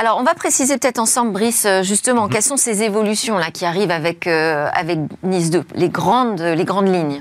Alors, 0.00 0.16
on 0.16 0.22
va 0.22 0.32
préciser 0.32 0.78
peut-être 0.78 0.98
ensemble, 0.98 1.32
Brice, 1.32 1.66
euh, 1.66 1.82
justement, 1.82 2.26
quelles 2.28 2.42
sont 2.42 2.56
ces 2.56 2.82
évolutions-là 2.82 3.50
qui 3.50 3.66
arrivent 3.66 3.90
avec, 3.90 4.26
euh, 4.26 4.66
avec 4.72 4.98
Nice 5.22 5.50
2, 5.50 5.62
les 5.74 5.90
grandes, 5.90 6.40
les 6.40 6.64
grandes 6.64 6.88
lignes? 6.88 7.20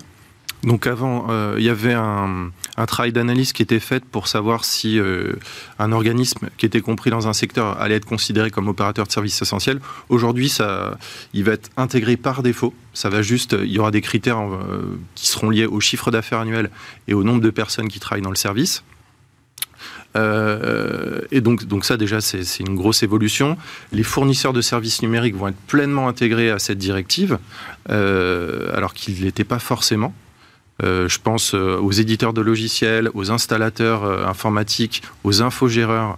Donc 0.64 0.88
avant, 0.88 1.28
euh, 1.30 1.56
il 1.58 1.66
y 1.66 1.70
avait 1.70 1.94
un, 1.94 2.52
un 2.78 2.86
travail 2.86 3.12
d'analyse 3.12 3.54
qui 3.54 3.62
était 3.62 3.80
fait 3.80 4.04
pour 4.04 4.28
savoir 4.28 4.64
si 4.64 5.00
euh, 5.00 5.34
un 5.78 5.92
organisme 5.92 6.50
qui 6.58 6.66
était 6.66 6.82
compris 6.82 7.10
dans 7.10 7.28
un 7.28 7.34
secteur 7.34 7.80
allait 7.82 7.96
être 7.96 8.06
considéré 8.06 8.52
comme 8.52 8.68
opérateur 8.68 9.08
de 9.08 9.12
service 9.12 9.42
essentiel. 9.42 9.80
Aujourd'hui, 10.10 10.48
ça, 10.50 10.98
il 11.34 11.44
va 11.44 11.54
être 11.54 11.70
intégré 11.78 12.16
par 12.16 12.44
défaut. 12.44 12.74
Ça 12.94 13.10
va 13.10 13.22
juste, 13.22 13.56
il 13.60 13.72
y 13.72 13.80
aura 13.80 13.92
des 13.92 14.02
critères 14.02 14.40
euh, 14.40 15.00
qui 15.16 15.28
seront 15.28 15.50
liés 15.50 15.66
au 15.66 15.80
chiffre 15.80 16.12
d'affaires 16.12 16.40
annuel 16.40 16.70
et 17.08 17.14
au 17.14 17.24
nombre 17.24 17.42
de 17.42 17.50
personnes 17.50 17.88
qui 17.88 18.00
travaillent 18.00 18.22
dans 18.22 18.30
le 18.30 18.36
service. 18.36 18.84
Euh, 20.16 21.22
et 21.32 21.42
donc, 21.42 21.66
donc 21.66 21.86
ça 21.86 21.98
déjà 21.98 22.20
c'est 22.22 22.60
une 22.60 22.76
grosse 22.76 23.04
évolution. 23.04 23.58
Les 23.92 24.04
fournisseurs 24.04 24.54
de 24.54 24.62
services 24.62 25.02
numériques 25.02 25.36
vont 25.36 25.50
être 25.50 25.62
pleinement 25.68 26.08
intégrés 26.08 26.50
à 26.50 26.60
cette 26.60 26.78
directive, 26.78 27.38
euh, 27.90 28.76
alors 28.76 28.94
qu'ils 28.94 29.20
ne 29.20 29.26
l'étaient 29.26 29.44
pas 29.44 29.60
forcément. 29.60 30.14
Euh, 30.82 31.10
je 31.10 31.20
pense 31.20 31.54
aux 31.54 31.92
éditeurs 31.92 32.34
de 32.34 32.42
logiciels, 32.42 33.10
aux 33.14 33.32
installateurs 33.32 34.28
informatiques, 34.28 35.04
aux 35.24 35.42
infogéreurs 35.42 36.18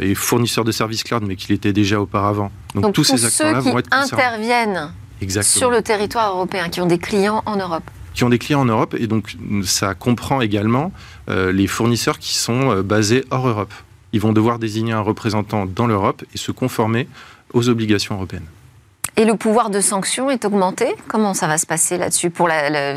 et 0.00 0.14
fournisseurs 0.16 0.64
de 0.64 0.72
services 0.72 1.04
cloud, 1.04 1.22
mais 1.24 1.36
qui 1.36 1.52
l'étaient 1.52 1.74
déjà 1.74 2.00
auparavant. 2.00 2.50
Donc, 2.74 2.84
Donc, 2.84 2.94
tous 2.94 3.04
tous 3.04 3.16
ces 3.16 3.26
acteurs-là 3.26 3.62
qui 3.62 3.70
vont 3.70 3.78
être 3.78 3.92
interviennent 3.92 4.90
Exactement. 5.20 5.58
sur 5.58 5.70
le 5.70 5.82
territoire 5.82 6.34
européen, 6.34 6.68
qui 6.68 6.80
ont 6.80 6.86
des 6.86 6.98
clients 6.98 7.42
en 7.46 7.56
Europe. 7.56 7.84
qui 8.14 8.24
ont 8.24 8.28
des 8.28 8.38
clients 8.38 8.62
en 8.62 8.64
Europe 8.64 8.96
et 8.98 9.06
donc 9.06 9.36
ça 9.62 9.94
comprend 9.94 10.40
également 10.40 10.90
les 11.28 11.66
fournisseurs 11.66 12.18
qui 12.18 12.34
sont 12.36 12.70
euh, 12.70 12.82
basés 12.82 13.24
hors 13.30 13.46
Europe. 13.46 13.72
Ils 14.12 14.20
vont 14.20 14.32
devoir 14.32 14.58
désigner 14.58 14.92
un 14.92 15.00
représentant 15.00 15.66
dans 15.66 15.86
l'Europe 15.86 16.24
et 16.34 16.38
se 16.38 16.52
conformer 16.52 17.08
aux 17.52 17.68
obligations 17.68 18.14
européennes. 18.14 18.46
Et 19.16 19.24
le 19.24 19.34
pouvoir 19.34 19.70
de 19.70 19.80
sanction 19.80 20.30
est 20.30 20.44
augmenté? 20.44 20.94
Comment 21.08 21.34
ça 21.34 21.46
va 21.48 21.58
se 21.58 21.66
passer 21.66 21.98
là-dessus 21.98 22.30
pour 22.30 22.48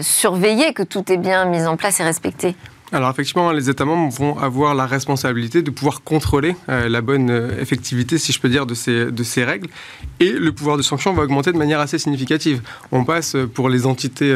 surveiller 0.01 0.73
que 0.73 0.83
tout 0.83 1.11
est 1.11 1.17
bien 1.17 1.45
mis 1.45 1.65
en 1.65 1.77
place 1.77 1.99
et 1.99 2.03
respecté? 2.03 2.55
Alors 2.93 3.09
effectivement, 3.09 3.51
les 3.51 3.69
États 3.69 3.85
membres 3.85 4.11
vont 4.11 4.37
avoir 4.37 4.75
la 4.75 4.85
responsabilité 4.85 5.61
de 5.61 5.71
pouvoir 5.71 6.03
contrôler 6.03 6.57
euh, 6.67 6.89
la 6.89 6.99
bonne 6.99 7.29
euh, 7.29 7.61
effectivité, 7.61 8.17
si 8.17 8.33
je 8.33 8.39
peux 8.41 8.49
dire, 8.49 8.65
de 8.65 8.73
ces, 8.73 9.43
règles. 9.45 9.69
Et 10.19 10.31
le 10.31 10.51
pouvoir 10.51 10.75
de 10.75 10.81
sanction 10.81 11.13
va 11.13 11.23
augmenter 11.23 11.53
de 11.53 11.57
manière 11.57 11.79
assez 11.79 11.97
significative. 11.97 12.61
On 12.91 13.05
passe 13.05 13.35
euh, 13.35 13.47
pour 13.47 13.69
les 13.69 13.85
entités 13.85 14.35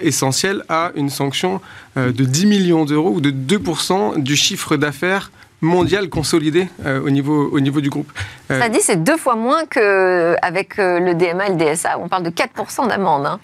essentielles 0.00 0.64
à 0.68 0.92
une 0.94 1.10
sanction 1.10 1.60
de 1.96 2.10
10 2.10 2.46
millions 2.46 2.84
d'euros 2.84 3.10
ou 3.10 3.20
de 3.20 3.30
2% 3.30 4.22
du 4.22 4.36
chiffre 4.36 4.76
d'affaires 4.76 5.30
mondial 5.60 6.08
consolidé 6.08 6.68
au, 6.84 7.10
niveau, 7.10 7.48
au 7.52 7.60
niveau 7.60 7.80
du 7.80 7.88
groupe. 7.88 8.10
Ça 8.48 8.68
dit, 8.68 8.80
c'est 8.80 9.02
deux 9.02 9.16
fois 9.16 9.36
moins 9.36 9.64
qu'avec 9.66 10.76
le 10.76 11.12
DMA 11.14 11.46
et 11.46 11.50
le 11.50 11.56
DSA. 11.56 11.98
On 11.98 12.08
parle 12.08 12.24
de 12.24 12.30
4% 12.30 12.88
d'amende. 12.88 13.26
hein. 13.26 13.40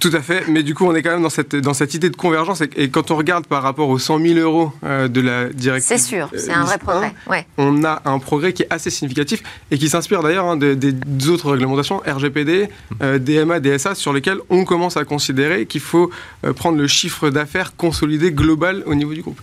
Tout 0.00 0.10
à 0.14 0.22
fait, 0.22 0.44
mais 0.48 0.62
du 0.62 0.74
coup, 0.74 0.86
on 0.86 0.94
est 0.94 1.02
quand 1.02 1.10
même 1.10 1.22
dans 1.22 1.28
cette, 1.28 1.54
dans 1.54 1.74
cette 1.74 1.92
idée 1.92 2.08
de 2.08 2.16
convergence. 2.16 2.62
Et, 2.62 2.70
et 2.76 2.88
quand 2.88 3.10
on 3.10 3.16
regarde 3.16 3.46
par 3.46 3.62
rapport 3.62 3.90
aux 3.90 3.98
100 3.98 4.18
000 4.18 4.38
euros 4.38 4.72
euh, 4.82 5.08
de 5.08 5.20
la 5.20 5.48
directive. 5.50 5.88
C'est 5.88 6.02
sûr, 6.02 6.30
euh, 6.32 6.38
c'est 6.38 6.50
un 6.52 6.64
vrai 6.64 6.76
NIS 6.76 6.76
1, 6.76 6.78
progrès. 6.78 7.14
Ouais. 7.28 7.46
on 7.58 7.84
a 7.84 8.00
un 8.06 8.18
progrès 8.18 8.54
qui 8.54 8.62
est 8.62 8.66
assez 8.70 8.88
significatif 8.88 9.42
et 9.70 9.76
qui 9.76 9.90
s'inspire 9.90 10.22
d'ailleurs 10.22 10.46
hein, 10.46 10.56
de- 10.56 10.72
des 10.72 11.28
autres 11.28 11.50
réglementations, 11.52 11.98
RGPD, 12.06 12.68
euh, 13.02 13.18
DMA, 13.18 13.60
DSA, 13.60 13.94
sur 13.94 14.14
lesquelles 14.14 14.38
on 14.48 14.64
commence 14.64 14.96
à 14.96 15.04
considérer 15.04 15.66
qu'il 15.66 15.82
faut 15.82 16.10
prendre 16.56 16.78
le 16.78 16.86
chiffre 16.86 17.28
d'affaires 17.28 17.76
consolidé 17.76 18.32
global 18.32 18.82
au 18.86 18.94
niveau 18.94 19.12
du 19.12 19.20
groupe. 19.20 19.40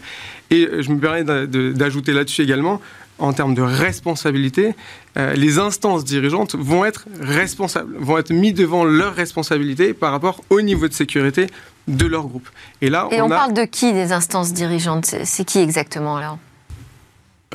Et 0.49 0.67
je 0.79 0.89
me 0.91 0.97
permets 0.97 1.23
d'ajouter 1.45 2.13
là-dessus 2.13 2.41
également, 2.41 2.81
en 3.19 3.33
termes 3.33 3.55
de 3.55 3.61
responsabilité, 3.61 4.75
euh, 5.17 5.33
les 5.33 5.59
instances 5.59 6.03
dirigeantes 6.03 6.55
vont 6.55 6.85
être 6.85 7.05
responsables, 7.19 7.95
vont 7.97 8.17
être 8.17 8.31
mis 8.31 8.53
devant 8.53 8.83
leurs 8.83 9.15
responsabilités 9.15 9.93
par 9.93 10.11
rapport 10.11 10.43
au 10.49 10.61
niveau 10.61 10.87
de 10.87 10.93
sécurité 10.93 11.47
de 11.87 12.05
leur 12.05 12.27
groupe. 12.27 12.49
Et 12.81 12.89
là, 12.89 13.07
Et 13.11 13.21
on, 13.21 13.25
on, 13.25 13.31
a... 13.31 13.35
parle 13.35 13.53
de 13.53 13.63
qui 13.63 13.93
des 13.93 14.11
instances 14.11 14.53
dirigeantes? 14.53 15.05
C'est 15.05 15.25
c'est 15.25 15.45
qui 15.45 15.59
exactement 15.59 16.17
alors? 16.17 16.37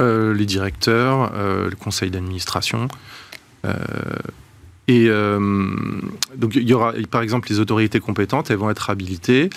Euh, 0.01 0.33
les 0.35 0.47
directeurs, 0.47 1.33
euh, 1.35 1.69
le 1.69 1.77
conseil 1.77 2.11
d'administration. 2.11 2.89
Et 4.93 5.07
euh, 5.09 5.39
donc 6.37 6.55
il 6.55 6.69
y 6.69 6.75
aura, 6.75 6.93
par 7.11 7.23
exemple, 7.23 7.49
les 7.49 7.61
autorités 7.61 7.99
compétentes, 7.99 8.51
elles 8.51 8.59
vont 8.59 8.69
être 8.69 8.91
habilitées 8.91 9.49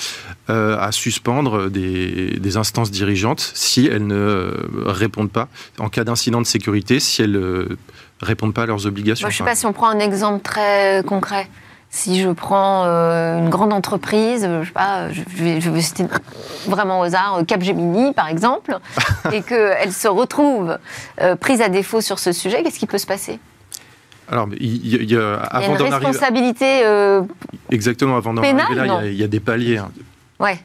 euh, 0.50 0.78
à 0.80 0.94
suspendre 0.94 1.70
des, 1.70 2.40
des 2.40 2.58
instances 2.58 2.90
dirigeantes 2.90 3.52
si 3.54 3.86
elles 3.86 4.08
ne 4.08 4.16
euh, 4.16 4.52
répondent 4.86 5.32
pas, 5.32 5.50
en 5.78 5.90
cas 5.90 6.06
d'incident 6.06 6.40
de 6.40 6.46
sécurité, 6.46 7.02
si 7.02 7.22
elles 7.22 7.34
ne 7.34 7.78
répondent 8.22 8.54
pas 8.54 8.64
à 8.64 8.66
leurs 8.66 8.88
obligations. 8.88 9.26
Moi, 9.26 9.32
Je 9.32 9.44
ne 9.44 9.46
sais 9.46 9.52
pas 9.52 9.56
si 9.56 9.66
on 9.66 9.74
prend 9.74 9.90
un 9.90 10.00
exemple 10.00 10.42
très 10.42 11.04
concret. 11.06 11.50
Si 11.90 12.22
je 12.22 12.30
prends 12.30 12.86
euh, 12.86 13.40
une 13.40 13.50
grande 13.50 13.74
entreprise, 13.74 14.48
je 14.62 14.66
sais 14.66 14.74
pas, 14.74 15.12
je 15.12 15.22
vais, 15.28 15.60
je 15.60 15.70
vais 15.70 15.82
citer 15.82 16.06
vraiment 16.66 17.02
au 17.02 17.04
hasard 17.04 17.42
Capgemini 17.46 18.14
par 18.14 18.30
exemple, 18.30 18.78
et 19.34 19.42
qu'elle 19.42 19.92
se 19.92 20.08
retrouve 20.08 20.78
euh, 21.20 21.36
prise 21.36 21.62
à 21.62 21.68
défaut 21.68 22.00
sur 22.00 22.20
ce 22.20 22.32
sujet, 22.32 22.64
qu'est-ce 22.64 22.80
qui 22.80 22.88
peut 22.88 22.98
se 22.98 23.08
passer? 23.08 23.40
Alors, 24.32 24.48
il 24.60 24.88
y 24.88 24.96
a- 24.96 25.00
il 25.02 25.04
y 25.04 25.04
a- 25.04 25.04
Il 25.04 25.10
y 25.12 25.16
a 25.18 25.36
avant 25.36 25.74
une 25.74 25.78
d'en 25.78 25.92
arriver, 25.92 26.08
responsabilité, 26.08 26.82
euh, 26.86 27.22
exactement, 27.72 28.18
avant 28.18 28.34
d'en 28.34 28.42
arriver 28.42 28.58
là, 28.58 28.68
il 28.72 28.76
y 28.76 28.80
a- 28.80 28.86
non 28.88 29.02
il 29.06 29.14
y, 29.14 29.24
a 29.24 29.28
des 29.28 29.40
paliers. 29.40 29.78
hein. 29.78 29.92
ouais, 30.40 30.60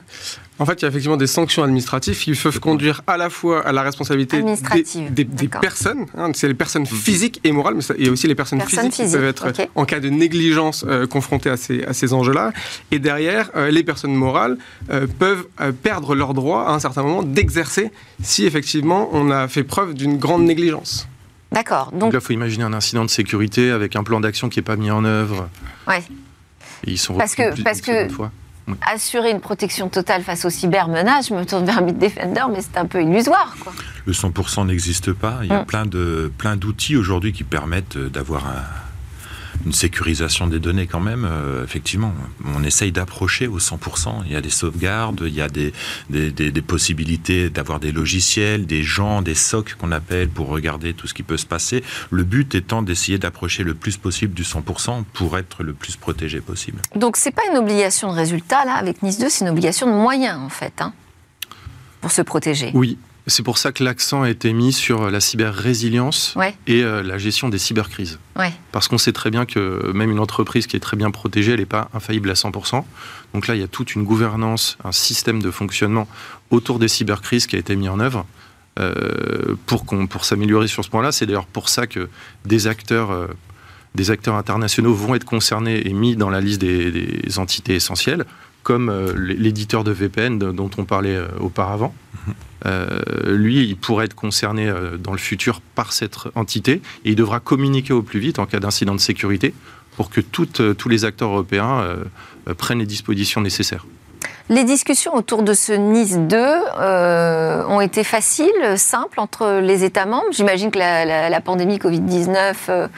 En 0.59 0.67
fait, 0.67 0.75
il 0.75 0.83
y 0.83 0.85
a 0.85 0.89
effectivement 0.89 1.17
des 1.17 1.27
sanctions 1.27 1.63
administratives 1.63 2.19
qui 2.19 2.33
peuvent 2.35 2.61
conduire 2.61 3.01
à 3.07 3.17
la 3.17 3.31
fois 3.31 3.67
à 3.67 3.73
la 3.73 3.81
responsabilité 3.81 4.37
des, 4.37 4.43
Administrative, 4.43 5.15
des- 5.15 5.25
des 5.25 5.47
d'accord. 5.47 5.63
personnes, 5.63 6.05
hein, 6.19 6.31
c'est 6.35 6.49
les 6.49 6.55
personnes 6.55 6.85
physiques 6.85 7.41
et 7.45 7.53
morales, 7.53 7.75
mais 7.77 7.83
il 7.99 8.05
y 8.05 8.09
a 8.11 8.13
aussi 8.13 8.27
les 8.27 8.35
personnes, 8.35 8.59
Personnes 8.59 8.91
physiques, 8.93 9.07
qui 9.07 9.13
peuvent 9.17 9.25
être 9.25 9.49
ok. 9.49 9.69
en 9.75 9.85
cas 9.87 10.01
de 10.01 10.11
négligence 10.11 10.85
euh, 10.87 11.07
confrontées 11.07 11.49
à 11.49 11.57
ces, 11.57 11.83
à 11.85 11.95
ces 11.95 12.13
enjeux-là. 12.13 12.53
Et 12.91 12.99
derrière, 12.99 13.51
euh, 13.57 13.71
les 13.71 13.83
personnes 13.83 14.15
morales 14.15 14.59
euh, 14.91 15.07
peuvent 15.19 15.47
euh, 15.63 15.73
perdre 15.73 16.15
leur 16.15 16.35
droit 16.35 16.65
à 16.65 16.73
un 16.73 16.79
certain 16.79 17.03
moment 17.03 17.23
d'exercer 17.23 17.91
si 18.23 18.45
effectivement 18.45 19.09
on 19.13 19.31
a 19.31 19.49
fait 19.49 19.65
preuve 19.65 19.95
d'une 19.95 20.19
grande 20.19 20.43
négligence. 20.45 21.09
D'accord. 21.53 21.91
Donc 21.93 22.01
Donc, 22.01 22.13
là, 22.15 22.19
il 22.23 22.25
faut 22.27 22.33
imaginer 22.33 22.65
un 22.65 22.73
incident 22.73 23.05
de 23.05 23.11
sécurité 23.11 23.71
avec 23.71 23.97
un 23.97 24.03
plan 24.03 24.21
d'action 24.21 24.49
qui 24.49 24.59
n'est 24.59 24.65
pas 24.65 24.77
mis 24.77 24.91
en 24.91 25.05
œuvre. 25.05 25.49
ouais. 25.89 26.03
Et 26.87 26.93
ils 26.93 26.99
sont 26.99 27.15
Parce 27.15 27.35
que- 27.35 27.63
parce 27.63 27.81
que- 27.83 28.09
assurer 28.91 29.31
une 29.33 29.41
protection 29.41 29.89
totale 29.89 30.23
face 30.23 30.45
aux 30.45 30.51
cybermenaces, 30.51 31.29
je 31.29 31.35
me 31.35 31.45
tourne 31.45 31.65
vers 31.67 31.83
Bitdefender, 31.83 32.45
mais 32.53 32.61
c'est 32.63 32.77
un 32.79 32.87
peu 32.87 33.03
illusoire. 33.03 33.55
Quoi. 33.61 33.73
Le 34.07 34.13
100% 34.13 34.65
n'existe 34.65 35.13
pas. 35.13 35.41
Il 35.43 35.49
y 35.49 35.53
a 35.53 35.63
Mm. 35.63 35.67
plein 35.67 35.87
de 35.87 36.33
plein 36.39 36.57
d'outils 36.57 36.97
aujourd'hui 36.97 37.33
qui 37.33 37.45
permettent 37.45 37.97
euh, 37.97 38.09
d'avoir 38.09 38.47
un- 38.47 38.65
une 39.65 39.73
sécurisation 39.73 40.47
des 40.47 40.59
données 40.59 40.87
quand 40.87 41.01
même. 41.01 41.27
Euh, 41.29 41.65
effectivement, 41.65 42.13
on 42.55 42.63
essaye 42.63 42.93
d'approcher 42.93 43.47
au 43.47 43.59
100%. 43.59 44.23
Il 44.27 44.33
y 44.33 44.37
a 44.37 44.41
des 44.41 44.51
sauvegardes, 44.51 45.23
il 45.27 45.35
y 45.35 45.41
a 45.41 45.49
des, 45.49 45.73
des, 46.09 46.31
des, 46.31 46.63
possibilités 46.63 47.51
d'avoir 47.51 47.81
des 47.81 47.93
logiciels, 47.93 48.67
des 48.67 48.83
gens, 48.83 49.23
des 49.23 49.35
SOC 49.35 49.75
qu'on 49.75 49.93
appelle 49.93 50.29
pour 50.29 50.49
regarder 50.49 50.95
tout 50.95 51.07
ce 51.07 51.15
qui 51.15 51.23
peut 51.23 51.37
se 51.37 51.47
passer. 51.47 51.83
Le 52.11 52.25
but 52.25 52.55
étant 52.55 52.83
d'essayer 52.83 53.19
d'approcher 53.19 53.65
le 53.65 53.75
plus 53.75 53.97
possible 53.97 54.35
du 54.35 54.43
100% 54.43 55.05
pour 55.13 55.39
être 55.39 55.63
le 55.63 55.73
plus 55.73 55.97
protégé 55.97 56.41
possible. 56.41 56.81
Donc 56.95 57.17
c'est 57.17 57.31
pas 57.31 57.43
une 57.51 57.59
obligation 57.59 58.13
de 58.13 58.17
résultat 58.17 58.65
là 58.65 58.75
avec 58.75 59.03
Nice 59.03 59.19
2, 59.19 59.29
c'est 59.29 59.45
une 59.45 59.51
obligation 59.51 59.87
de 59.87 59.93
moyens 59.93 60.39
en 60.39 60.49
fait. 60.49 60.73
Hein, 60.81 60.93
pour 62.01 62.11
se 62.11 62.23
protéger. 62.23 62.71
Oui, 62.75 62.99
c'est 63.31 63.43
pour 63.43 63.59
ça 63.59 63.73
que 63.73 63.83
l'accent 63.83 64.23
a 64.23 64.31
été 64.31 64.53
mis 64.53 64.73
sur 64.73 65.11
la 65.11 65.21
cyber-résilience 65.21 66.35
et 66.67 66.83
euh, 66.83 67.03
la 67.03 67.19
gestion 67.19 67.49
des 67.49 67.59
cybercrises. 67.59 68.19
Parce 68.73 68.89
qu'on 68.89 68.99
sait 68.99 69.13
très 69.13 69.31
bien 69.31 69.47
que 69.47 69.91
même 69.93 70.11
une 70.11 70.19
entreprise 70.19 70.67
qui 70.67 70.77
est 70.77 70.81
très 70.81 70.97
bien 70.97 71.11
protégée, 71.11 71.53
elle 71.53 71.61
n'est 71.61 71.67
pas 71.67 71.89
infaillible 71.95 72.31
à 72.31 72.35
100%. 72.35 72.85
Donc 73.35 73.47
là, 73.47 73.55
il 73.55 73.61
y 73.61 73.65
a 73.65 73.69
toute 73.69 73.95
une 73.95 74.05
gouvernance, 74.05 74.79
un 74.85 74.93
système 74.93 75.43
de 75.43 75.51
fonctionnement 75.51 76.09
autour 76.51 76.79
des 76.79 76.89
cybercrises 76.89 77.47
qui 77.47 77.57
a 77.57 77.59
été 77.59 77.77
mis 77.77 77.89
en 77.89 78.01
œuvre. 78.01 78.27
Euh, 78.79 79.57
pour, 79.67 79.85
pour 79.85 80.25
s'améliorer 80.25 80.69
sur 80.69 80.85
ce 80.85 80.91
point-là. 80.91 81.11
C'est 81.11 81.27
d'ailleurs 81.27 81.47
pour 81.47 81.69
ça 81.69 81.89
que 81.89 82.09
des 82.47 82.69
acteurs, 82.69 83.11
euh, 83.11 83.27
des 83.97 84.13
acteurs 84.13 84.37
internationaux 84.37 84.95
vont 84.95 85.17
être 85.17 85.25
concernés 85.25 85.87
et 85.87 85.93
mis 85.93 86.15
dans 86.15 86.31
la 86.31 86.41
liste 86.41 86.61
des, 86.61 87.39
entités 87.39 87.75
essentielles, 87.75 88.25
comme 88.63 88.93
l'éditeur 89.17 89.85
de 89.85 89.91
VPN 89.91 90.39
dont 90.39 90.71
on 90.77 90.85
parlait 90.85 91.19
auparavant. 91.41 91.95
Mhm. 92.27 92.35
Euh, 92.67 93.01
lui, 93.27 93.65
il 93.65 93.77
pourrait 93.77 94.07
être 94.07 94.15
concerné 94.15 94.69
euh, 94.69 94.97
dans 94.97 95.13
le 95.13 95.19
futur 95.19 95.61
par 95.61 95.93
cette 95.93 96.17
entité 96.35 96.83
et 97.05 97.11
il 97.11 97.17
devra 97.17 97.41
communiquer 97.41 97.93
au 97.93 98.03
plus 98.03 98.21
vite 98.21 98.39
en 98.39 98.47
cas 98.47 98.61
d'incident 98.61 98.95
de 98.95 99.01
sécurité 99.01 99.55
pour 99.97 100.11
que 100.11 100.21
euh, 100.61 100.75
tous 100.75 100.89
les 100.89 101.05
acteurs 101.05 101.31
européens 101.31 101.85
prennent 102.57 102.79
les 102.79 102.87
dispositions 102.87 103.41
nécessaires. 103.41 103.87
Les 104.49 104.65
discussions 104.65 105.15
autour 105.15 105.43
de 105.43 105.55
ce 105.55 105.73
Nice 105.73 106.19
2 106.19 106.37
ont 107.69 107.81
été 107.81 108.03
faciles, 108.03 108.77
simples 108.77 109.21
entre 109.21 109.61
les 109.61 109.85
États 109.85 110.07
membres? 110.07 110.27
J'imagine 110.33 110.71
que 110.71 110.79
la, 110.79 111.41
pandémie 111.41 111.79
Covid-19 111.79 112.89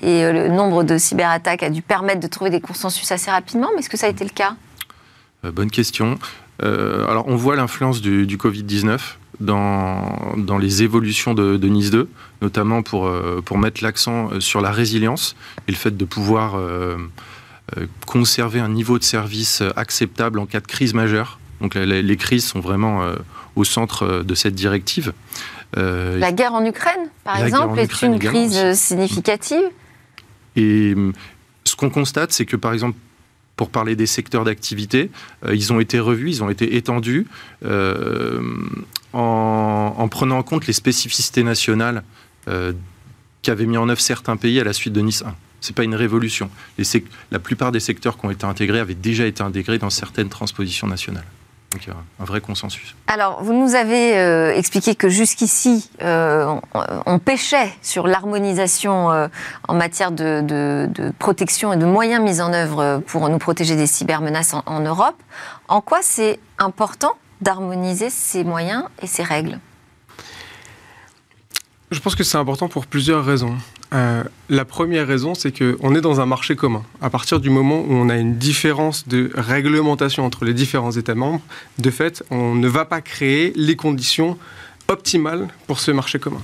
et 0.00 0.32
le 0.32 0.48
nombre 0.48 0.84
de 0.84 0.96
cyberattaques 0.96 1.62
a 1.62 1.70
dû 1.70 1.82
permettre 1.82 2.20
de 2.20 2.28
trouver 2.28 2.50
des 2.50 2.60
consensus 2.60 3.10
assez 3.12 3.30
rapidement, 3.30 3.68
mais 3.74 3.80
est-ce 3.80 3.90
que 3.90 3.98
ça 3.98 4.06
a 4.06 4.10
été 4.10 4.24
le 4.24 4.30
cas? 4.30 4.54
Bonne 5.42 5.70
question. 5.70 6.18
Euh, 6.62 7.06
alors, 7.08 7.26
on 7.28 7.36
voit 7.36 7.56
l'influence 7.56 8.00
du, 8.00 8.36
Covid-19 8.36 8.98
dans, 9.40 10.34
dans, 10.36 10.58
les 10.58 10.82
évolutions 10.82 11.34
de, 11.34 11.68
Nice 11.68 11.90
2, 11.90 12.08
notamment 12.42 12.82
pour, 12.82 13.06
euh, 13.06 13.42
pour 13.44 13.58
mettre 13.58 13.82
l'accent 13.82 14.30
euh, 14.30 14.40
sur 14.40 14.60
la 14.60 14.70
résilience 14.70 15.34
et 15.66 15.72
le 15.72 15.76
fait 15.76 15.96
de 15.96 16.04
pouvoir 16.04 16.56
conserver 18.06 18.60
un 18.60 18.68
niveau 18.68 18.98
de 18.98 19.04
service 19.04 19.62
acceptable 19.76 20.38
en 20.38 20.46
cas 20.46 20.60
de 20.60 20.66
crise 20.66 20.94
majeure. 20.94 21.38
Donc, 21.60 21.74
les, 21.74 22.16
crises 22.16 22.44
sont 22.44 22.60
vraiment 22.60 23.02
au 23.56 23.64
centre 23.64 24.22
de 24.22 24.34
cette 24.34 24.54
directive. 24.54 25.12
la 25.76 26.32
guerre 26.32 26.52
en 26.52 26.64
Ukraine, 26.64 27.08
par 27.24 27.42
exemple, 27.42 27.78
est 27.78 28.02
une 28.02 28.18
crise 28.18 28.74
significative 28.74 29.62
Et 30.56 30.94
ce 31.64 31.76
qu'on 31.76 31.88
constate, 31.88 32.32
c'est 32.32 32.44
que, 32.44 32.56
par 32.56 32.72
exemple, 32.72 32.98
pour 33.56 33.70
parler 33.70 33.96
des 33.96 34.06
secteurs 34.06 34.44
d'activité, 34.44 35.10
euh, 35.44 35.54
ils 35.54 35.72
ont 35.72 35.80
été 35.80 36.00
revus, 36.00 36.30
ils 36.30 36.42
ont 36.42 36.50
été 36.50 36.76
étendus 36.76 37.26
euh, 37.64 38.40
en, 39.12 40.08
prenant 40.10 40.38
en 40.38 40.42
compte 40.42 40.66
les 40.66 40.72
spécificités 40.72 41.42
nationales 41.42 42.02
euh, 42.48 42.72
qu'avaient 43.42 43.66
mis 43.66 43.76
en 43.76 43.88
œuvre 43.88 44.00
certains 44.00 44.36
pays 44.36 44.58
à 44.60 44.64
la 44.64 44.72
suite 44.72 44.92
de 44.92 45.00
Nice 45.00 45.22
1. 45.22 45.34
Ce 45.60 45.70
n'est 45.70 45.74
pas 45.74 45.84
une 45.84 45.94
révolution. 45.94 46.50
la 47.30 47.38
plupart 47.38 47.70
des 47.70 47.80
secteurs 47.80 48.18
qui 48.18 48.26
ont 48.26 48.30
été 48.30 48.44
intégrés 48.44 48.80
avaient 48.80 48.94
déjà 48.94 49.26
été 49.26 49.42
intégrés 49.42 49.78
dans 49.78 49.90
certaines 49.90 50.28
transpositions 50.28 50.88
nationales. 50.88 51.26
Donc 51.72 51.86
il 51.86 51.88
y 51.88 51.92
a 51.92 51.96
un 52.20 52.24
vrai 52.24 52.40
consensus. 52.40 52.94
Alors, 53.06 53.42
vous 53.42 53.54
nous 53.54 53.74
avez 53.74 54.18
euh, 54.18 54.54
expliqué 54.54 54.94
que 54.94 55.08
jusqu'ici, 55.08 55.88
euh, 56.02 56.54
on, 57.06 57.18
pêchait 57.18 57.72
sur 57.80 58.06
l'harmonisation 58.06 59.10
euh, 59.10 59.28
en 59.68 59.74
matière 59.74 60.12
de, 60.12 60.86
protection 61.18 61.72
et 61.72 61.76
de 61.78 61.86
moyens 61.86 62.22
mis 62.22 62.40
en 62.42 62.52
œuvre 62.52 63.02
pour 63.06 63.28
nous 63.28 63.38
protéger 63.38 63.74
des 63.76 63.86
cybermenaces 63.86 64.52
en, 64.52 64.62
en 64.66 64.80
Europe. 64.80 65.16
En 65.68 65.80
quoi 65.80 66.00
c'est 66.02 66.38
important 66.58 67.12
d'harmoniser 67.40 68.10
ces 68.10 68.44
moyens 68.44 68.84
et 69.00 69.06
ces 69.06 69.22
règles? 69.22 69.58
Je 71.90 72.00
pense 72.00 72.14
que 72.14 72.24
c'est 72.24 72.38
important 72.38 72.68
pour 72.68 72.86
plusieurs 72.86 73.24
raisons. 73.24 73.56
Euh, 73.92 74.24
la 74.48 74.64
première 74.64 75.06
raison, 75.06 75.34
c'est 75.34 75.52
qu'on 75.56 75.94
est 75.94 76.00
dans 76.00 76.20
un 76.20 76.26
marché 76.26 76.56
commun. 76.56 76.82
À 77.00 77.10
partir 77.10 77.40
du 77.40 77.50
moment 77.50 77.80
où 77.80 77.92
on 77.92 78.08
a 78.08 78.16
une 78.16 78.36
différence 78.36 79.06
de 79.06 79.30
réglementation 79.34 80.24
entre 80.24 80.44
les 80.44 80.54
différents 80.54 80.92
États 80.92 81.14
membres, 81.14 81.42
de 81.78 81.90
fait, 81.90 82.24
on 82.30 82.54
ne 82.54 82.68
va 82.68 82.84
pas 82.84 83.02
créer 83.02 83.52
les 83.54 83.76
conditions 83.76 84.38
optimales 84.88 85.48
pour 85.66 85.78
ce 85.78 85.90
marché 85.90 86.18
commun. 86.18 86.40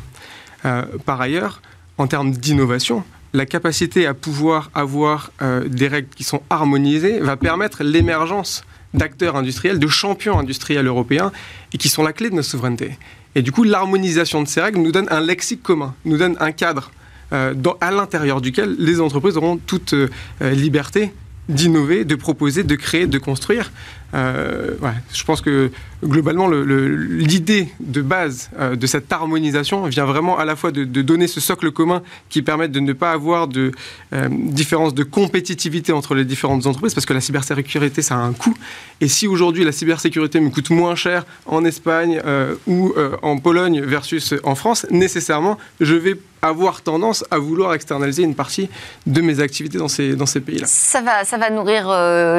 Euh, 0.64 0.84
par 1.06 1.20
ailleurs, 1.20 1.62
en 1.96 2.06
termes 2.06 2.32
d'innovation, 2.32 3.02
la 3.32 3.46
capacité 3.46 4.06
à 4.06 4.14
pouvoir 4.14 4.70
avoir 4.74 5.30
euh, 5.40 5.66
des 5.68 5.88
règles 5.88 6.08
qui 6.14 6.24
sont 6.24 6.42
harmonisées 6.50 7.18
va 7.20 7.36
permettre 7.36 7.82
l'émergence 7.82 8.64
d'acteurs 8.94 9.36
industriels, 9.36 9.78
de 9.78 9.86
champions 9.86 10.38
industriels 10.38 10.86
européens, 10.86 11.32
et 11.72 11.78
qui 11.78 11.88
sont 11.88 12.02
la 12.02 12.12
clé 12.12 12.30
de 12.30 12.34
notre 12.34 12.48
souveraineté. 12.48 12.98
Et 13.34 13.42
du 13.42 13.52
coup, 13.52 13.64
l'harmonisation 13.64 14.42
de 14.42 14.48
ces 14.48 14.60
règles 14.60 14.80
nous 14.80 14.92
donne 14.92 15.06
un 15.10 15.20
lexique 15.20 15.62
commun, 15.62 15.94
nous 16.04 16.16
donne 16.16 16.36
un 16.40 16.52
cadre 16.52 16.90
euh, 17.32 17.54
à 17.80 17.90
l'intérieur 17.90 18.40
duquel 18.40 18.76
les 18.78 19.00
entreprises 19.00 19.36
auront 19.36 19.58
toute 19.58 19.92
euh, 19.92 20.08
liberté 20.40 21.12
d'innover, 21.48 22.04
de 22.04 22.14
proposer, 22.14 22.62
de 22.62 22.74
créer, 22.74 23.06
de 23.06 23.18
construire. 23.18 23.70
Euh, 24.14 24.74
je 25.12 25.24
pense 25.24 25.40
que 25.40 25.70
globalement, 26.02 26.48
l'idée 26.48 27.68
de 27.80 28.00
base 28.00 28.50
euh, 28.58 28.76
de 28.76 28.86
cette 28.86 29.12
harmonisation 29.12 29.84
vient 29.84 30.06
vraiment 30.06 30.38
à 30.38 30.44
la 30.44 30.56
fois 30.56 30.70
de, 30.70 30.84
donner 30.84 31.26
ce 31.26 31.40
socle 31.40 31.70
commun 31.72 32.02
qui 32.28 32.42
permet 32.42 32.68
de 32.68 32.80
ne 32.80 32.92
pas 32.92 33.12
avoir 33.12 33.48
de 33.48 33.72
euh, 34.12 34.28
différence 34.30 34.94
de 34.94 35.02
compétitivité 35.02 35.92
entre 35.92 36.14
les 36.14 36.24
différentes 36.24 36.66
entreprises, 36.66 36.94
parce 36.94 37.06
que 37.06 37.14
la 37.14 37.20
cybersécurité, 37.20 38.00
ça 38.02 38.14
a 38.14 38.18
un 38.18 38.32
coût. 38.32 38.54
Et 39.00 39.08
si 39.08 39.26
aujourd'hui 39.26 39.64
la 39.64 39.72
cybersécurité 39.72 40.40
me 40.40 40.50
coûte 40.50 40.70
moins 40.70 40.94
cher 40.94 41.26
en 41.46 41.64
Espagne 41.64 42.20
ou 42.66 42.94
en 43.22 43.38
Pologne 43.38 43.80
versus 43.82 44.34
en 44.42 44.54
France, 44.54 44.86
nécessairement, 44.90 45.58
je 45.80 45.94
vais 45.94 46.16
avoir 46.42 46.82
tendance 46.82 47.24
à 47.30 47.38
vouloir 47.38 47.74
externaliser 47.74 48.22
une 48.22 48.34
partie 48.34 48.68
de 49.06 49.20
mes 49.20 49.40
activités 49.40 49.78
dans 49.78 49.88
ces, 49.88 50.14
dans 50.14 50.26
ces 50.26 50.40
pays-là. 50.40 50.66
Ça 50.66 51.00
va, 51.00 51.24
ça 51.24 51.36
va 51.36 51.50
nourrir 51.50 51.88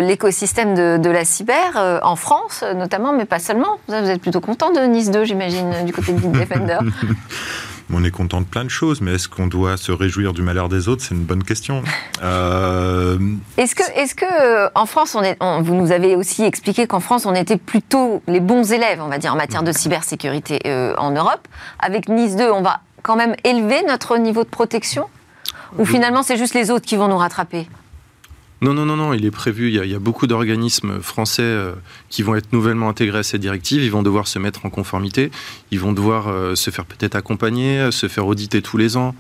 l'écosystème 0.01 0.73
de, 0.75 0.97
de 0.97 1.09
la 1.09 1.25
cyber 1.25 1.58
euh, 1.75 1.99
en 2.03 2.15
France 2.15 2.63
notamment, 2.75 3.13
mais 3.13 3.25
pas 3.25 3.39
seulement. 3.39 3.79
Vous 3.87 3.93
êtes 3.93 4.21
plutôt 4.21 4.41
content 4.41 4.71
de 4.71 4.79
Nice 4.81 5.11
2, 5.11 5.25
j'imagine, 5.25 5.85
du 5.85 5.93
côté 5.93 6.13
de 6.13 6.19
Defender 6.27 6.77
On 7.91 8.03
est 8.03 8.11
content 8.11 8.39
de 8.39 8.45
plein 8.45 8.63
de 8.63 8.69
choses, 8.69 9.01
mais 9.01 9.15
est-ce 9.15 9.27
qu'on 9.27 9.47
doit 9.47 9.75
se 9.75 9.91
réjouir 9.91 10.31
du 10.33 10.43
malheur 10.43 10.69
des 10.69 10.87
autres? 10.87 11.01
C'est 11.01 11.15
une 11.15 11.23
bonne 11.23 11.43
question. 11.43 11.83
Euh, 12.21 13.17
est-ce 13.55 13.75
que, 13.75 13.83
est-ce 13.95 14.13
que 14.13 14.25
euh, 14.25 14.69
en 14.75 14.85
France, 14.85 15.15
on 15.15 15.23
est, 15.23 15.37
vous 15.61 15.73
nous 15.73 15.93
avez 15.93 16.17
aussi 16.17 16.43
expliqué 16.43 16.85
qu'en 16.85 16.99
France, 16.99 17.25
on 17.25 17.33
était 17.33 17.55
plutôt 17.55 18.21
les 18.27 18.41
bons 18.41 18.73
élèves, 18.73 18.99
on 19.01 19.07
va 19.07 19.19
dire, 19.19 19.31
en 19.31 19.37
matière 19.37 19.63
de 19.63 19.71
cybersécurité 19.71 20.59
en 20.97 21.11
Europe. 21.11 21.47
Avec 21.79 22.09
Nice 22.09 22.35
2, 22.35 22.51
on 22.51 22.61
va 22.61 22.81
quand 23.03 23.15
même 23.15 23.37
élever 23.45 23.83
notre 23.87 24.17
niveau 24.17 24.43
de 24.43 24.49
protection? 24.49 25.05
Ou 25.77 25.85
finalement, 25.85 26.23
c'est 26.23 26.35
juste 26.35 26.55
les 26.55 26.71
autres 26.71 26.85
qui 26.85 26.97
vont 26.97 27.07
nous 27.07 27.17
rattraper? 27.17 27.69
Non, 28.61 28.73
non, 28.73 28.85
non, 28.85 28.97
non, 28.97 29.13
il 29.13 29.25
est 29.25 29.31
prévu. 29.31 29.69
Il 29.69 29.89
y 29.89 29.95
a, 29.95 29.99
beaucoup 29.99 30.27
d'organismes 30.27 31.01
français 31.01 31.43
euh, 31.43 31.73
qui 32.09 32.23
vont 32.23 32.35
être 32.35 32.51
nouvellement 32.51 32.89
intégrés 32.89 33.19
à 33.19 33.23
cette 33.23 33.41
directive. 33.41 33.83
Ils 33.83 33.91
vont 33.91 34.03
devoir 34.03 34.27
se 34.27 34.37
mettre 34.37 34.65
en 34.65 34.69
conformité. 34.69 35.31
Ils 35.71 35.79
vont 35.79 35.93
devoir 35.93 36.27
euh, 36.27 36.55
se 36.55 36.69
faire 36.69 36.85
peut-être 36.85 37.15
accompagner, 37.15 37.91
se 37.91 38.07
faire 38.07 38.27
auditer 38.27 38.61
tous 38.61 38.77
les 38.77 38.97
ans. 38.97 39.15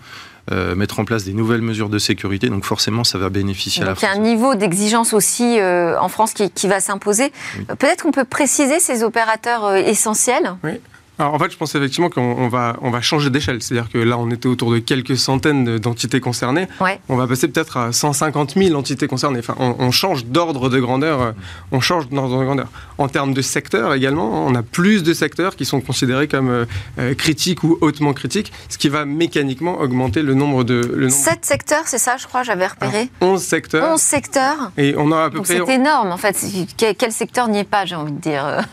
Euh, 0.51 0.73
mettre 0.73 0.99
en 0.99 1.05
place 1.05 1.25
des 1.25 1.33
nouvelles 1.33 1.61
mesures 1.61 1.89
de 1.89 1.99
sécurité. 1.99 2.49
Donc 2.49 2.65
forcément, 2.65 3.03
ça 3.03 3.19
va 3.19 3.29
bénéficier 3.29 3.83
à 3.83 3.85
la 3.85 3.95
France. 3.95 4.09
Il 4.11 4.15
y 4.15 4.17
a 4.17 4.19
un 4.19 4.25
niveau 4.25 4.55
d'exigence 4.55 5.13
aussi 5.13 5.59
en 5.61 6.09
France 6.09 6.33
qui, 6.33 6.67
va 6.67 6.79
s'imposer. 6.79 7.31
Peut-être 7.67 8.01
qu'on 8.01 8.11
peut 8.11 8.23
préciser 8.23 8.79
ces 8.79 9.03
opérateurs 9.03 9.75
essentiels? 9.75 10.55
Oui. 10.63 10.71
Alors, 11.19 11.33
en 11.33 11.39
fait, 11.39 11.51
je 11.51 11.57
pense 11.57 11.75
effectivement 11.75 12.09
qu'on 12.09 12.47
va, 12.47 12.77
on 12.81 12.91
va 12.91 13.01
changer 13.01 13.29
d'échelle. 13.29 13.61
C'est-à-dire 13.61 13.91
que 13.91 13.97
là, 13.97 14.17
on 14.17 14.31
était 14.31 14.47
autour 14.47 14.71
de 14.71 14.79
quelques 14.79 15.17
centaines 15.17 15.77
d'entités 15.77 16.21
concernées. 16.21 16.67
On 17.09 17.17
va 17.17 17.27
passer 17.27 17.49
peut-être 17.49 17.75
à 17.75 17.91
150 17.91 18.53
000 18.55 18.73
entités 18.79 19.07
concernées. 19.07 19.39
Enfin, 19.39 19.55
on, 19.57 19.91
change 19.91 20.25
d'ordre 20.25 20.69
de 20.69 20.79
grandeur. 20.79 21.21
Euh, 21.21 21.31
on 21.73 21.81
change 21.81 22.07
d'ordre 22.07 22.39
de 22.39 22.45
grandeur. 22.45 22.67
En 22.97 23.09
termes 23.09 23.33
de 23.33 23.41
secteurs 23.41 23.93
également, 23.93 24.45
on 24.47 24.55
a 24.55 24.63
plus 24.63 25.03
de 25.03 25.13
secteurs 25.13 25.57
qui 25.57 25.65
sont 25.65 25.81
considérés 25.81 26.29
comme 26.29 26.49
euh, 26.49 26.65
euh, 26.99 27.13
critiques 27.15 27.63
ou 27.63 27.77
hautement 27.81 28.13
critiques, 28.13 28.53
ce 28.69 28.77
qui 28.77 28.87
va 28.87 29.03
mécaniquement 29.03 29.79
augmenter 29.79 30.21
le 30.21 30.35
nombre 30.35 30.63
de. 30.63 30.79
Le 30.95 31.09
Sept 31.09 31.43
secteurs, 31.43 31.83
c'est 31.85 31.97
ça, 31.97 32.15
je 32.15 32.27
crois, 32.27 32.43
j'avais 32.43 32.67
repéré. 32.67 33.09
11 33.19 33.41
secteurs. 33.41 33.91
11 33.93 33.99
secteurs. 33.99 34.71
Et 34.77 34.95
on 34.97 35.11
a 35.11 35.25
à 35.25 35.29
peu 35.29 35.41
près. 35.41 35.57
C'est 35.57 35.73
énorme, 35.73 36.13
en 36.13 36.17
fait. 36.17 36.37
Quel 36.77 37.11
secteur 37.11 37.49
n'y 37.49 37.59
est 37.59 37.63
pas, 37.65 37.85
j'ai 37.85 37.95
envie 37.95 38.13
de 38.13 38.21
dire 38.21 38.63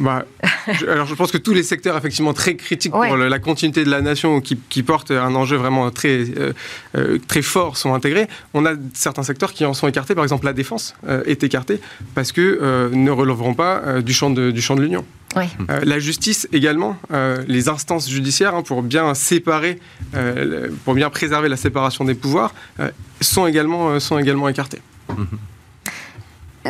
bah, 0.00 0.24
je, 0.72 0.86
alors 0.86 1.06
je 1.06 1.14
pense 1.14 1.30
que 1.32 1.38
tous 1.38 1.52
les 1.54 1.62
secteurs 1.62 1.96
effectivement 1.96 2.32
très 2.34 2.54
critiques 2.56 2.94
Ouais. 2.94 3.08
pour 3.08 3.16
le- 3.16 3.28
la 3.28 3.38
continuité 3.38 3.84
de 3.84 3.90
la 3.90 4.00
nation, 4.00 4.40
qui, 4.40 4.58
qui 4.68 4.82
portent 4.82 5.10
un 5.10 5.34
enjeu 5.34 5.56
vraiment 5.56 5.90
très, 5.90 6.24
euh, 6.38 6.52
euh, 6.96 7.18
très 7.28 7.42
fort, 7.42 7.76
sont 7.76 7.94
intégrés. 7.94 8.28
On 8.54 8.64
a 8.66 8.72
certains 8.94 9.22
secteurs 9.22 9.52
qui 9.52 9.64
en 9.64 9.74
sont 9.74 9.88
écartés. 9.88 10.14
Par 10.14 10.24
exemple, 10.24 10.44
la 10.46 10.52
défense 10.52 10.94
euh, 11.08 11.22
est 11.26 11.42
écartée 11.44 11.80
parce 12.14 12.32
que 12.32 12.40
euh, 12.62 12.88
ne 12.92 13.10
relèveront 13.10 13.54
pas 13.54 13.82
euh, 13.84 14.02
du 14.02 14.12
champ 14.12 14.30
de, 14.30 14.50
du 14.50 14.60
champ 14.62 14.74
de 14.76 14.82
l'Union. 14.82 15.04
Euh, 15.36 15.80
la 15.84 15.98
justice 15.98 16.48
également, 16.52 16.96
euh, 17.12 17.42
les 17.46 17.68
instances 17.68 18.08
judiciaires, 18.08 18.54
hein, 18.54 18.62
pour 18.62 18.82
bien 18.82 19.12
séparer, 19.14 19.78
euh, 20.14 20.68
pour 20.86 20.94
bien 20.94 21.10
préserver 21.10 21.50
la 21.50 21.56
séparation 21.58 22.04
des 22.04 22.14
pouvoirs, 22.14 22.54
euh, 22.80 22.90
sont, 23.20 23.46
également, 23.46 23.90
euh, 23.90 24.00
sont 24.00 24.18
également 24.18 24.48
écartés. 24.48 24.80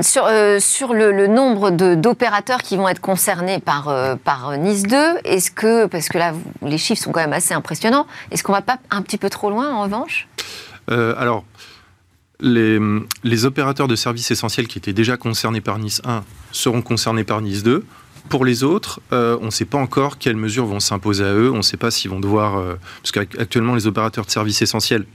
Sur, 0.03 0.25
euh, 0.27 0.59
sur 0.61 0.95
le, 0.95 1.27
nombre 1.27 1.71
d'opérateurs 1.71 2.63
qui 2.63 2.77
vont 2.77 2.89
être 2.89 3.01
concernés 3.01 3.61
par, 3.61 3.89
euh, 3.89 4.15
euh, 4.17 4.57
Nice 4.57 4.83
2, 4.85 4.97
est-ce 5.25 5.51
que, 5.51 5.87
parce 5.87 6.09
que 6.09 6.19
là, 6.19 6.33
les 6.63 6.79
chiffres 6.79 7.03
sont 7.03 7.13
quand 7.13 7.21
même 7.21 7.33
assez 7.33 7.55
impressionnants, 7.55 8.07
est-ce 8.31 8.43
qu'on 8.43 8.53
va 8.53 8.63
pas 8.63 8.79
un 8.91 9.03
petit 9.03 9.19
peu 9.19 9.31
trop 9.31 9.51
loin 9.51 9.73
en 9.75 9.83
revanche? 9.83 10.29
Alors, 10.89 11.45
les, 12.41 13.45
opérateurs 13.45 13.89
de 13.89 13.97
services 13.97 14.31
essentiels 14.31 14.69
qui 14.69 14.79
étaient 14.79 14.93
déjà 14.93 15.17
concernés 15.17 15.61
par 15.61 15.79
Nice 15.79 16.01
1 16.05 16.23
seront 16.53 16.83
concernés 16.83 17.25
par 17.25 17.41
Nice 17.41 17.63
2. 17.63 17.85
Pour 18.29 18.45
les 18.45 18.63
autres, 18.63 19.01
on 19.11 19.47
ne 19.47 19.51
sait 19.51 19.65
pas 19.65 19.79
encore 19.79 20.19
quelles 20.19 20.37
mesures 20.37 20.67
vont 20.67 20.79
s'imposer 20.79 21.25
à 21.25 21.33
eux. 21.33 21.51
On 21.51 21.59
ne 21.59 21.63
sait 21.63 21.77
pas 21.77 21.91
s'ils 21.91 22.11
vont 22.11 22.21
devoir... 22.21 22.63
parce 23.03 23.11
qu'actuellement, 23.11 23.75
les 23.75 23.89
opérateurs 23.89 24.27
de 24.27 24.31
services 24.31 24.63
essentiels 24.63 25.07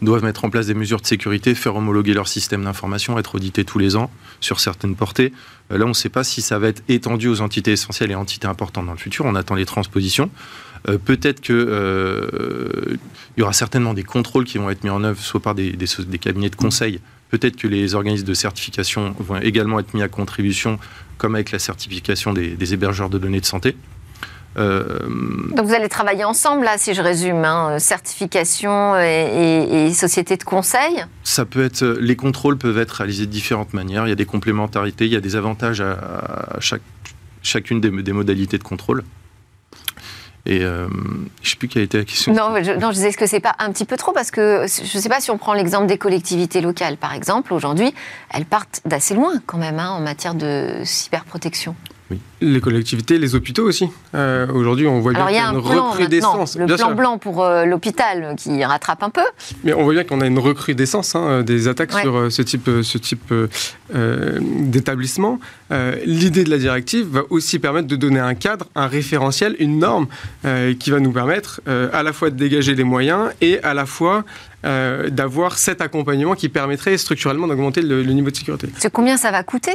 doivent 0.00 0.24
mettre 0.24 0.44
en 0.44 0.50
place 0.50 0.66
des 0.66 0.74
mesures 0.74 1.00
de 1.00 1.06
sécurité, 1.06 1.54
faire 1.54 1.76
homologuer 1.76 2.14
leur 2.14 2.28
système 2.28 2.64
d'information, 2.64 3.18
être 3.18 3.34
audités 3.34 3.64
tous 3.64 3.78
les 3.78 3.96
ans 3.96 4.10
sur 4.40 4.60
certaines 4.60 4.96
portées. 4.96 5.32
Euh, 5.70 5.78
là, 5.78 5.84
on 5.84 5.88
ne 5.88 5.94
sait 5.94 6.08
pas 6.08 6.24
si 6.24 6.42
ça 6.42 6.58
va 6.58 6.68
être 6.68 6.82
étendu 6.88 7.28
aux 7.28 7.40
entités 7.40 7.72
essentielles 7.72 8.10
et 8.10 8.14
entités 8.14 8.46
importantes 8.46 8.86
dans 8.86 8.92
le 8.92 8.98
futur. 8.98 9.24
On 9.24 9.34
attend 9.34 9.54
les 9.54 9.66
transpositions. 9.66 10.30
Euh, 10.88 10.98
Peut-être 10.98 11.40
que 11.40 11.52
euh, 11.52 12.96
y 13.36 13.42
aura 13.42 13.52
certainement 13.52 13.94
des 13.94 14.02
contrôles 14.02 14.44
qui 14.44 14.58
vont 14.58 14.70
être 14.70 14.84
mis 14.84 14.90
en 14.90 15.04
œuvre, 15.04 15.20
soit 15.20 15.40
par 15.40 15.54
des, 15.54 15.76
cabinets 16.20 16.50
de 16.50 16.56
conseil. 16.56 17.00
Peut-être 17.30 17.56
que 17.56 17.68
les 17.68 17.94
organismes 17.94 18.26
de 18.26 18.34
certification 18.34 19.14
vont 19.18 19.38
également 19.38 19.78
être 19.78 19.94
mis 19.94 20.02
à 20.02 20.08
contribution, 20.08 20.78
comme 21.18 21.34
avec 21.34 21.50
la 21.50 21.58
certification 21.58 22.32
des 22.32 22.74
hébergeurs 22.74 23.08
de 23.08 23.18
données 23.18 23.40
de 23.40 23.46
santé. 23.46 23.76
Euh, 24.58 24.98
Donc 25.56 25.66
vous 25.66 25.74
allez 25.74 25.88
travailler 25.88 26.24
ensemble, 26.24 26.64
là, 26.64 26.76
si 26.76 26.92
je 26.94 27.00
résume, 27.00 27.44
hein, 27.44 27.78
certification 27.78 28.96
et, 28.98 29.66
et- 29.70 29.86
et 29.86 29.92
société 29.94 30.36
de 30.36 30.44
conseil 30.44 31.04
Ça 31.24 31.44
peut 31.44 31.64
être, 31.64 31.84
les 31.84 32.16
contrôles 32.16 32.58
peuvent 32.58 32.78
être 32.78 32.90
réalisés 32.92 33.26
de 33.26 33.30
différentes 33.30 33.72
manières. 33.72 34.06
Il 34.06 34.10
y 34.10 34.12
a 34.12 34.16
des 34.16 34.26
complémentarités, 34.26 35.06
il 35.06 35.12
y 35.12 35.16
a 35.16 35.20
des 35.20 35.36
avantages 35.36 35.80
à, 35.80 35.92
à 35.92 36.60
chaque, 36.60 36.82
chacune 37.42 37.80
des, 37.80 37.90
des 37.90 38.12
modalités 38.12 38.58
de 38.58 38.62
contrôle. 38.64 39.04
Et 40.44 40.64
euh, 40.64 40.88
je 41.42 41.46
ne 41.46 41.50
sais 41.50 41.56
plus 41.56 41.68
quelle 41.68 41.84
était 41.84 41.98
la 41.98 42.04
question. 42.04 42.34
Non, 42.34 42.52
je, 42.62 42.72
non, 42.72 42.88
je 42.88 42.94
disais 42.96 43.08
est-ce 43.10 43.16
que 43.16 43.28
c'est 43.28 43.38
pas 43.38 43.54
un 43.60 43.70
petit 43.70 43.84
peu 43.84 43.96
trop 43.96 44.10
parce 44.12 44.32
que 44.32 44.66
je 44.66 44.96
ne 44.98 45.02
sais 45.02 45.08
pas 45.08 45.20
si 45.20 45.30
on 45.30 45.38
prend 45.38 45.54
l'exemple 45.54 45.86
des 45.86 45.98
collectivités 45.98 46.60
locales, 46.60 46.96
par 46.96 47.14
exemple, 47.14 47.54
aujourd'hui, 47.54 47.94
elles 48.34 48.44
partent 48.44 48.80
d'assez 48.84 49.14
loin 49.14 49.34
quand 49.46 49.56
même 49.58 49.78
hein, 49.78 49.90
en 49.90 50.00
matière 50.00 50.34
de 50.34 50.80
cyberprotection. 50.84 51.76
Les 52.40 52.60
collectivités, 52.60 53.18
les 53.18 53.34
hôpitaux 53.36 53.64
aussi. 53.68 53.88
Euh, 54.14 54.46
Aujourd'hui, 54.52 54.86
on 54.88 55.00
voit 55.00 55.12
bien 55.12 55.20
Alors 55.26 55.30
il 55.30 55.34
y 55.34 55.36
qu'il 55.36 55.44
a 55.44 55.48
un 55.48 55.54
une 55.54 55.62
plan 55.62 55.90
recrudescence. 55.90 56.56
le 56.56 56.66
bien 56.66 56.76
plan 56.76 56.86
sûr. 56.88 56.96
blanc 56.96 57.18
pour 57.18 57.44
euh, 57.44 57.64
l'hôpital 57.64 58.34
qui 58.36 58.64
rattrape 58.64 59.02
un 59.04 59.10
peu. 59.10 59.20
Mais 59.62 59.72
on 59.74 59.84
voit 59.84 59.92
bien 59.92 60.04
qu'on 60.04 60.20
a 60.20 60.26
une 60.26 60.38
recrudescence 60.40 61.14
hein, 61.14 61.42
des 61.42 61.68
attaques 61.68 61.94
Ouais. 61.94 62.02
sur 62.02 62.16
euh, 62.16 62.30
ce 62.30 62.42
type, 62.42 62.66
euh, 62.68 62.82
ce 62.82 62.98
type 62.98 63.30
euh, 63.30 63.46
euh, 63.94 64.38
d'établissement. 64.40 65.38
Euh, 65.70 65.94
L'idée 66.04 66.42
de 66.44 66.50
la 66.50 66.58
directive 66.58 67.06
va 67.08 67.22
aussi 67.30 67.58
permettre 67.58 67.86
de 67.86 67.96
donner 67.96 68.20
un 68.20 68.34
cadre, 68.34 68.66
un 68.74 68.86
référentiel, 68.88 69.54
une 69.58 69.78
norme 69.78 70.06
euh, 70.44 70.74
qui 70.74 70.90
va 70.90 70.98
nous 71.00 71.12
permettre 71.12 71.60
euh, 71.68 71.88
à 71.92 72.02
la 72.02 72.12
fois 72.12 72.30
de 72.30 72.36
dégager 72.36 72.74
les 72.74 72.84
moyens 72.84 73.30
et 73.40 73.62
à 73.62 73.72
la 73.74 73.86
fois 73.86 74.24
euh, 74.64 75.10
d'avoir 75.10 75.58
cet 75.58 75.80
accompagnement 75.80 76.34
qui 76.34 76.48
permettrait 76.48 76.96
structurellement 76.98 77.46
d'augmenter 77.46 77.82
le, 77.82 78.02
le 78.02 78.12
niveau 78.12 78.30
de 78.30 78.36
sécurité. 78.36 78.68
C'est 78.78 78.92
combien 78.92 79.16
ça 79.16 79.30
va 79.30 79.42
coûter? 79.42 79.72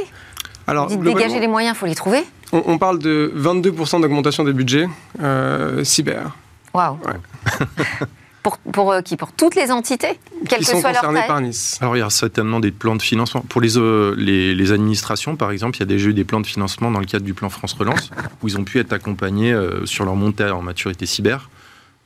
Alors, 0.68 0.84
Vous 0.84 0.90
dites 0.90 1.00
globalement, 1.00 1.26
dégager 1.26 1.40
les 1.40 1.48
moyens, 1.48 1.74
il 1.76 1.78
faut 1.78 1.86
les 1.86 1.94
trouver. 1.94 2.24
on, 2.52 2.62
on 2.66 2.78
parle 2.78 2.98
de 2.98 3.32
22% 3.36 4.00
d'augmentation 4.02 4.44
des 4.44 4.52
budgets 4.52 4.86
euh, 5.20 5.82
cyber. 5.82 6.36
Waouh 6.74 6.98
Ouais. 7.06 7.56
Pour, 8.42 8.56
pour 8.58 8.92
euh, 8.92 9.02
qui? 9.02 9.16
Pour 9.16 9.32
toutes 9.32 9.56
les 9.56 9.70
entités 9.72 10.18
Quelle 10.48 10.60
que 10.60 10.64
sont 10.64 10.80
soit 10.80 10.92
leur 10.92 11.00
concernés 11.00 11.18
taille 11.20 11.28
par 11.28 11.40
Nice. 11.40 11.76
Alors, 11.80 11.96
il 11.96 11.98
y 11.98 12.02
a 12.02 12.08
certainement 12.08 12.60
des 12.60 12.70
plans 12.70 12.94
de 12.94 13.02
financement. 13.02 13.40
Pour 13.48 13.60
les, 13.60 13.76
euh, 13.76 14.14
les, 14.16 14.54
les 14.54 14.72
administrations, 14.72 15.34
par 15.36 15.50
exemple, 15.50 15.76
il 15.76 15.80
y 15.80 15.82
a 15.82 15.86
déjà 15.86 16.08
eu 16.10 16.14
des 16.14 16.24
plans 16.24 16.40
de 16.40 16.46
financement 16.46 16.90
dans 16.90 17.00
le 17.00 17.04
cadre 17.04 17.24
du 17.24 17.34
plan 17.34 17.50
France 17.50 17.72
Relance, 17.74 18.10
où 18.42 18.48
ils 18.48 18.56
ont 18.56 18.64
pu 18.64 18.78
être 18.78 18.92
accompagnés 18.92 19.52
euh, 19.52 19.84
sur 19.86 20.04
leur 20.04 20.14
montée 20.14 20.48
en 20.48 20.62
maturité 20.62 21.04
cyber. 21.04 21.50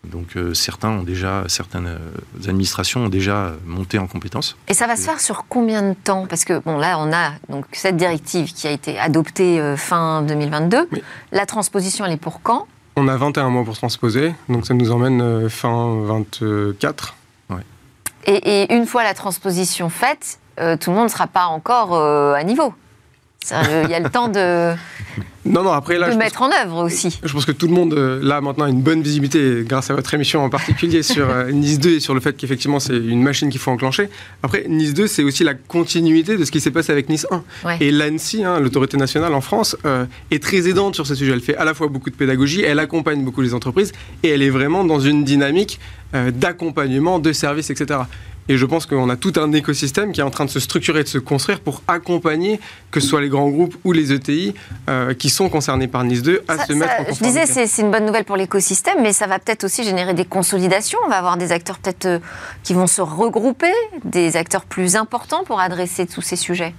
Donc, 0.04 0.36
euh, 0.36 0.52
certains 0.52 0.90
ont 0.90 1.02
déjà, 1.02 1.44
certaines 1.48 1.86
euh, 1.86 2.48
administrations 2.48 3.04
ont 3.04 3.08
déjà 3.08 3.52
monté 3.64 3.98
en 3.98 4.06
compétences. 4.06 4.56
Et 4.68 4.74
ça 4.74 4.86
va 4.86 4.96
se 4.96 5.02
faire 5.02 5.20
sur 5.20 5.44
combien 5.48 5.82
de 5.82 5.94
temps? 5.94 6.26
Parce 6.26 6.44
que 6.44 6.58
bon, 6.58 6.76
là, 6.76 6.98
on 6.98 7.12
a 7.12 7.32
donc 7.48 7.66
cette 7.72 7.96
directive 7.96 8.52
qui 8.52 8.66
a 8.66 8.72
été 8.72 8.98
adoptée 8.98 9.60
euh, 9.60 9.76
fin 9.76 10.22
2022. 10.22 10.88
Oui. 10.90 11.02
La 11.30 11.46
transposition, 11.46 12.04
elle 12.04 12.12
est 12.12 12.16
pour 12.16 12.42
quand? 12.42 12.66
On 12.96 13.08
a 13.08 13.16
21 13.16 13.48
mois 13.48 13.64
pour 13.64 13.76
transposer, 13.76 14.34
donc 14.48 14.66
ça 14.66 14.74
nous 14.74 14.90
emmène 14.90 15.22
euh, 15.22 15.48
fin 15.48 15.96
24. 16.02 17.16
et, 18.26 18.34
et 18.34 18.74
une 18.74 18.86
fois 18.86 19.02
la 19.02 19.14
transposition 19.14 19.88
faite, 19.88 20.38
euh, 20.60 20.76
tout 20.76 20.90
le 20.90 20.96
monde 20.96 21.06
ne 21.06 21.10
sera 21.10 21.26
pas 21.26 21.46
encore 21.46 21.94
euh, 21.94 22.34
à 22.34 22.44
niveau. 22.44 22.74
Euh, 23.50 23.83
Il 23.85 23.90
y 23.90 23.94
a 23.94 24.00
le 24.00 24.09
temps 24.11 24.28
de, 24.28 24.74
Non, 25.44 25.64
non, 25.64 25.72
après 25.72 25.98
là, 25.98 26.07
de 26.07 26.12
je, 26.12 26.18
mettre 26.18 26.42
en 26.42 26.50
œuvre 26.52 26.85
aussi. 26.85 27.18
je 27.22 27.33
pense 27.33 27.44
que 27.44 27.52
tout 27.52 27.66
le 27.66 27.74
monde, 27.74 27.94
euh, 27.94 28.20
là 28.22 28.40
maintenant, 28.40 28.66
a 28.66 28.68
une 28.68 28.81
bonne 28.81 29.02
visibilité, 29.02 29.64
grâce 29.66 29.90
à 29.90 29.94
votre 29.94 30.14
émission 30.14 30.44
en 30.44 30.48
particulier, 30.48 31.02
sur 31.02 31.28
euh, 31.28 31.50
Nice 31.50 31.81
2 31.81 31.96
et 31.96 32.00
sur 32.00 32.14
le 32.14 32.20
fait 32.20 32.37
qu'effectivement, 32.37 32.78
c'est 32.78 32.96
une 32.96 33.22
machine 33.22 33.50
qu'il 33.50 33.61
faut 33.61 33.72
enclencher. 33.72 34.09
Après, 34.42 34.64
Nice 34.68 34.94
2, 34.94 35.09
c'est 35.09 35.24
aussi 35.24 35.42
la 35.42 35.55
continuité 35.55 36.37
de 36.37 36.44
ce 36.44 36.50
qui 36.52 36.61
s'est 36.61 36.70
passé 36.70 36.92
avec 36.92 37.09
Nice 37.09 37.26
1. 37.31 37.42
Ouais. 37.66 37.76
Et 37.81 37.90
l'ANSI, 37.90 38.44
hein, 38.44 38.61
l'autorité 38.61 38.96
nationale 38.96 39.35
en 39.35 39.40
France, 39.40 39.76
euh, 39.85 40.05
est 40.31 40.42
très 40.42 40.68
aidante 40.68 40.94
sur 40.94 41.07
ce 41.07 41.14
sujet. 41.16 41.33
Elle 41.33 41.40
fait 41.40 41.57
à 41.57 41.64
la 41.64 41.74
fois 41.74 41.88
beaucoup 41.88 42.11
de 42.11 42.16
pédagogie, 42.16 42.62
elle 42.62 42.78
accompagne 42.78 43.24
beaucoup 43.24 43.40
les 43.40 43.55
entreprises, 43.55 43.92
et 44.22 44.28
elle 44.28 44.42
est 44.42 44.50
vraiment 44.50 44.85
dans 44.85 45.00
une 45.00 45.24
dynamique 45.24 45.81
d'accompagnement, 46.12 47.18
de 47.18 47.33
services, 47.33 47.70
etc. 47.70 48.00
Et 48.48 48.59
je 48.59 48.66
pense 48.66 48.87
qu'on 48.87 49.09
a 49.09 49.16
tout 49.16 49.33
un 49.37 49.52
écosystème 49.52 50.12
qui 50.12 50.20
est 50.20 50.24
en 50.24 50.31
train 50.31 50.44
de 50.44 50.50
se 50.50 50.59
structurer, 50.61 51.05
de 51.05 51.09
se 51.09 51.18
construire 51.18 51.61
pour 51.61 51.81
accompagner, 51.87 52.59
que 52.90 52.98
ce 53.00 53.07
soit 53.07 53.20
les 53.20 53.28
grands 53.28 53.48
groupes 53.48 53.76
ou 53.85 53.92
les 53.92 54.12
ETI 54.12 54.55
euh, 54.90 55.14
qui 55.14 55.31
sont 55.31 55.48
concernés 55.48 55.87
par 55.87 56.02
Nice 56.05 56.22
2, 56.22 56.42
à 56.48 56.59
Ça- 56.59 56.66
se 56.66 56.72
mettre 56.72 56.90
ça- 56.92 57.00
en 57.02 57.05
je 57.05 57.09
conformité. 57.11 57.40
disais, 57.40 57.46
c'est 57.52 57.66
c'est 57.68 57.83
une 57.83 57.90
bonne 57.92 58.05
nouvelle 58.05 58.24
pour 58.24 58.37
l'écosystème, 58.37 58.98
mais 59.00 59.12
ça 59.12 59.26
va 59.28 59.38
peut-être 59.38 59.64
aussi 59.64 59.85
générer 59.85 60.12
des 60.14 60.24
consolidations. 60.24 60.98
On 61.07 61.09
va 61.09 61.16
avoir 61.18 61.37
des 61.37 61.52
acteurs 61.52 61.78
peut-être 61.78 62.07
euh, 62.07 62.18
qui 62.64 62.74
vont 62.74 62.88
se 62.88 63.00
regrouper, 63.00 63.72
des 64.05 64.37
acteurs 64.37 64.64
plus 64.64 64.96
importants 64.96 65.44
pour 65.44 65.61
adresser 65.61 66.07
tous 66.07 66.22
ces 66.22 66.37
sujets. 66.37 66.74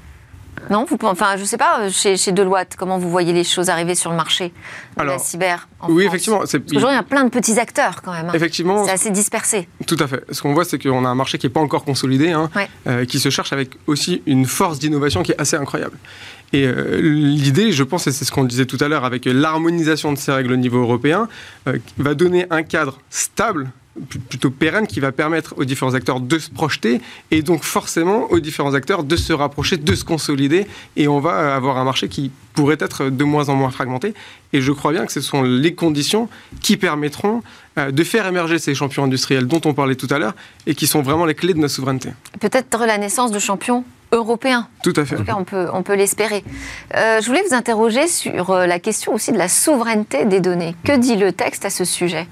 Non, 0.69 0.85
vous, 0.89 0.97
enfin, 1.03 1.35
je 1.37 1.43
sais 1.43 1.57
pas, 1.57 1.81
euh, 1.81 1.89
chez, 1.89 2.15
chez 2.15 2.31
Deloitte, 2.31 2.75
comment 2.77 2.97
vous 2.97 3.09
voyez 3.09 3.33
les 3.33 3.43
choses 3.43 3.69
arriver 3.69 3.95
sur 3.95 4.11
le 4.11 4.15
marché 4.15 4.53
de 4.97 5.03
la 5.03 5.17
cyber 5.19 5.67
en 5.81 5.89
Oui, 5.91 6.05
France? 6.05 6.13
effectivement. 6.15 6.39
qu'aujourd'hui, 6.39 6.89
il 6.93 6.95
y 6.95 6.99
a 6.99 7.03
plein 7.03 7.23
de 7.25 7.29
petits 7.29 7.59
acteurs 7.59 8.01
quand 8.01 8.13
même. 8.13 8.29
hein. 8.29 8.33
Effectivement, 8.33 8.85
C'est 8.85 8.91
assez 8.91 9.09
dispersé. 9.11 9.67
Tout 9.85 9.97
à 9.99 10.07
fait. 10.07 10.23
Ce 10.31 10.41
qu'on 10.41 10.53
voit, 10.53 10.63
c'est 10.65 10.79
qu'on 10.81 11.03
a 11.05 11.09
un 11.09 11.15
marché 11.15 11.37
qui 11.37 11.47
n'est 11.47 11.53
pas 11.53 11.59
encore 11.59 11.83
consolidé, 11.83 12.31
hein, 12.31 12.49
Ouais. 12.55 12.69
euh, 12.87 13.05
qui 13.05 13.19
se 13.19 13.29
cherche 13.29 13.51
avec 13.51 13.71
aussi 13.87 14.21
une 14.25 14.45
force 14.45 14.79
d'innovation 14.79 15.21
qui 15.23 15.33
est 15.33 15.41
assez 15.41 15.57
incroyable. 15.57 15.97
Et 16.53 16.65
euh, 16.67 17.01
l'idée, 17.01 17.71
je 17.71 17.83
pense, 17.83 18.05
et 18.07 18.11
c'est 18.11 18.25
ce 18.25 18.31
qu'on 18.31 18.43
disait 18.43 18.65
tout 18.67 18.77
à 18.79 18.87
l'heure, 18.87 19.05
avec 19.05 19.25
l'harmonisation 19.25 20.13
de 20.13 20.17
ces 20.17 20.31
règles 20.31 20.53
au 20.53 20.57
niveau 20.57 20.81
européen, 20.81 21.27
euh, 21.67 21.77
va 21.97 22.13
donner 22.13 22.45
un 22.51 22.63
cadre 22.63 22.99
stable 23.09 23.69
plutôt 24.29 24.49
pérenne 24.49 24.87
qui 24.87 24.99
va 24.99 25.11
permettre 25.11 25.53
aux 25.57 25.65
différents 25.65 25.93
acteurs 25.93 26.19
de 26.19 26.39
se 26.39 26.49
projeter 26.49 26.99
et 27.29 27.41
donc 27.41 27.63
forcément 27.63 28.31
aux 28.31 28.39
différents 28.39 28.73
acteurs 28.73 29.03
de 29.03 29.15
se 29.15 29.33
rapprocher, 29.33 29.77
de 29.77 29.95
se 29.95 30.03
consolider 30.03 30.65
et 30.95 31.07
on 31.07 31.19
va 31.19 31.55
avoir 31.55 31.77
un 31.77 31.83
marché 31.83 32.07
qui 32.07 32.31
pourrait 32.55 32.77
être 32.79 33.09
de 33.09 33.23
moins 33.23 33.49
en 33.49 33.55
moins 33.55 33.69
fragmenté 33.69 34.13
et 34.51 34.61
je 34.61 34.71
crois 34.71 34.91
bien 34.91 35.05
que 35.05 35.11
ce 35.11 35.21
sont 35.21 35.43
les 35.43 35.75
conditions 35.75 36.27
qui 36.61 36.77
permettront 36.77 37.43
euh, 37.77 37.91
de 37.91 38.03
faire 38.03 38.25
émerger 38.25 38.57
ces 38.57 38.73
champions 38.73 39.03
industriels 39.03 39.45
dont 39.45 39.61
on 39.65 39.73
parlait 39.73 39.95
tout 39.95 40.07
à 40.09 40.17
l'heure 40.17 40.35
et 40.65 40.73
qui 40.73 40.87
sont 40.87 41.01
vraiment 41.01 41.25
les 41.25 41.35
clés 41.35 41.53
de 41.53 41.59
notre 41.59 41.73
souveraineté. 41.73 42.09
Peut-être 42.39 42.85
la 42.85 42.97
naissance 42.97 43.31
de 43.31 43.39
champions 43.39 43.83
européens. 44.11 44.67
Tout 44.83 44.93
à 44.95 45.05
fait. 45.05 45.15
En 45.15 45.19
tout 45.19 45.25
cas, 45.25 45.35
on 45.37 45.43
peut, 45.43 45.67
on 45.73 45.83
peut 45.83 45.95
l'espérer. 45.95 46.43
Euh, 46.95 47.19
je 47.21 47.27
voulais 47.27 47.43
vous 47.47 47.55
interroger 47.55 48.07
sur 48.07 48.51
euh, 48.51 48.65
la 48.67 48.79
question 48.79 49.13
aussi 49.13 49.31
de 49.31 49.37
la 49.37 49.47
souveraineté 49.47 50.25
des 50.25 50.39
données. 50.39 50.75
Que 50.83 50.97
dit 50.97 51.15
le 51.15 51.31
texte 51.31 51.65
à 51.65 51.69
ce 51.69 51.83
sujet? 51.83 52.27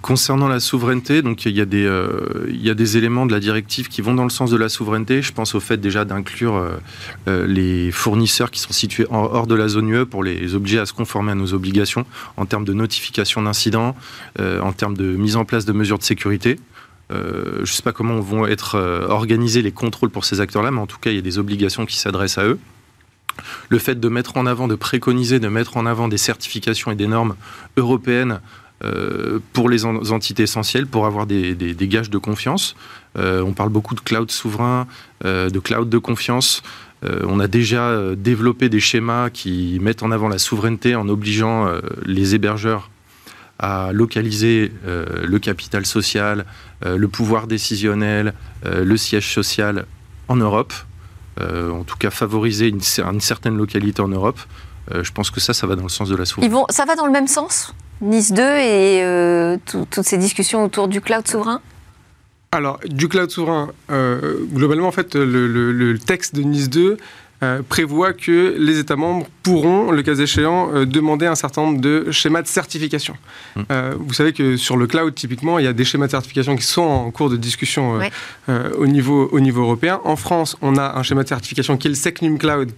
Concernant 0.00 0.48
la 0.48 0.60
souveraineté, 0.60 1.22
donc 1.22 1.44
il 1.44 1.56
y, 1.56 1.60
a 1.60 1.64
des, 1.64 1.84
euh, 1.84 2.46
il 2.48 2.64
y 2.64 2.70
a 2.70 2.74
des 2.74 2.96
éléments 2.96 3.26
de 3.26 3.32
la 3.32 3.40
directive 3.40 3.88
qui 3.88 4.00
vont 4.00 4.14
dans 4.14 4.22
le 4.22 4.30
sens 4.30 4.50
de 4.50 4.56
la 4.56 4.68
souveraineté. 4.68 5.20
Je 5.20 5.32
pense 5.32 5.54
au 5.54 5.60
fait 5.60 5.76
déjà 5.76 6.04
d'inclure 6.04 6.56
euh, 6.56 6.70
euh, 7.28 7.46
les 7.46 7.90
fournisseurs 7.90 8.50
qui 8.50 8.60
sont 8.60 8.72
situés 8.72 9.06
hors 9.10 9.46
de 9.46 9.54
la 9.54 9.68
zone 9.68 9.88
UE 9.90 10.06
pour 10.06 10.24
les 10.24 10.54
obliger 10.54 10.78
à 10.78 10.86
se 10.86 10.92
conformer 10.92 11.32
à 11.32 11.34
nos 11.34 11.52
obligations 11.52 12.06
en 12.36 12.46
termes 12.46 12.64
de 12.64 12.72
notification 12.72 13.42
d'incidents, 13.42 13.94
en 14.38 14.72
termes 14.72 14.96
de 14.96 15.04
mise 15.04 15.36
en 15.36 15.44
place 15.44 15.64
de 15.64 15.72
mesures 15.72 15.98
de 15.98 16.04
sécurité. 16.04 16.58
Je 17.10 17.60
ne 17.60 17.66
sais 17.66 17.82
pas 17.82 17.92
comment 17.92 18.18
vont 18.20 18.46
être 18.46 18.78
organisés 19.08 19.62
les 19.62 19.72
contrôles 19.72 20.10
pour 20.10 20.24
ces 20.24 20.40
acteurs-là, 20.40 20.70
mais 20.70 20.80
en 20.80 20.86
tout 20.86 20.98
cas, 20.98 21.10
il 21.10 21.16
y 21.16 21.18
a 21.18 21.22
des 21.22 21.38
obligations 21.38 21.84
qui 21.86 21.98
s'adressent 21.98 22.38
à 22.38 22.44
eux. 22.44 22.58
le 23.68 23.78
fait 23.78 23.98
de 23.98 24.08
mettre 24.08 24.36
en 24.36 24.46
avant, 24.46 24.68
de 24.68 24.74
préconiser, 24.74 25.40
de 25.40 25.48
mettre 25.48 25.76
en 25.76 25.86
avant 25.86 26.08
des 26.08 26.18
certifications 26.18 26.90
et 26.90 26.94
des 26.94 27.06
normes 27.06 27.34
européennes 27.76 28.40
pour 29.52 29.68
les 29.68 29.84
entités 29.84 30.42
essentielles, 30.42 30.86
pour 30.86 31.06
avoir 31.06 31.26
des, 31.26 31.76
gages 31.88 32.10
de 32.10 32.18
confiance. 32.18 32.74
Euh, 33.18 33.42
on 33.42 33.52
parle 33.52 33.68
beaucoup 33.68 33.94
de 33.94 34.00
cloud 34.00 34.30
souverain, 34.30 34.86
euh, 35.24 35.50
de 35.50 35.58
cloud 35.58 35.88
de 35.88 35.98
confiance. 35.98 36.62
on 37.04 37.40
a 37.40 37.48
déjà 37.48 38.14
développé 38.16 38.68
des 38.68 38.78
schémas 38.78 39.28
qui 39.30 39.78
mettent 39.80 40.04
en 40.04 40.12
avant 40.12 40.28
la 40.28 40.38
souveraineté 40.38 40.94
en 40.94 41.08
obligeant 41.08 41.68
les 42.06 42.36
hébergeurs 42.36 42.90
à 43.58 43.90
localiser 43.92 44.72
le 44.86 45.38
capital 45.40 45.84
social, 45.84 46.44
le 46.84 47.08
pouvoir 47.08 47.48
décisionnel, 47.48 48.34
le 48.64 48.96
siège 48.96 49.34
social 49.34 49.84
en 50.28 50.36
Europe. 50.36 50.72
en 51.40 51.82
tout 51.82 51.96
cas, 51.96 52.10
favoriser 52.10 52.68
une, 52.68 53.20
certaine 53.20 53.56
localité 53.56 54.00
en 54.00 54.06
Europe. 54.06 54.38
je 54.94 55.10
pense 55.10 55.32
que 55.32 55.40
ça, 55.40 55.52
ça 55.52 55.66
va 55.66 55.74
dans 55.74 55.82
le 55.82 55.88
sens 55.88 56.08
de 56.08 56.14
la 56.14 56.24
souveraineté. 56.24 56.56
ça 56.70 56.84
va 56.84 56.94
dans 56.94 57.06
le 57.06 57.12
même 57.12 57.26
sens? 57.26 57.74
Nice 58.02 58.32
2 58.32 58.42
et 58.42 59.02
euh, 59.04 59.56
toutes 59.64 60.02
ces 60.02 60.18
discussions 60.18 60.64
autour 60.64 60.88
du 60.88 61.00
cloud 61.00 61.26
souverain? 61.26 61.60
Alors, 62.50 62.80
du 62.84 63.08
cloud 63.08 63.30
souverain, 63.30 63.70
euh, 63.90 64.44
globalement, 64.52 64.88
en 64.88 64.92
fait, 64.92 65.14
le, 65.14 65.96
texte 66.04 66.34
de 66.34 66.42
Nice 66.42 66.68
2 66.68 66.96
euh, 67.44 67.62
prévoit 67.66 68.12
que 68.12 68.56
les 68.58 68.80
États 68.80 68.96
membres 68.96 69.26
pourront, 69.44 69.92
le 69.92 70.02
cas 70.02 70.16
échéant, 70.16 70.84
demander 70.84 71.26
un 71.26 71.36
certain 71.36 71.62
nombre 71.62 71.80
de 71.80 72.10
schémas 72.10 72.42
de 72.42 72.48
certification. 72.48 73.14
Hum. 73.56 73.64
vous 74.00 74.14
savez 74.14 74.32
que 74.32 74.56
sur 74.56 74.76
le 74.76 74.88
cloud, 74.88 75.14
typiquement, 75.14 75.60
il 75.60 75.64
y 75.64 75.68
a 75.68 75.72
des 75.72 75.84
schémas 75.84 76.06
de 76.06 76.10
certification 76.10 76.56
qui 76.56 76.64
sont 76.64 76.82
en 76.82 77.10
cours 77.12 77.30
de 77.30 77.36
discussion 77.36 78.00
au, 78.48 78.86
niveau, 78.86 79.28
au 79.30 79.38
niveau 79.38 79.62
européen. 79.62 80.00
En 80.04 80.16
France, 80.16 80.56
on 80.60 80.76
a 80.76 80.98
un 80.98 81.02
schéma 81.04 81.22
de 81.22 81.28
certification 81.28 81.76
qui 81.76 81.86
est 81.86 81.90
le 81.90 81.96
SecNum 81.96 82.36
Cloud, 82.36 82.72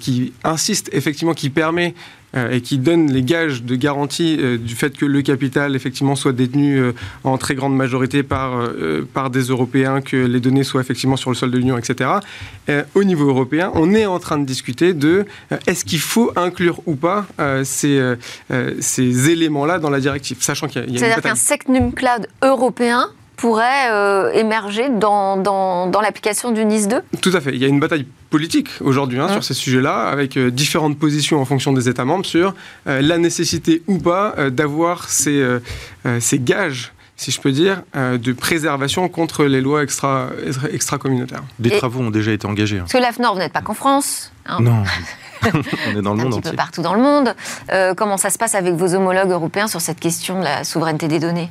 qui 0.00 0.32
insiste 0.44 0.88
effectivement, 0.92 1.34
qui 1.34 1.50
permet 1.50 1.94
euh, 2.36 2.50
et 2.50 2.60
qui 2.60 2.76
donne 2.76 3.10
les 3.10 3.22
gages 3.22 3.62
de 3.62 3.74
garantie 3.74 4.36
euh, 4.38 4.58
du 4.58 4.74
fait 4.74 4.94
que 4.94 5.06
le 5.06 5.22
capital 5.22 5.74
effectivement 5.74 6.14
soit 6.14 6.34
détenu 6.34 6.76
euh, 6.76 6.92
en 7.24 7.38
très 7.38 7.54
grande 7.54 7.74
majorité 7.74 8.22
par, 8.22 8.68
par 9.14 9.30
des 9.30 9.44
Européens, 9.44 10.02
que 10.02 10.16
les 10.16 10.38
données 10.38 10.62
soient 10.62 10.82
effectivement 10.82 11.16
sur 11.16 11.30
le 11.30 11.36
sol 11.36 11.50
de 11.50 11.56
l'Union, 11.56 11.78
etc. 11.78 12.10
au 12.94 13.04
niveau 13.04 13.28
européen, 13.28 13.70
on 13.74 13.94
est 13.94 14.04
en 14.04 14.18
train 14.18 14.38
de 14.38 14.44
discuter 14.44 14.92
de 14.92 15.24
est-ce 15.66 15.86
qu'il 15.86 16.00
faut 16.00 16.30
inclure 16.36 16.80
ou 16.86 16.96
pas 16.96 17.26
ces, 17.64 18.14
ces 18.80 19.30
éléments-là 19.30 19.78
dans 19.78 19.90
la 19.90 20.00
directive, 20.00 20.38
sachant 20.40 20.68
qu'il 20.68 20.90
y 20.90 20.96
a, 20.96 20.98
C'est-à-dire 20.98 21.22
qu'un 21.22 21.34
Secnum 21.34 21.92
Cloud 21.92 22.28
européen 22.42 23.08
pourrait 23.38 23.90
euh, 23.90 24.32
émerger 24.32 24.88
dans, 24.90 25.36
dans, 25.36 26.00
l'application 26.02 26.50
du 26.50 26.64
Nice 26.64 26.88
2 26.88 27.00
Tout 27.22 27.30
à 27.32 27.40
fait. 27.40 27.50
Il 27.54 27.58
y 27.58 27.64
a 27.64 27.68
une 27.68 27.80
bataille 27.80 28.06
politique 28.30 28.68
aujourd'hui 28.80 29.18
hein, 29.18 29.28
sur 29.28 29.42
ces 29.42 29.54
sujets-là, 29.54 30.08
avec 30.08 30.36
euh, 30.36 30.50
différentes 30.50 30.98
positions 30.98 31.40
en 31.40 31.44
fonction 31.44 31.72
des 31.72 31.88
États 31.88 32.04
membres 32.04 32.26
sur 32.26 32.54
euh, 32.86 33.00
la 33.00 33.16
nécessité 33.16 33.82
ou 33.86 33.98
pas 33.98 34.34
d'avoir 34.50 35.08
ces, 35.08 35.42
ces 36.20 36.38
gages 36.38 36.92
si 37.18 37.30
je 37.30 37.40
peux 37.40 37.52
dire, 37.52 37.82
de 37.94 38.32
préservation 38.32 39.06
contre 39.08 39.44
les 39.44 39.60
lois 39.60 39.82
extra, 39.82 40.28
extra-communautaires. 40.72 41.42
Des 41.58 41.70
travaux 41.70 42.00
ont 42.00 42.10
déjà 42.10 42.32
été 42.32 42.46
engagés. 42.46 42.76
Hein. 42.78 42.82
Parce 42.82 42.92
que 42.92 42.98
l'AFNOR, 42.98 43.34
vous 43.34 43.40
n'êtes 43.40 43.52
pas 43.52 43.60
qu'en 43.60 43.74
France. 43.74 44.32
Hein. 44.46 44.58
Non. 44.60 44.84
On 45.52 45.98
est 45.98 46.02
dans 46.02 46.14
le 46.14 46.22
monde 46.22 46.34
un 46.34 46.40
petit 46.40 46.50
peu 46.50 46.56
partout 46.56 46.80
dans 46.80 46.94
le 46.94 47.02
monde. 47.02 47.34
comment 47.96 48.16
ça 48.16 48.30
se 48.30 48.38
passe 48.38 48.54
avec 48.54 48.74
vos 48.74 48.94
homologues 48.94 49.30
européens 49.30 49.66
sur 49.66 49.80
cette 49.80 50.00
question 50.00 50.38
de 50.38 50.44
la 50.44 50.64
souveraineté 50.64 51.08
des 51.08 51.18
données? 51.18 51.50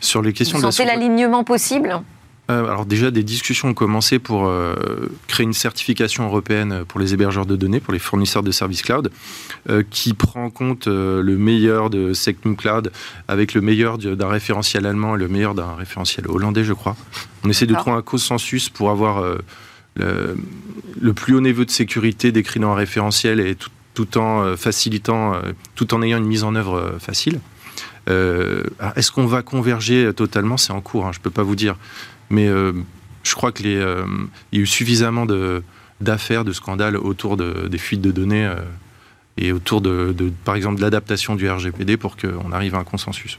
Sur 0.00 0.22
les 0.22 0.32
questions 0.32 0.58
Vous 0.58 0.66
de 0.66 0.86
l'alignement 0.86 1.44
possible? 1.44 1.90
euh, 1.90 2.15
alors 2.48 2.86
déjà, 2.86 3.10
des 3.10 3.22
discussions 3.22 3.68
ont 3.68 3.74
commencé 3.74 4.18
pour 4.18 4.46
euh, 4.46 4.74
créer 5.26 5.44
une 5.44 5.52
certification 5.52 6.26
européenne 6.26 6.84
pour 6.86 7.00
les 7.00 7.12
hébergeurs 7.12 7.46
de 7.46 7.56
données, 7.56 7.80
pour 7.80 7.92
les 7.92 7.98
fournisseurs 7.98 8.42
de 8.42 8.52
services 8.52 8.82
cloud, 8.82 9.10
euh, 9.68 9.82
qui 9.90 10.14
prend 10.14 10.44
en 10.44 10.50
compte 10.50 10.86
le 10.86 11.36
meilleur 11.36 11.90
de 11.90 12.12
Sectum 12.12 12.56
Cloud 12.56 12.92
avec 13.26 13.54
le 13.54 13.60
meilleur 13.60 13.98
d'un 13.98 14.28
référentiel 14.28 14.86
allemand 14.86 15.16
et 15.16 15.18
le 15.18 15.28
meilleur 15.28 15.54
d'un 15.54 15.74
référentiel 15.74 16.28
hollandais, 16.28 16.64
je 16.64 16.72
crois. 16.72 16.96
On 17.44 17.50
essaie 17.50 17.66
de 17.66 17.74
trouver 17.74 17.96
un 17.96 18.02
consensus 18.02 18.68
pour 18.68 18.90
avoir 18.90 19.22
le, 19.96 20.36
le, 21.00 21.12
plus 21.12 21.34
haut 21.34 21.40
niveau 21.40 21.64
de 21.64 21.70
sécurité 21.70 22.30
décrit 22.30 22.60
dans 22.60 22.72
un 22.72 22.76
référentiel 22.76 23.40
et 23.40 23.54
tout, 23.56 23.70
tout 23.94 24.18
en 24.18 24.56
facilitant, 24.56 25.34
tout 25.74 25.94
en 25.94 26.02
ayant 26.02 26.18
une 26.18 26.26
mise 26.26 26.44
en 26.44 26.54
œuvre 26.54 26.96
facile. 27.00 27.40
Euh, 28.08 28.62
est-ce 28.94 29.10
qu'on 29.10 29.26
va 29.26 29.42
converger 29.42 30.12
totalement? 30.14 30.56
C'est 30.56 30.72
en 30.72 30.80
cours, 30.80 31.06
hein, 31.06 31.10
je 31.12 31.18
ne 31.18 31.22
peux 31.22 31.30
pas 31.30 31.42
vous 31.42 31.56
dire. 31.56 31.76
Mais 32.30 32.48
euh, 32.48 32.72
je 33.22 33.34
crois 33.34 33.52
qu'il 33.52 33.70
y 33.70 33.80
a 33.80 34.04
eu 34.52 34.66
suffisamment 34.66 35.26
d'affaires, 36.00 36.44
de, 36.44 36.52
scandales 36.52 36.96
autour 36.96 37.36
des 37.36 37.78
fuites 37.78 38.00
de 38.00 38.12
données 38.12 38.46
euh, 38.46 38.56
et 39.36 39.52
autour 39.52 39.80
de, 39.80 40.14
par 40.44 40.54
exemple, 40.54 40.76
de 40.76 40.82
l'adaptation 40.82 41.34
du 41.34 41.48
RGPD 41.48 41.96
pour 41.96 42.16
qu'on 42.16 42.52
arrive 42.52 42.74
à 42.74 42.78
un 42.78 42.84
consensus. 42.84 43.38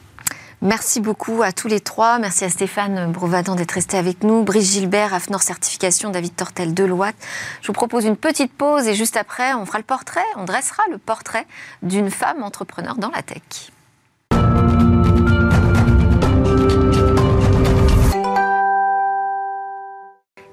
Merci 0.61 1.01
beaucoup 1.01 1.43
à 1.43 1.51
tous 1.51 1.67
les 1.67 1.79
trois. 1.79 2.17
Merci 2.17 2.43
à 2.43 2.49
Stéphane 2.49 3.11
Brouvadan 3.11 3.55
d'être 3.55 3.73
resté 3.73 3.95
avec 3.95 4.23
nous. 4.23 4.43
Brice 4.43 4.73
Gilbert, 4.73 5.13
AFNOR 5.13 5.43
Certification, 5.43 6.09
David 6.09 6.35
Tortel, 6.35 6.73
Deloitte. 6.73 7.15
Je 7.61 7.67
vous 7.67 7.73
propose 7.73 8.05
une 8.05 8.17
petite 8.17 8.51
pause 8.51 8.87
et 8.87 8.95
juste 8.95 9.17
après, 9.17 9.53
on 9.53 9.67
fera 9.67 9.77
le 9.77 9.83
portrait, 9.83 10.25
on 10.35 10.45
dressera 10.45 10.81
le 10.91 10.97
portrait 10.97 11.45
d'une 11.83 12.09
femme 12.09 12.41
entrepreneur 12.41 12.95
dans 12.95 13.11
la 13.11 13.21
tech. 13.21 13.71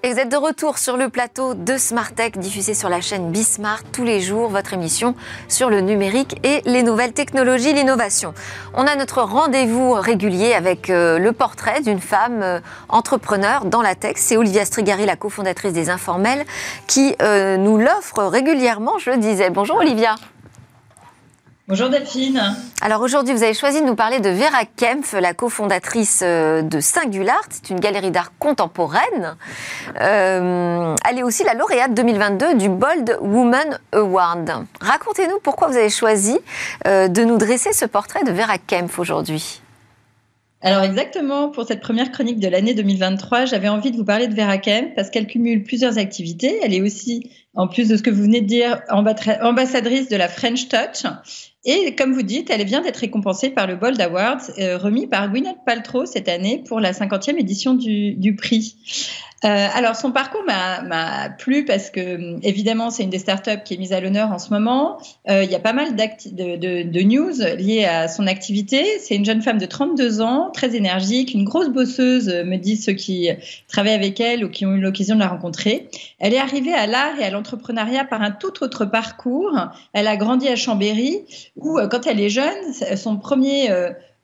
Et 0.04 0.12
vous 0.12 0.18
êtes 0.18 0.30
de 0.30 0.36
retour 0.36 0.76
sur 0.76 0.98
le 0.98 1.08
plateau 1.08 1.54
de 1.54 1.78
Smart 1.78 2.12
Tech, 2.12 2.32
diffusé 2.32 2.74
sur 2.74 2.90
la 2.90 3.00
chaîne 3.00 3.30
Bismart 3.30 3.82
tous 3.90 4.04
les 4.04 4.20
jours, 4.20 4.50
votre 4.50 4.74
émission 4.74 5.14
sur 5.48 5.70
le 5.70 5.80
numérique 5.80 6.38
et 6.42 6.60
les 6.66 6.82
nouvelles 6.82 7.14
technologies, 7.14 7.72
l'innovation. 7.72 8.34
On 8.74 8.86
a 8.86 8.96
notre 8.96 9.22
rendez-vous 9.22 9.92
régulier 9.92 10.52
avec 10.52 10.90
euh, 10.90 11.18
le 11.18 11.32
portrait 11.32 11.80
d'une 11.80 12.02
femme 12.02 12.42
euh, 12.42 12.60
entrepreneur 12.90 13.64
dans 13.64 13.80
la 13.80 13.94
tech. 13.94 14.16
C'est 14.18 14.36
Olivia 14.36 14.66
Strigari, 14.66 15.06
la 15.06 15.16
cofondatrice 15.16 15.72
des 15.72 15.88
Informels, 15.88 16.44
qui 16.86 17.16
euh, 17.22 17.56
nous 17.56 17.78
l'offre 17.78 18.24
régulièrement, 18.24 18.98
je 18.98 19.12
disais. 19.12 19.48
Bonjour 19.48 19.78
Olivia. 19.78 20.16
Bonjour 21.66 21.88
Delphine. 21.88 22.42
Alors 22.82 23.00
aujourd'hui, 23.00 23.32
vous 23.32 23.42
avez 23.42 23.54
choisi 23.54 23.80
de 23.80 23.86
nous 23.86 23.94
parler 23.94 24.20
de 24.20 24.28
Vera 24.28 24.66
Kempf, 24.76 25.14
la 25.14 25.32
cofondatrice 25.32 26.20
euh, 26.22 26.60
de 26.60 26.78
Singular. 26.78 27.40
C'est 27.48 27.70
une 27.70 27.80
galerie 27.80 28.10
d'art 28.10 28.32
contemporaine. 28.38 29.34
Euh, 29.98 30.94
elle 31.08 31.18
est 31.18 31.22
aussi 31.22 31.42
la 31.42 31.54
lauréate 31.54 31.94
2022 31.94 32.56
du 32.56 32.68
Bold 32.68 33.16
Woman 33.22 33.78
Award. 33.92 34.66
Racontez-nous 34.82 35.38
pourquoi 35.42 35.68
vous 35.68 35.78
avez 35.78 35.88
choisi 35.88 36.38
euh, 36.86 37.08
de 37.08 37.24
nous 37.24 37.38
dresser 37.38 37.72
ce 37.72 37.86
portrait 37.86 38.24
de 38.24 38.30
Vera 38.30 38.58
Kempf 38.58 38.98
aujourd'hui. 38.98 39.62
Alors 40.60 40.82
exactement, 40.82 41.48
pour 41.48 41.64
cette 41.66 41.80
première 41.80 42.12
chronique 42.12 42.40
de 42.40 42.48
l'année 42.48 42.74
2023, 42.74 43.46
j'avais 43.46 43.68
envie 43.68 43.90
de 43.90 43.96
vous 43.96 44.04
parler 44.04 44.28
de 44.28 44.34
Vera 44.34 44.58
Kempf 44.58 44.94
parce 44.96 45.08
qu'elle 45.08 45.26
cumule 45.26 45.62
plusieurs 45.62 45.96
activités. 45.96 46.58
Elle 46.62 46.74
est 46.74 46.82
aussi, 46.82 47.30
en 47.54 47.68
plus 47.68 47.88
de 47.88 47.96
ce 47.96 48.02
que 48.02 48.10
vous 48.10 48.24
venez 48.24 48.42
de 48.42 48.46
dire, 48.46 48.82
ambassadrice 48.90 50.10
de 50.10 50.16
la 50.16 50.28
French 50.28 50.68
Touch. 50.68 51.06
Et 51.66 51.94
comme 51.94 52.12
vous 52.12 52.22
dites, 52.22 52.50
elle 52.50 52.64
vient 52.64 52.82
d'être 52.82 52.98
récompensée 52.98 53.50
par 53.50 53.66
le 53.66 53.76
Bold 53.76 53.98
Awards, 54.00 54.42
euh, 54.58 54.76
remis 54.76 55.06
par 55.06 55.30
Gwyneth 55.30 55.56
Paltrow 55.64 56.04
cette 56.04 56.28
année 56.28 56.62
pour 56.66 56.78
la 56.78 56.92
50e 56.92 57.38
édition 57.38 57.74
du, 57.74 58.14
du 58.14 58.36
prix. 58.36 58.76
Euh, 59.44 59.68
alors 59.74 59.94
son 59.94 60.10
parcours 60.10 60.42
m'a 60.44 61.28
plu 61.28 61.66
parce 61.66 61.90
que 61.90 62.38
évidemment 62.42 62.90
c'est 62.90 63.02
une 63.02 63.10
des 63.10 63.18
startups 63.18 63.62
qui 63.62 63.74
est 63.74 63.76
mise 63.76 63.92
à 63.92 64.00
l'honneur 64.00 64.32
en 64.32 64.38
ce 64.38 64.50
moment. 64.50 64.98
Euh, 65.28 65.44
il 65.44 65.50
y 65.50 65.54
a 65.54 65.60
pas 65.60 65.74
mal 65.74 65.94
de, 65.94 66.56
de, 66.56 66.82
de, 66.82 67.00
news 67.02 67.32
liées 67.58 67.84
à 67.84 68.08
son 68.08 68.26
activité. 68.26 68.98
C'est 69.00 69.16
une 69.16 69.24
jeune 69.24 69.42
femme 69.42 69.58
de 69.58 69.66
32 69.66 70.22
ans, 70.22 70.50
très 70.50 70.74
énergique, 70.74 71.34
une 71.34 71.44
grosse 71.44 71.68
bosseuse, 71.68 72.28
me 72.28 72.56
disent 72.56 72.86
ceux 72.86 72.94
qui 72.94 73.28
travaillent 73.68 73.92
avec 73.92 74.18
elle 74.18 74.44
ou 74.44 74.48
qui 74.48 74.64
ont 74.64 74.72
eu 74.72 74.80
l'occasion 74.80 75.14
de 75.14 75.20
la 75.20 75.28
rencontrer. 75.28 75.90
Elle 76.20 76.32
est 76.32 76.38
arrivée 76.38 76.74
à 76.74 76.86
l'art 76.86 77.18
et 77.20 77.24
à 77.24 77.30
l'entrepreneuriat 77.30 78.04
par 78.04 78.22
un 78.22 78.30
tout 78.30 78.62
autre 78.62 78.86
parcours. 78.86 79.58
Elle 79.92 80.06
a 80.06 80.16
grandi 80.16 80.48
à 80.48 80.56
Chambéry 80.56 81.24
où 81.56 81.78
euh, 81.78 81.86
quand 81.88 82.06
elle 82.06 82.20
est 82.20 82.30
jeune, 82.30 82.72
son 82.96 83.18
premier 83.18 83.70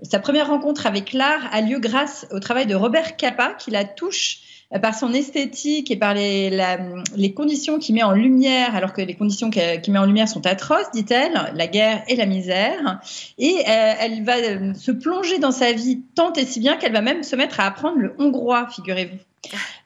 sa 0.02 0.18
première 0.18 0.48
rencontre 0.48 0.86
avec 0.86 1.12
l'art 1.12 1.42
a 1.52 1.60
lieu 1.60 1.78
grâce 1.78 2.26
au 2.30 2.40
travail 2.40 2.66
de 2.66 2.74
Robert 2.74 3.16
Capa 3.16 3.52
qui 3.58 3.70
la 3.70 3.84
touche 3.84 4.38
euh, 4.38 4.49
par 4.78 4.94
son 4.94 5.12
esthétique 5.12 5.90
et 5.90 5.96
par 5.96 6.14
les, 6.14 7.32
conditions 7.34 7.78
qu'il 7.78 7.96
met 7.96 8.04
en 8.04 8.12
lumière, 8.12 8.76
alors 8.76 8.92
que 8.92 9.02
les 9.02 9.14
conditions 9.14 9.50
qu'il 9.50 9.92
met 9.92 9.98
en 9.98 10.04
lumière 10.04 10.28
sont 10.28 10.46
atroces, 10.46 10.90
dit-elle, 10.94 11.52
la 11.54 11.66
guerre 11.66 12.04
et 12.06 12.14
la 12.14 12.26
misère. 12.26 13.00
Et 13.38 13.56
euh, 13.66 13.92
elle 13.98 14.22
va 14.22 14.36
euh, 14.36 14.74
se 14.74 14.92
plonger 14.92 15.38
dans 15.38 15.50
sa 15.50 15.72
vie 15.72 16.02
tant 16.14 16.32
et 16.34 16.44
si 16.44 16.60
bien 16.60 16.76
qu'elle 16.76 16.92
va 16.92 17.00
même 17.00 17.24
se 17.24 17.34
mettre 17.34 17.58
à 17.58 17.66
apprendre 17.66 17.98
le 17.98 18.14
hongrois, 18.18 18.68
figurez-vous. 18.68 19.18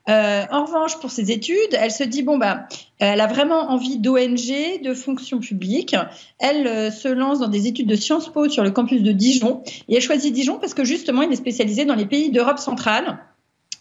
en 0.07 0.65
revanche, 0.67 0.99
pour 1.01 1.11
ses 1.11 1.31
études, 1.31 1.73
elle 1.73 1.91
se 1.91 2.05
dit 2.05 2.23
bon 2.23 2.37
bah, 2.37 2.67
elle 2.99 3.23
a 3.23 3.27
vraiment 3.27 3.71
envie 3.71 3.97
d'ONG, 3.97 4.83
de 4.83 4.93
fonction 4.93 5.39
publique. 5.41 5.97
Elle 6.39 6.93
se 6.93 7.09
lance 7.09 7.39
dans 7.39 7.49
des 7.49 7.67
études 7.69 7.89
de 7.89 7.97
Sciences 7.97 8.31
Po 8.31 8.51
sur 8.51 8.63
le 8.63 8.71
campus 8.71 9.03
de 9.03 9.13
Dijon 9.13 9.63
et 9.89 9.97
elle 9.97 10.03
choisit 10.03 10.35
Dijon 10.35 10.59
parce 10.59 10.75
que 10.75 10.85
justement, 10.85 11.23
il 11.23 11.33
est 11.33 11.37
spécialisé 11.37 11.87
dans 11.87 11.95
les 11.95 12.07
pays 12.07 12.31
d'Europe 12.31 12.59
centrale 12.59 13.19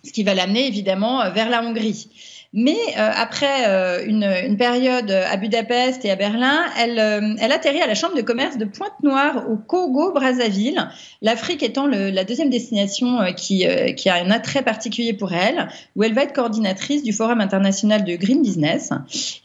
ce 0.03 0.11
qui 0.11 0.23
va 0.23 0.33
l'amener 0.33 0.67
évidemment 0.67 1.29
vers 1.31 1.49
la 1.49 1.63
Hongrie. 1.63 2.09
Mais 2.53 2.77
après 2.95 4.05
une, 4.05 4.57
période 4.57 5.09
à 5.09 5.35
Budapest 5.37 6.05
et 6.05 6.11
à 6.11 6.15
Berlin, 6.15 6.61
elle, 6.79 7.35
elle 7.39 7.51
atterrit 7.51 7.81
à 7.81 7.87
la 7.87 7.95
Chambre 7.95 8.15
de 8.15 8.21
commerce 8.21 8.57
de 8.57 8.65
Pointe-Noire 8.65 9.49
au 9.49 9.57
Congo-Brazzaville, 9.57 10.87
l'Afrique 11.23 11.63
étant 11.63 11.87
la 11.87 12.23
deuxième 12.23 12.51
destination 12.51 13.19
qui, 13.35 13.65
a 13.65 14.13
un 14.15 14.29
attrait 14.29 14.61
particulier 14.61 15.13
pour 15.13 15.33
elle, 15.33 15.67
où 15.95 16.03
elle 16.03 16.13
va 16.13 16.23
être 16.23 16.33
coordinatrice 16.33 17.01
du 17.01 17.11
Forum 17.11 17.41
international 17.41 18.03
de 18.03 18.15
Green 18.15 18.43
Business. 18.43 18.91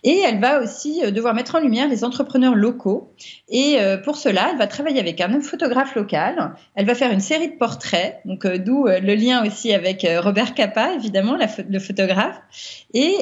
Et 0.04 0.18
elle 0.18 0.38
va 0.38 0.60
aussi 0.60 1.00
devoir 1.10 1.32
mettre 1.32 1.54
en 1.54 1.60
lumière 1.60 1.88
les 1.88 2.04
entrepreneurs 2.04 2.54
locaux. 2.54 3.10
Et 3.48 3.78
pour 4.04 4.16
cela, 4.16 4.48
elle 4.52 4.58
va 4.58 4.66
travailler 4.66 5.00
avec 5.00 5.22
un 5.22 5.40
photographe 5.40 5.94
local. 5.94 6.52
Elle 6.74 6.84
va 6.84 6.94
faire 6.94 7.10
une 7.10 7.20
série 7.20 7.48
de 7.48 7.56
portraits, 7.56 8.20
donc 8.26 8.46
d'où 8.46 8.86
le 8.86 9.14
lien 9.14 9.46
aussi 9.46 9.72
avec 9.72 10.06
Robert 10.18 10.54
Capa, 10.54 10.92
évidemment, 10.92 11.38
le 11.68 11.78
photographe. 11.78 12.38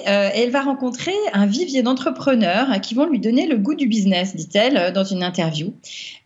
Elle 0.05 0.51
va 0.51 0.62
rencontrer 0.62 1.14
un 1.33 1.47
vivier 1.47 1.83
d'entrepreneurs 1.83 2.81
qui 2.81 2.95
vont 2.95 3.07
lui 3.07 3.20
donner 3.20 3.47
le 3.47 3.57
goût 3.57 3.74
du 3.74 3.87
business, 3.87 4.37
dit-elle 4.37 4.93
dans 4.93 5.05
une 5.05 5.22
interview. 5.22 5.74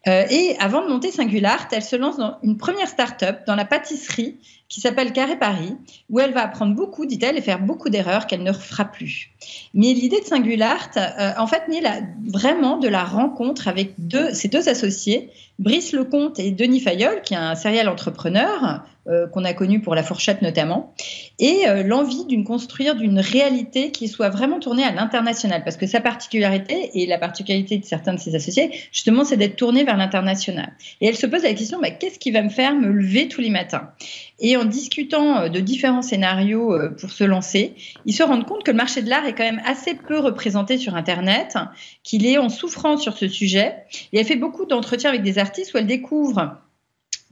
et 0.07 0.57
avant 0.59 0.85
de 0.85 0.89
monter 0.89 1.11
Singulart, 1.11 1.69
elle 1.73 1.83
se 1.83 1.97
lance 1.97 2.17
dans 2.17 2.39
une 2.43 2.57
première 2.57 2.89
start-up 2.89 3.41
dans 3.47 3.55
la 3.55 3.65
pâtisserie 3.65 4.37
qui 4.71 4.81
s'appelle 4.81 5.13
Carré 5.13 5.37
Paris, 5.37 5.77
où 6.09 6.21
elle 6.21 6.33
va 6.33 6.45
apprendre 6.45 6.77
beaucoup, 6.77 7.05
dit-elle, 7.05 7.37
et 7.37 7.43
faire 7.43 7.61
beaucoup 7.61 7.91
d'erreurs 7.91 8.29
qu'elle 8.29 8.45
ne 8.45 8.53
refera 8.53 8.85
plus. 8.85 9.33
Mais 9.75 9.93
l'idée 9.93 10.21
de 10.21 10.25
Singulart, 10.25 10.91
euh, 10.97 11.33
en 11.37 11.49
fait, 11.49 11.67
naît 11.69 11.83
vraiment 12.29 12.79
de 12.79 12.87
la 12.87 13.03
rencontre 13.03 13.67
avec 13.67 13.95
ses 14.33 14.47
deux 14.47 14.69
associés, 14.69 15.31
Brice 15.59 15.93
Lecomte 15.93 16.39
et 16.39 16.53
Denis 16.53 16.81
Fayol, 16.81 17.21
qui 17.23 17.35
est 17.35 17.39
un 17.39 17.57
serial 17.57 17.89
entrepreneur 17.89 18.85
euh, 19.11 19.27
qu'on 19.27 19.45
a 19.45 19.53
connu 19.55 19.81
pour 19.81 19.97
la 19.97 20.05
fourchette 20.05 20.41
notamment, 20.41 20.95
et 21.41 21.69
euh, 21.69 21.83
l'envie 21.83 22.27
d'une 22.27 22.45
construire 22.45 22.95
d'une 22.95 23.19
réalité 23.19 23.91
qui 23.91 24.07
soit 24.07 24.29
vraiment 24.29 24.61
tournée 24.61 24.85
à 24.85 24.93
l'international, 24.93 25.65
parce 25.65 25.77
que 25.77 25.87
sa 25.87 26.01
particularité 26.01 26.91
et 26.95 27.07
la 27.07 27.19
particularité 27.19 27.79
de 27.79 27.85
certains 27.85 28.15
de 28.15 28.21
ses 28.21 28.37
associés, 28.37 28.71
justement, 28.93 29.25
c'est 29.25 29.37
d'être 29.37 29.57
tournée 29.57 29.83
vers 29.83 29.97
l'international. 29.97 30.73
Et 31.01 31.09
elle 31.09 31.17
se 31.17 31.27
pose 31.27 31.43
la 31.43 31.55
question 31.55 31.81
bah, 31.81 31.91
qu'est-ce 31.91 32.21
qui 32.21 32.31
va 32.31 32.43
me 32.43 32.51
faire 32.51 32.75
me 32.75 32.89
lever 32.89 33.27
tous 33.27 33.41
les 33.41 33.51
matins? 33.51 33.91
Et 34.39 34.57
en 34.57 34.65
discutant 34.65 35.41
euh, 35.41 35.49
de 35.49 35.59
différents 35.59 36.03
scénarios 36.03 36.79
pour 37.01 37.11
se 37.11 37.25
lancer, 37.25 37.75
ils 38.07 38.15
se 38.15 38.23
rendent 38.23 38.47
compte 38.47 38.63
que 38.63 38.71
le 38.71 38.77
marché 38.77 39.03
de 39.03 39.11
l'art 39.11 39.27
est 39.27 39.35
quand 39.35 39.45
même 39.45 39.63
assez 39.67 39.95
peu 39.95 40.21
représenté 40.21 40.79
sur 40.79 40.95
Internet, 40.95 41.57
qu'il 42.05 42.27
est 42.27 42.39
en 42.39 42.49
souffrance 42.49 43.03
sur 43.03 43.17
ce 43.17 43.27
sujet. 43.27 43.75
Et 44.13 44.21
elle 44.21 44.27
fait 44.27 44.37
beaucoup 44.37 44.67
d'entretiens 44.67 45.11
avec 45.11 45.23
des 45.23 45.39
artistes 45.39 45.75
où 45.75 45.79
elle 45.79 45.87
découvre 45.87 46.59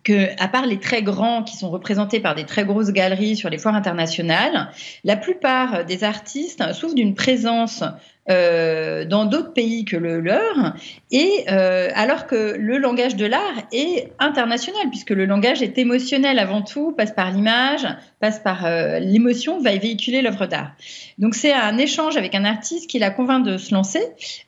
que, 0.09 0.43
à 0.43 0.49
part 0.49 0.65
les 0.65 0.81
très 0.81 1.03
grands 1.03 1.43
qui 1.43 1.55
sont 1.55 1.69
représentés 1.69 2.19
par 2.19 2.35
des 2.35 2.45
très 2.45 2.65
grosses 2.65 2.93
galeries 2.93 3.37
sur 3.37 3.51
les 3.51 3.59
foires 3.59 3.75
internationales, 3.75 4.71
la 5.05 5.17
plupart 5.17 5.85
des 5.85 6.03
artistes 6.03 6.73
souffrent 6.73 6.95
d'une 6.95 7.15
présence 7.15 7.85
euh, 8.31 9.05
dans 9.05 9.25
d'autres 9.25 9.55
pays 9.55 9.85
que 9.85 9.97
le 9.97 10.21
leur, 10.21 10.75
et 11.11 11.45
euh, 11.51 11.89
alors 11.95 12.27
que 12.27 12.57
le 12.59 12.77
langage 12.77 13.17
de 13.17 13.25
l'art 13.25 13.63
est 13.73 14.13
international, 14.19 14.91
puisque 14.91 15.11
le 15.11 15.25
langage 15.25 15.63
est 15.63 15.79
émotionnel 15.79 16.39
avant 16.39 16.61
tout, 16.61 16.93
passe 16.93 17.13
par 17.13 17.31
l'image, 17.31 17.87
passe 18.21 18.39
par 18.41 18.67
euh, 18.67 18.99
l'émotion, 18.99 19.61
va 19.61 19.75
véhiculer 19.77 20.21
l'œuvre 20.21 20.47
d'art. 20.47 20.73
Donc 21.17 21.35
c'est 21.35 21.53
un 21.53 21.79
échange 21.79 22.19
avec 22.19 22.35
un 22.35 22.45
artiste 22.45 22.91
qui 22.91 22.99
la 22.99 23.11
convainc 23.11 23.47
de 23.47 23.57
se 23.57 23.73
lancer, 23.73 24.03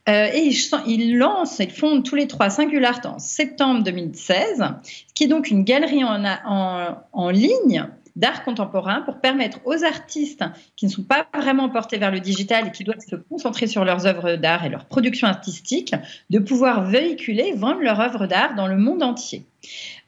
et 0.07 0.39
ils 0.39 0.57
il 0.87 1.17
lancent, 1.17 1.59
ils 1.61 1.71
fondent 1.71 2.05
tous 2.05 2.17
les 2.17 2.27
trois 2.27 2.51
Singular 2.51 3.01
en 3.05 3.19
septembre 3.19 3.83
2016, 3.83 4.65
qui 5.15 5.25
est 5.25 5.29
donc 5.29 5.51
une 5.51 5.65
galerie 5.65 6.05
en 6.05 7.31
ligne 7.31 7.87
d'art 8.17 8.45
contemporain 8.45 9.03
pour 9.03 9.21
permettre 9.21 9.61
aux 9.65 9.85
artistes 9.85 10.45
qui 10.77 10.87
ne 10.87 10.91
sont 10.91 11.05
pas 11.05 11.27
vraiment 11.35 11.69
portés 11.69 11.99
vers 11.99 12.11
le 12.11 12.21
digital 12.21 12.69
et 12.69 12.71
qui 12.71 12.85
doivent 12.85 13.05
se 13.07 13.17
concentrer 13.17 13.67
sur 13.67 13.85
leurs 13.85 14.07
œuvres 14.07 14.37
d'art 14.37 14.65
et 14.65 14.69
leur 14.69 14.87
production 14.87 15.29
artistique, 15.29 15.95
de 16.31 16.39
pouvoir 16.39 16.85
véhiculer, 16.85 17.53
vendre 17.57 17.81
leurs 17.81 18.01
œuvres 18.01 18.27
d'art 18.27 18.55
dans 18.55 18.67
le 18.67 18.77
monde 18.77 19.03
entier. 19.03 19.47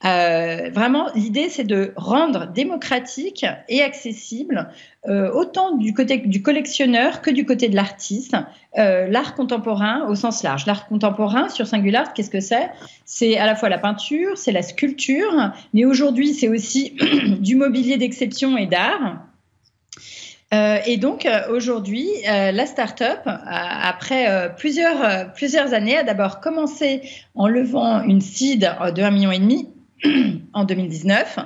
Euh, 0.05 0.71
vraiment, 0.73 1.09
l'idée, 1.15 1.49
c'est 1.49 1.65
de 1.65 1.93
rendre 1.97 2.47
démocratique 2.47 3.47
et 3.69 3.83
accessible 3.83 4.69
euh, 5.09 5.31
autant 5.33 5.77
du 5.77 5.95
côté 5.95 6.19
du 6.19 6.43
collectionneur 6.43 7.23
que 7.23 7.31
du 7.31 7.47
côté 7.47 7.69
de 7.69 7.77
l'artiste, 7.77 8.37
euh, 8.79 9.07
l'art 9.09 9.35
contemporain 9.35 10.07
au 10.09 10.15
sens 10.15 10.43
large. 10.43 10.67
L'art 10.67 10.89
contemporain 10.89 11.49
sur 11.49 11.67
Singular, 11.67 12.15
qu'est-ce 12.15 12.31
que 12.31 12.41
c'est? 12.41 12.71
C'est 13.05 13.39
à 13.39 13.47
la 13.47 13.55
fois 13.55 13.69
la 13.69 13.79
peinture, 13.79 14.37
c'est 14.37 14.53
la 14.53 14.63
sculpture, 14.63 15.53
mais 15.73 15.85
aujourd'hui, 15.85 16.35
c'est 16.35 16.49
aussi 16.49 16.97
du 17.39 17.55
mobilier 17.55 17.97
d'exception 17.97 18.57
et 18.57 18.67
d'art. 18.67 19.25
et 20.87 20.97
donc 20.99 21.27
aujourd'hui, 21.51 22.09
la 22.27 22.67
start-up, 22.67 23.21
après 23.25 24.53
plusieurs, 24.59 25.33
plusieurs 25.33 25.73
années, 25.73 25.97
a 25.97 26.03
d'abord 26.03 26.41
commencé 26.41 27.03
en 27.35 27.49
levant 27.49 28.03
une 28.03 28.21
seed 28.21 28.61
de 28.61 29.03
1,5 29.03 29.11
million 29.13 29.31
en 30.53 30.65
2019. 30.65 31.39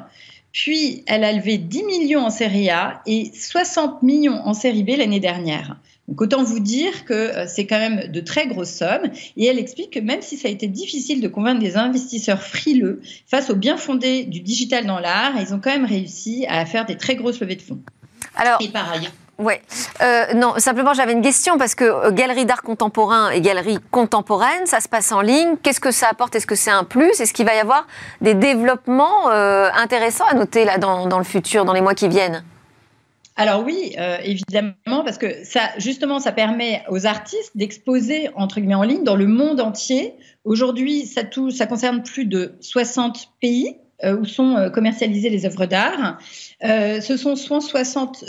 Puis, 0.53 1.03
elle 1.07 1.25
a 1.25 1.33
levé 1.33 1.59
10 1.59 1.83
millions 1.85 2.25
en 2.25 2.31
série 2.31 2.71
A 2.71 3.03
et 3.07 3.31
60 3.35 4.03
millions 4.03 4.41
en 4.45 4.55
série 4.55 4.85
B 4.85 4.97
l'année 4.97 5.21
dernière. 5.21 5.77
Donc, 6.09 6.21
autant 6.23 6.43
vous 6.45 6.61
dire 6.61 7.05
que 7.05 7.13
euh, 7.13 7.45
c'est 7.47 7.67
quand 7.67 7.79
même 7.79 8.11
de 8.11 8.21
très 8.21 8.47
grosses 8.47 8.71
sommes. 8.71 9.11
Et 9.37 9.47
elle 9.47 9.59
explique 9.59 9.91
que 9.91 9.99
même 9.99 10.23
si 10.23 10.37
ça 10.37 10.49
a 10.49 10.51
été 10.51 10.67
difficile 10.67 11.21
de 11.21 11.29
convaincre 11.29 11.61
des 11.61 11.77
investisseurs 11.77 12.43
frileux 12.43 13.03
face 13.27 13.51
au 13.51 13.55
bien 13.55 13.77
fondé 13.77 14.25
du 14.25 14.41
digital 14.41 14.87
dans 14.87 15.01
l'art, 15.01 15.35
ils 15.41 15.53
ont 15.53 15.61
quand 15.61 15.73
même 15.73 15.85
réussi 15.85 16.47
à 16.49 16.65
faire 16.65 16.87
des 16.87 16.97
très 16.97 17.17
grosses 17.17 17.41
levées 17.41 17.57
de 17.57 17.63
fonds. 17.63 17.81
Alors, 18.35 18.59
et 18.63 18.69
par 18.69 18.91
ailleurs. 18.91 19.13
Ouais. 19.39 19.61
Euh, 20.01 20.33
non, 20.35 20.55
simplement 20.59 20.95
j'avais 20.95 21.13
une 21.13 21.21
question 21.21 21.59
parce 21.59 21.75
que 21.75 21.85
euh, 21.85 22.11
galerie 22.11 22.47
d'art 22.47 22.63
contemporain 22.63 23.31
et 23.31 23.43
galerie 23.43 23.79
contemporaine, 23.91 24.65
ça 24.65 24.81
se 24.81 24.89
passe 24.89 25.13
en 25.13 25.21
ligne. 25.21 25.57
Qu'est-ce 25.63 25.81
que 25.81 25.91
ça 25.91 26.09
apporte? 26.11 26.35
Est-ce 26.35 26.47
que 26.47 26.55
c'est 26.55 26.71
un 26.71 26.85
plus? 26.85 27.21
Est-ce 27.21 27.35
qu'il 27.35 27.45
va 27.45 27.55
y 27.55 27.59
avoir 27.59 27.87
des 28.23 28.35
développements 28.35 29.31
euh, 29.31 29.69
intéressants 29.75 30.25
à 30.27 30.35
noter 30.35 30.65
là 30.65 30.79
dans, 30.79 31.19
le 31.19 31.25
futur, 31.25 31.67
dans 31.67 31.75
les 31.75 31.83
mois 31.83 31.95
qui 31.95 32.09
viennent? 32.09 32.45
Alors 33.39 33.63
oui, 33.63 33.95
évidemment, 34.23 35.05
parce 35.05 35.19
que 35.19 35.45
ça, 35.45 35.61
justement, 35.77 36.21
ça 36.21 36.33
permet 36.33 36.83
aux 36.89 37.05
artistes 37.05 37.55
d'exposer 37.55 38.31
entre 38.35 38.61
guillemets 38.61 38.77
en 38.77 38.83
ligne 38.83 39.05
dans 39.05 39.15
le 39.15 39.27
monde 39.27 39.61
entier. 39.61 40.15
Aujourd'hui, 40.45 41.05
ça, 41.05 41.21
ça 41.55 41.67
concerne 41.67 42.03
plus 42.03 42.25
de 42.25 42.55
60 42.63 43.33
pays 43.43 43.77
où 44.05 44.25
sont 44.25 44.71
commercialisées 44.73 45.31
les 45.31 45.47
œuvres 45.47 45.67
d'art. 45.67 46.19
Euh, 46.65 47.01
ce 47.01 47.17
sont 47.17 47.37
160, 47.37 48.25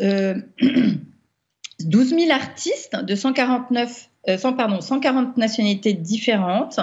12 1.80 2.09
000 2.09 2.32
artistes 2.32 2.95
de 2.95 3.15
149 3.15 4.09
100, 4.36 4.51
euh, 4.51 4.55
pardon, 4.55 4.82
140 4.82 5.38
nationalités 5.38 5.93
différentes, 5.93 6.80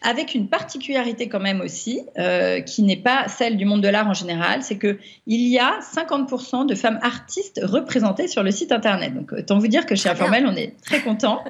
avec 0.00 0.34
une 0.34 0.48
particularité 0.48 1.28
quand 1.28 1.40
même 1.40 1.60
aussi, 1.60 2.00
euh, 2.18 2.60
qui 2.60 2.82
n'est 2.82 2.96
pas 2.96 3.28
celle 3.28 3.58
du 3.58 3.66
monde 3.66 3.82
de 3.82 3.88
l'art 3.88 4.08
en 4.08 4.14
général, 4.14 4.62
c'est 4.62 4.78
qu'il 4.78 4.96
y 5.26 5.58
a 5.58 5.80
50% 5.80 6.66
de 6.66 6.74
femmes 6.74 6.98
artistes 7.02 7.60
représentées 7.62 8.28
sur 8.28 8.42
le 8.42 8.50
site 8.50 8.72
internet. 8.72 9.14
Donc 9.14 9.32
autant 9.32 9.58
vous 9.58 9.68
dire 9.68 9.84
que 9.84 9.94
chez 9.94 10.08
Informel, 10.08 10.46
on 10.46 10.56
est 10.56 10.74
très 10.82 11.02
content. 11.02 11.44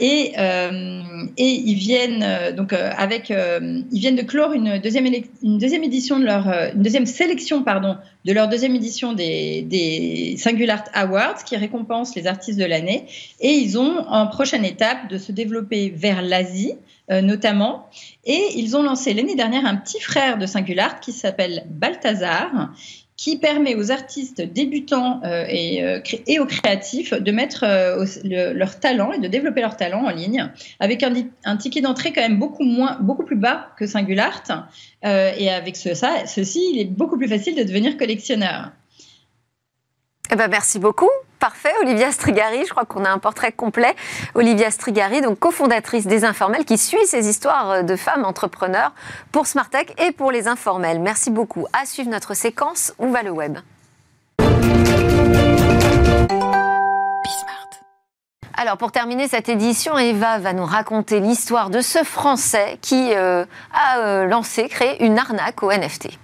Et, 0.00 0.32
euh, 0.38 1.02
et 1.36 1.48
ils 1.48 1.74
viennent 1.74 2.22
euh, 2.22 2.52
donc 2.52 2.72
euh, 2.72 2.90
avec, 2.96 3.30
ils 3.30 4.00
viennent 4.00 4.16
de 4.16 4.22
clore 4.22 4.52
une 4.52 4.78
deuxième, 4.78 5.06
une 5.42 5.58
deuxième 5.58 5.84
édition 5.84 6.18
de 6.18 6.24
leur, 6.24 6.48
une 6.74 6.82
deuxième 6.82 7.06
sélection 7.06 7.62
pardon 7.62 7.96
de 8.24 8.32
leur 8.32 8.48
deuxième 8.48 8.74
édition 8.74 9.12
des, 9.12 9.62
des 9.62 10.36
Singular 10.38 10.84
Awards 10.94 11.44
qui 11.44 11.56
récompense 11.56 12.14
les 12.14 12.26
artistes 12.26 12.58
de 12.58 12.64
l'année. 12.64 13.06
Et 13.40 13.50
ils 13.50 13.78
ont 13.78 13.98
en 14.08 14.26
prochaine 14.26 14.64
étape 14.64 15.08
de 15.08 15.18
se 15.18 15.32
développer 15.32 15.90
vers 15.94 16.22
l'Asie 16.22 16.74
notamment. 17.10 17.90
Et 18.24 18.40
ils 18.54 18.74
ont 18.74 18.82
lancé 18.82 19.12
l'année 19.12 19.34
dernière 19.34 19.66
un 19.66 19.76
petit 19.76 20.00
frère 20.00 20.38
de 20.38 20.46
Singular 20.46 21.00
qui 21.00 21.12
s'appelle 21.12 21.64
Balthazar 21.68 22.72
qui 23.16 23.38
permet 23.38 23.74
aux 23.74 23.90
artistes 23.90 24.40
débutants 24.40 25.20
euh, 25.24 25.44
et, 25.48 25.84
euh, 25.84 26.00
et, 26.26 26.38
aux 26.38 26.46
créatifs 26.46 27.12
de 27.12 27.30
mettre 27.30 27.64
euh, 27.64 28.04
leur 28.24 28.80
talent 28.80 29.12
et 29.12 29.18
de 29.18 29.28
développer 29.28 29.60
leur 29.60 29.76
talent 29.76 30.04
en 30.04 30.10
ligne 30.10 30.50
avec 30.80 31.04
un, 31.04 31.56
ticket 31.56 31.82
d'entrée 31.82 32.12
quand 32.12 32.22
même 32.22 32.38
beaucoup 32.38 32.64
moins, 32.64 32.98
beaucoup 33.00 33.24
plus 33.24 33.36
bas 33.36 33.68
que 33.78 33.86
Singulart. 33.86 34.68
et 35.04 35.50
avec 35.50 35.76
ça, 35.76 36.26
ceci, 36.26 36.60
il 36.72 36.80
est 36.80 36.84
beaucoup 36.86 37.18
plus 37.18 37.28
facile 37.28 37.54
de 37.54 37.62
devenir 37.62 37.96
collectionneur. 37.96 38.72
Eh 40.32 40.34
ben, 40.34 40.48
merci 40.48 40.78
beaucoup. 40.78 41.10
Parfait, 41.40 41.74
Olivia 41.82 42.10
Strigari. 42.10 42.64
Je 42.64 42.70
crois 42.70 42.86
qu'on 42.86 43.04
a 43.04 43.10
un 43.10 43.18
portrait 43.18 43.52
complet. 43.52 43.94
Olivia 44.34 44.70
Strigari, 44.70 45.20
donc 45.20 45.38
cofondatrice 45.38 46.06
des 46.06 46.24
Informels, 46.24 46.64
qui 46.64 46.78
suit 46.78 47.04
ces 47.04 47.28
histoires 47.28 47.84
de 47.84 47.96
femmes 47.96 48.24
entrepreneurs 48.24 48.94
pour 49.30 49.46
Smartech 49.46 49.94
et 50.00 50.10
pour 50.10 50.32
les 50.32 50.48
informels. 50.48 51.00
Merci 51.00 51.30
beaucoup. 51.30 51.66
À 51.78 51.84
suivre 51.84 52.08
notre 52.08 52.32
séquence 52.32 52.94
Où 52.98 53.10
va 53.10 53.22
le 53.22 53.30
web 53.30 53.58
Alors 58.54 58.78
pour 58.78 58.90
terminer 58.90 59.28
cette 59.28 59.50
édition, 59.50 59.98
Eva 59.98 60.38
va 60.38 60.54
nous 60.54 60.64
raconter 60.64 61.20
l'histoire 61.20 61.68
de 61.68 61.82
ce 61.82 62.04
Français 62.04 62.78
qui 62.80 63.12
euh, 63.12 63.44
a 63.74 63.98
euh, 63.98 64.24
lancé, 64.24 64.68
créé 64.68 65.04
une 65.04 65.18
arnaque 65.18 65.62
au 65.62 65.70
NFT. 65.70 66.18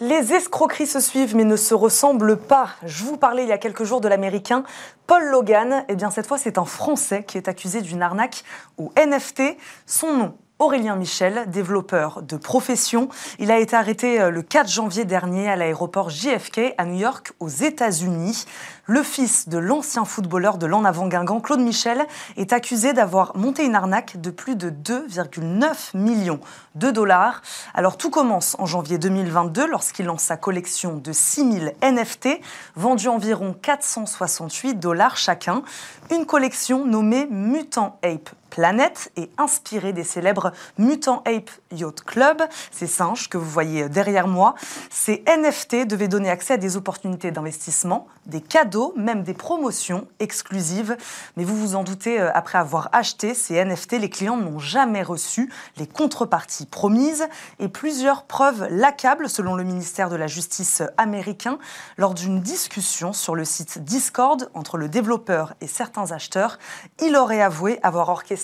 Les 0.00 0.32
escroqueries 0.32 0.88
se 0.88 0.98
suivent 0.98 1.36
mais 1.36 1.44
ne 1.44 1.54
se 1.54 1.72
ressemblent 1.72 2.36
pas. 2.36 2.70
Je 2.84 3.04
vous 3.04 3.16
parlais 3.16 3.44
il 3.44 3.48
y 3.48 3.52
a 3.52 3.58
quelques 3.58 3.84
jours 3.84 4.00
de 4.00 4.08
l'américain 4.08 4.64
Paul 5.06 5.24
Logan. 5.30 5.84
Eh 5.88 5.94
bien 5.94 6.10
cette 6.10 6.26
fois, 6.26 6.36
c'est 6.36 6.58
un 6.58 6.64
Français 6.64 7.22
qui 7.22 7.38
est 7.38 7.46
accusé 7.46 7.80
d'une 7.80 8.02
arnaque 8.02 8.42
au 8.76 8.92
NFT. 8.96 9.56
Son 9.86 10.16
nom 10.16 10.34
Aurélien 10.64 10.96
Michel, 10.96 11.44
développeur 11.50 12.22
de 12.22 12.38
profession. 12.38 13.10
Il 13.38 13.50
a 13.50 13.58
été 13.58 13.76
arrêté 13.76 14.18
euh, 14.18 14.30
le 14.30 14.40
4 14.40 14.66
janvier 14.66 15.04
dernier 15.04 15.50
à 15.50 15.56
l'aéroport 15.56 16.08
JFK 16.08 16.72
à 16.78 16.86
New 16.86 16.98
York 16.98 17.34
aux 17.38 17.50
États-Unis. 17.50 18.46
Le 18.86 19.02
fils 19.02 19.46
de 19.50 19.58
l'ancien 19.58 20.06
footballeur 20.06 20.56
de 20.56 20.64
l'en 20.64 20.86
avant 20.86 21.06
Guingamp, 21.06 21.40
Claude 21.40 21.60
Michel, 21.60 22.06
est 22.38 22.54
accusé 22.54 22.94
d'avoir 22.94 23.36
monté 23.36 23.66
une 23.66 23.74
arnaque 23.74 24.18
de 24.18 24.30
plus 24.30 24.56
de 24.56 24.70
2,9 24.70 25.94
millions 25.98 26.40
de 26.76 26.90
dollars. 26.90 27.42
Alors 27.74 27.98
tout 27.98 28.08
commence 28.08 28.56
en 28.58 28.64
janvier 28.64 28.96
2022 28.96 29.66
lorsqu'il 29.66 30.06
lance 30.06 30.22
sa 30.22 30.38
collection 30.38 30.96
de 30.96 31.12
6000 31.12 31.74
NFT 31.82 32.40
vendus 32.74 33.08
environ 33.08 33.54
468 33.60 34.80
dollars 34.80 35.18
chacun. 35.18 35.62
Une 36.10 36.24
collection 36.24 36.86
nommée 36.86 37.26
Mutant 37.30 37.98
Ape 38.02 38.30
Planète 38.54 39.10
et 39.16 39.30
inspirée 39.36 39.92
des 39.92 40.04
célèbres 40.04 40.52
Mutant 40.78 41.24
Ape 41.26 41.50
Yacht 41.72 42.04
Club, 42.04 42.40
ces 42.70 42.86
singes 42.86 43.28
que 43.28 43.36
vous 43.36 43.50
voyez 43.50 43.88
derrière 43.88 44.28
moi. 44.28 44.54
Ces 44.90 45.24
NFT 45.26 45.88
devaient 45.88 46.06
donner 46.06 46.30
accès 46.30 46.54
à 46.54 46.56
des 46.56 46.76
opportunités 46.76 47.32
d'investissement, 47.32 48.06
des 48.26 48.40
cadeaux, 48.40 48.94
même 48.96 49.24
des 49.24 49.34
promotions 49.34 50.06
exclusives. 50.20 50.96
Mais 51.36 51.42
vous 51.42 51.56
vous 51.56 51.74
en 51.74 51.82
doutez, 51.82 52.20
euh, 52.20 52.30
après 52.32 52.56
avoir 52.56 52.90
acheté 52.92 53.34
ces 53.34 53.56
NFT, 53.56 53.94
les 53.94 54.08
clients 54.08 54.36
n'ont 54.36 54.60
jamais 54.60 55.02
reçu 55.02 55.52
les 55.76 55.88
contreparties 55.88 56.66
promises 56.66 57.26
et 57.58 57.66
plusieurs 57.66 58.22
preuves 58.22 58.68
l'accablent, 58.70 59.28
selon 59.28 59.56
le 59.56 59.64
ministère 59.64 60.10
de 60.10 60.16
la 60.16 60.28
Justice 60.28 60.80
américain, 60.96 61.58
lors 61.98 62.14
d'une 62.14 62.40
discussion 62.40 63.12
sur 63.12 63.34
le 63.34 63.44
site 63.44 63.82
Discord 63.82 64.48
entre 64.54 64.78
le 64.78 64.88
développeur 64.88 65.54
et 65.60 65.66
certains 65.66 66.12
acheteurs. 66.12 66.60
Il 67.02 67.16
aurait 67.16 67.42
avoué 67.42 67.80
avoir 67.82 68.10
orchestré 68.10 68.43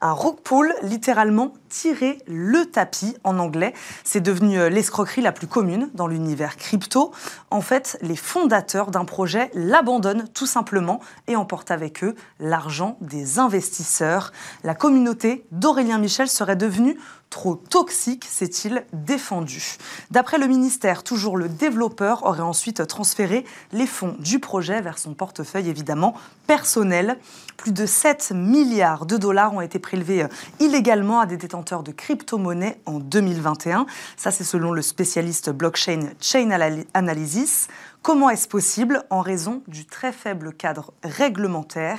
un 0.00 0.12
rug 0.12 0.36
pull, 0.42 0.74
littéralement 0.82 1.52
tirer 1.80 2.18
le 2.26 2.64
tapis 2.64 3.14
en 3.22 3.38
anglais. 3.38 3.74
C'est 4.02 4.20
devenu 4.20 4.58
euh, 4.58 4.70
l'escroquerie 4.70 5.20
la 5.20 5.32
plus 5.32 5.46
commune 5.46 5.90
dans 5.92 6.06
l'univers 6.06 6.56
crypto. 6.56 7.12
En 7.50 7.60
fait, 7.60 7.98
les 8.00 8.16
fondateurs 8.16 8.90
d'un 8.90 9.04
projet 9.04 9.50
l'abandonnent 9.52 10.26
tout 10.32 10.46
simplement 10.46 11.00
et 11.28 11.36
emportent 11.36 11.70
avec 11.70 12.02
eux 12.02 12.14
l'argent 12.40 12.96
des 13.02 13.38
investisseurs. 13.38 14.32
La 14.64 14.74
communauté 14.74 15.44
d'Aurélien 15.52 15.98
Michel 15.98 16.28
serait 16.28 16.56
devenue 16.56 16.96
trop 17.30 17.56
toxique, 17.56 18.24
s'est-il 18.24 18.84
défendu. 18.92 19.76
D'après 20.10 20.38
le 20.38 20.46
ministère, 20.46 21.02
toujours 21.02 21.36
le 21.36 21.48
développeur 21.48 22.24
aurait 22.24 22.40
ensuite 22.40 22.86
transféré 22.86 23.44
les 23.72 23.86
fonds 23.86 24.16
du 24.18 24.38
projet 24.38 24.80
vers 24.80 24.98
son 24.98 25.12
portefeuille 25.14 25.68
évidemment 25.68 26.14
personnel. 26.46 27.18
Plus 27.56 27.72
de 27.72 27.84
7 27.84 28.32
milliards 28.34 29.06
de 29.06 29.16
dollars 29.16 29.54
ont 29.54 29.60
été 29.60 29.78
prélevés 29.78 30.22
euh, 30.22 30.28
illégalement 30.60 31.20
à 31.20 31.26
des 31.26 31.36
détenteurs 31.36 31.65
de 31.74 31.92
crypto-monnaies 31.92 32.78
en 32.86 33.00
2021. 33.00 33.86
Ça, 34.16 34.30
c'est 34.30 34.44
selon 34.44 34.72
le 34.72 34.82
spécialiste 34.82 35.50
blockchain 35.50 36.10
Chain 36.20 36.50
Analysis. 36.94 37.68
Comment 38.02 38.30
est-ce 38.30 38.46
possible 38.46 39.02
En 39.10 39.20
raison 39.20 39.62
du 39.66 39.84
très 39.84 40.12
faible 40.12 40.52
cadre 40.52 40.92
réglementaire? 41.02 41.98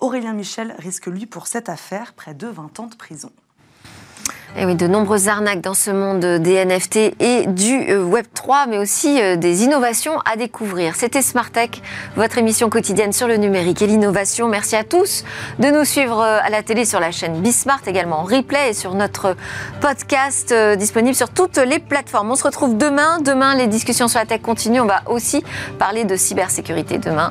Aurélien 0.00 0.34
Michel 0.34 0.74
risque, 0.78 1.06
lui, 1.06 1.24
pour 1.24 1.46
cette 1.46 1.70
affaire, 1.70 2.12
près 2.12 2.34
de 2.34 2.46
20 2.46 2.78
ans 2.80 2.86
de 2.88 2.94
prison. 2.94 3.30
Et 4.58 4.60
eh 4.62 4.64
oui, 4.64 4.74
de 4.74 4.86
nombreuses 4.86 5.28
arnaques 5.28 5.60
dans 5.60 5.74
ce 5.74 5.90
monde 5.90 6.24
des 6.24 6.64
NFT 6.64 6.96
et 7.20 7.46
du 7.46 7.90
euh, 7.90 8.02
Web 8.02 8.24
3, 8.32 8.64
mais 8.68 8.78
aussi 8.78 9.20
euh, 9.20 9.36
des 9.36 9.64
innovations 9.64 10.18
à 10.20 10.36
découvrir. 10.36 10.94
C'était 10.94 11.20
Smart 11.20 11.50
Tech, 11.50 11.82
votre 12.16 12.38
émission 12.38 12.70
quotidienne 12.70 13.12
sur 13.12 13.28
le 13.28 13.36
numérique 13.36 13.82
et 13.82 13.86
l'innovation. 13.86 14.48
Merci 14.48 14.74
à 14.74 14.82
tous 14.82 15.24
de 15.58 15.68
nous 15.68 15.84
suivre 15.84 16.22
euh, 16.22 16.38
à 16.42 16.48
la 16.48 16.62
télé 16.62 16.86
sur 16.86 17.00
la 17.00 17.10
chaîne 17.10 17.42
Bismart, 17.42 17.82
également 17.86 18.20
en 18.20 18.24
replay 18.24 18.70
et 18.70 18.72
sur 18.72 18.94
notre 18.94 19.36
podcast 19.82 20.54
disponible 20.78 21.14
sur 21.14 21.28
toutes 21.28 21.58
les 21.58 21.78
plateformes. 21.78 22.30
On 22.30 22.34
se 22.34 22.44
retrouve 22.44 22.78
demain. 22.78 23.18
Demain, 23.20 23.56
les 23.56 23.66
discussions 23.66 24.08
sur 24.08 24.20
la 24.20 24.24
tech 24.24 24.40
continuent. 24.40 24.80
On 24.80 24.86
va 24.86 25.02
aussi 25.04 25.44
parler 25.78 26.04
de 26.04 26.16
cybersécurité 26.16 26.96
demain. 26.96 27.30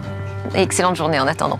excellente 0.53 0.95
journée 0.95 1.19
en 1.19 1.25
attendant. 1.25 1.59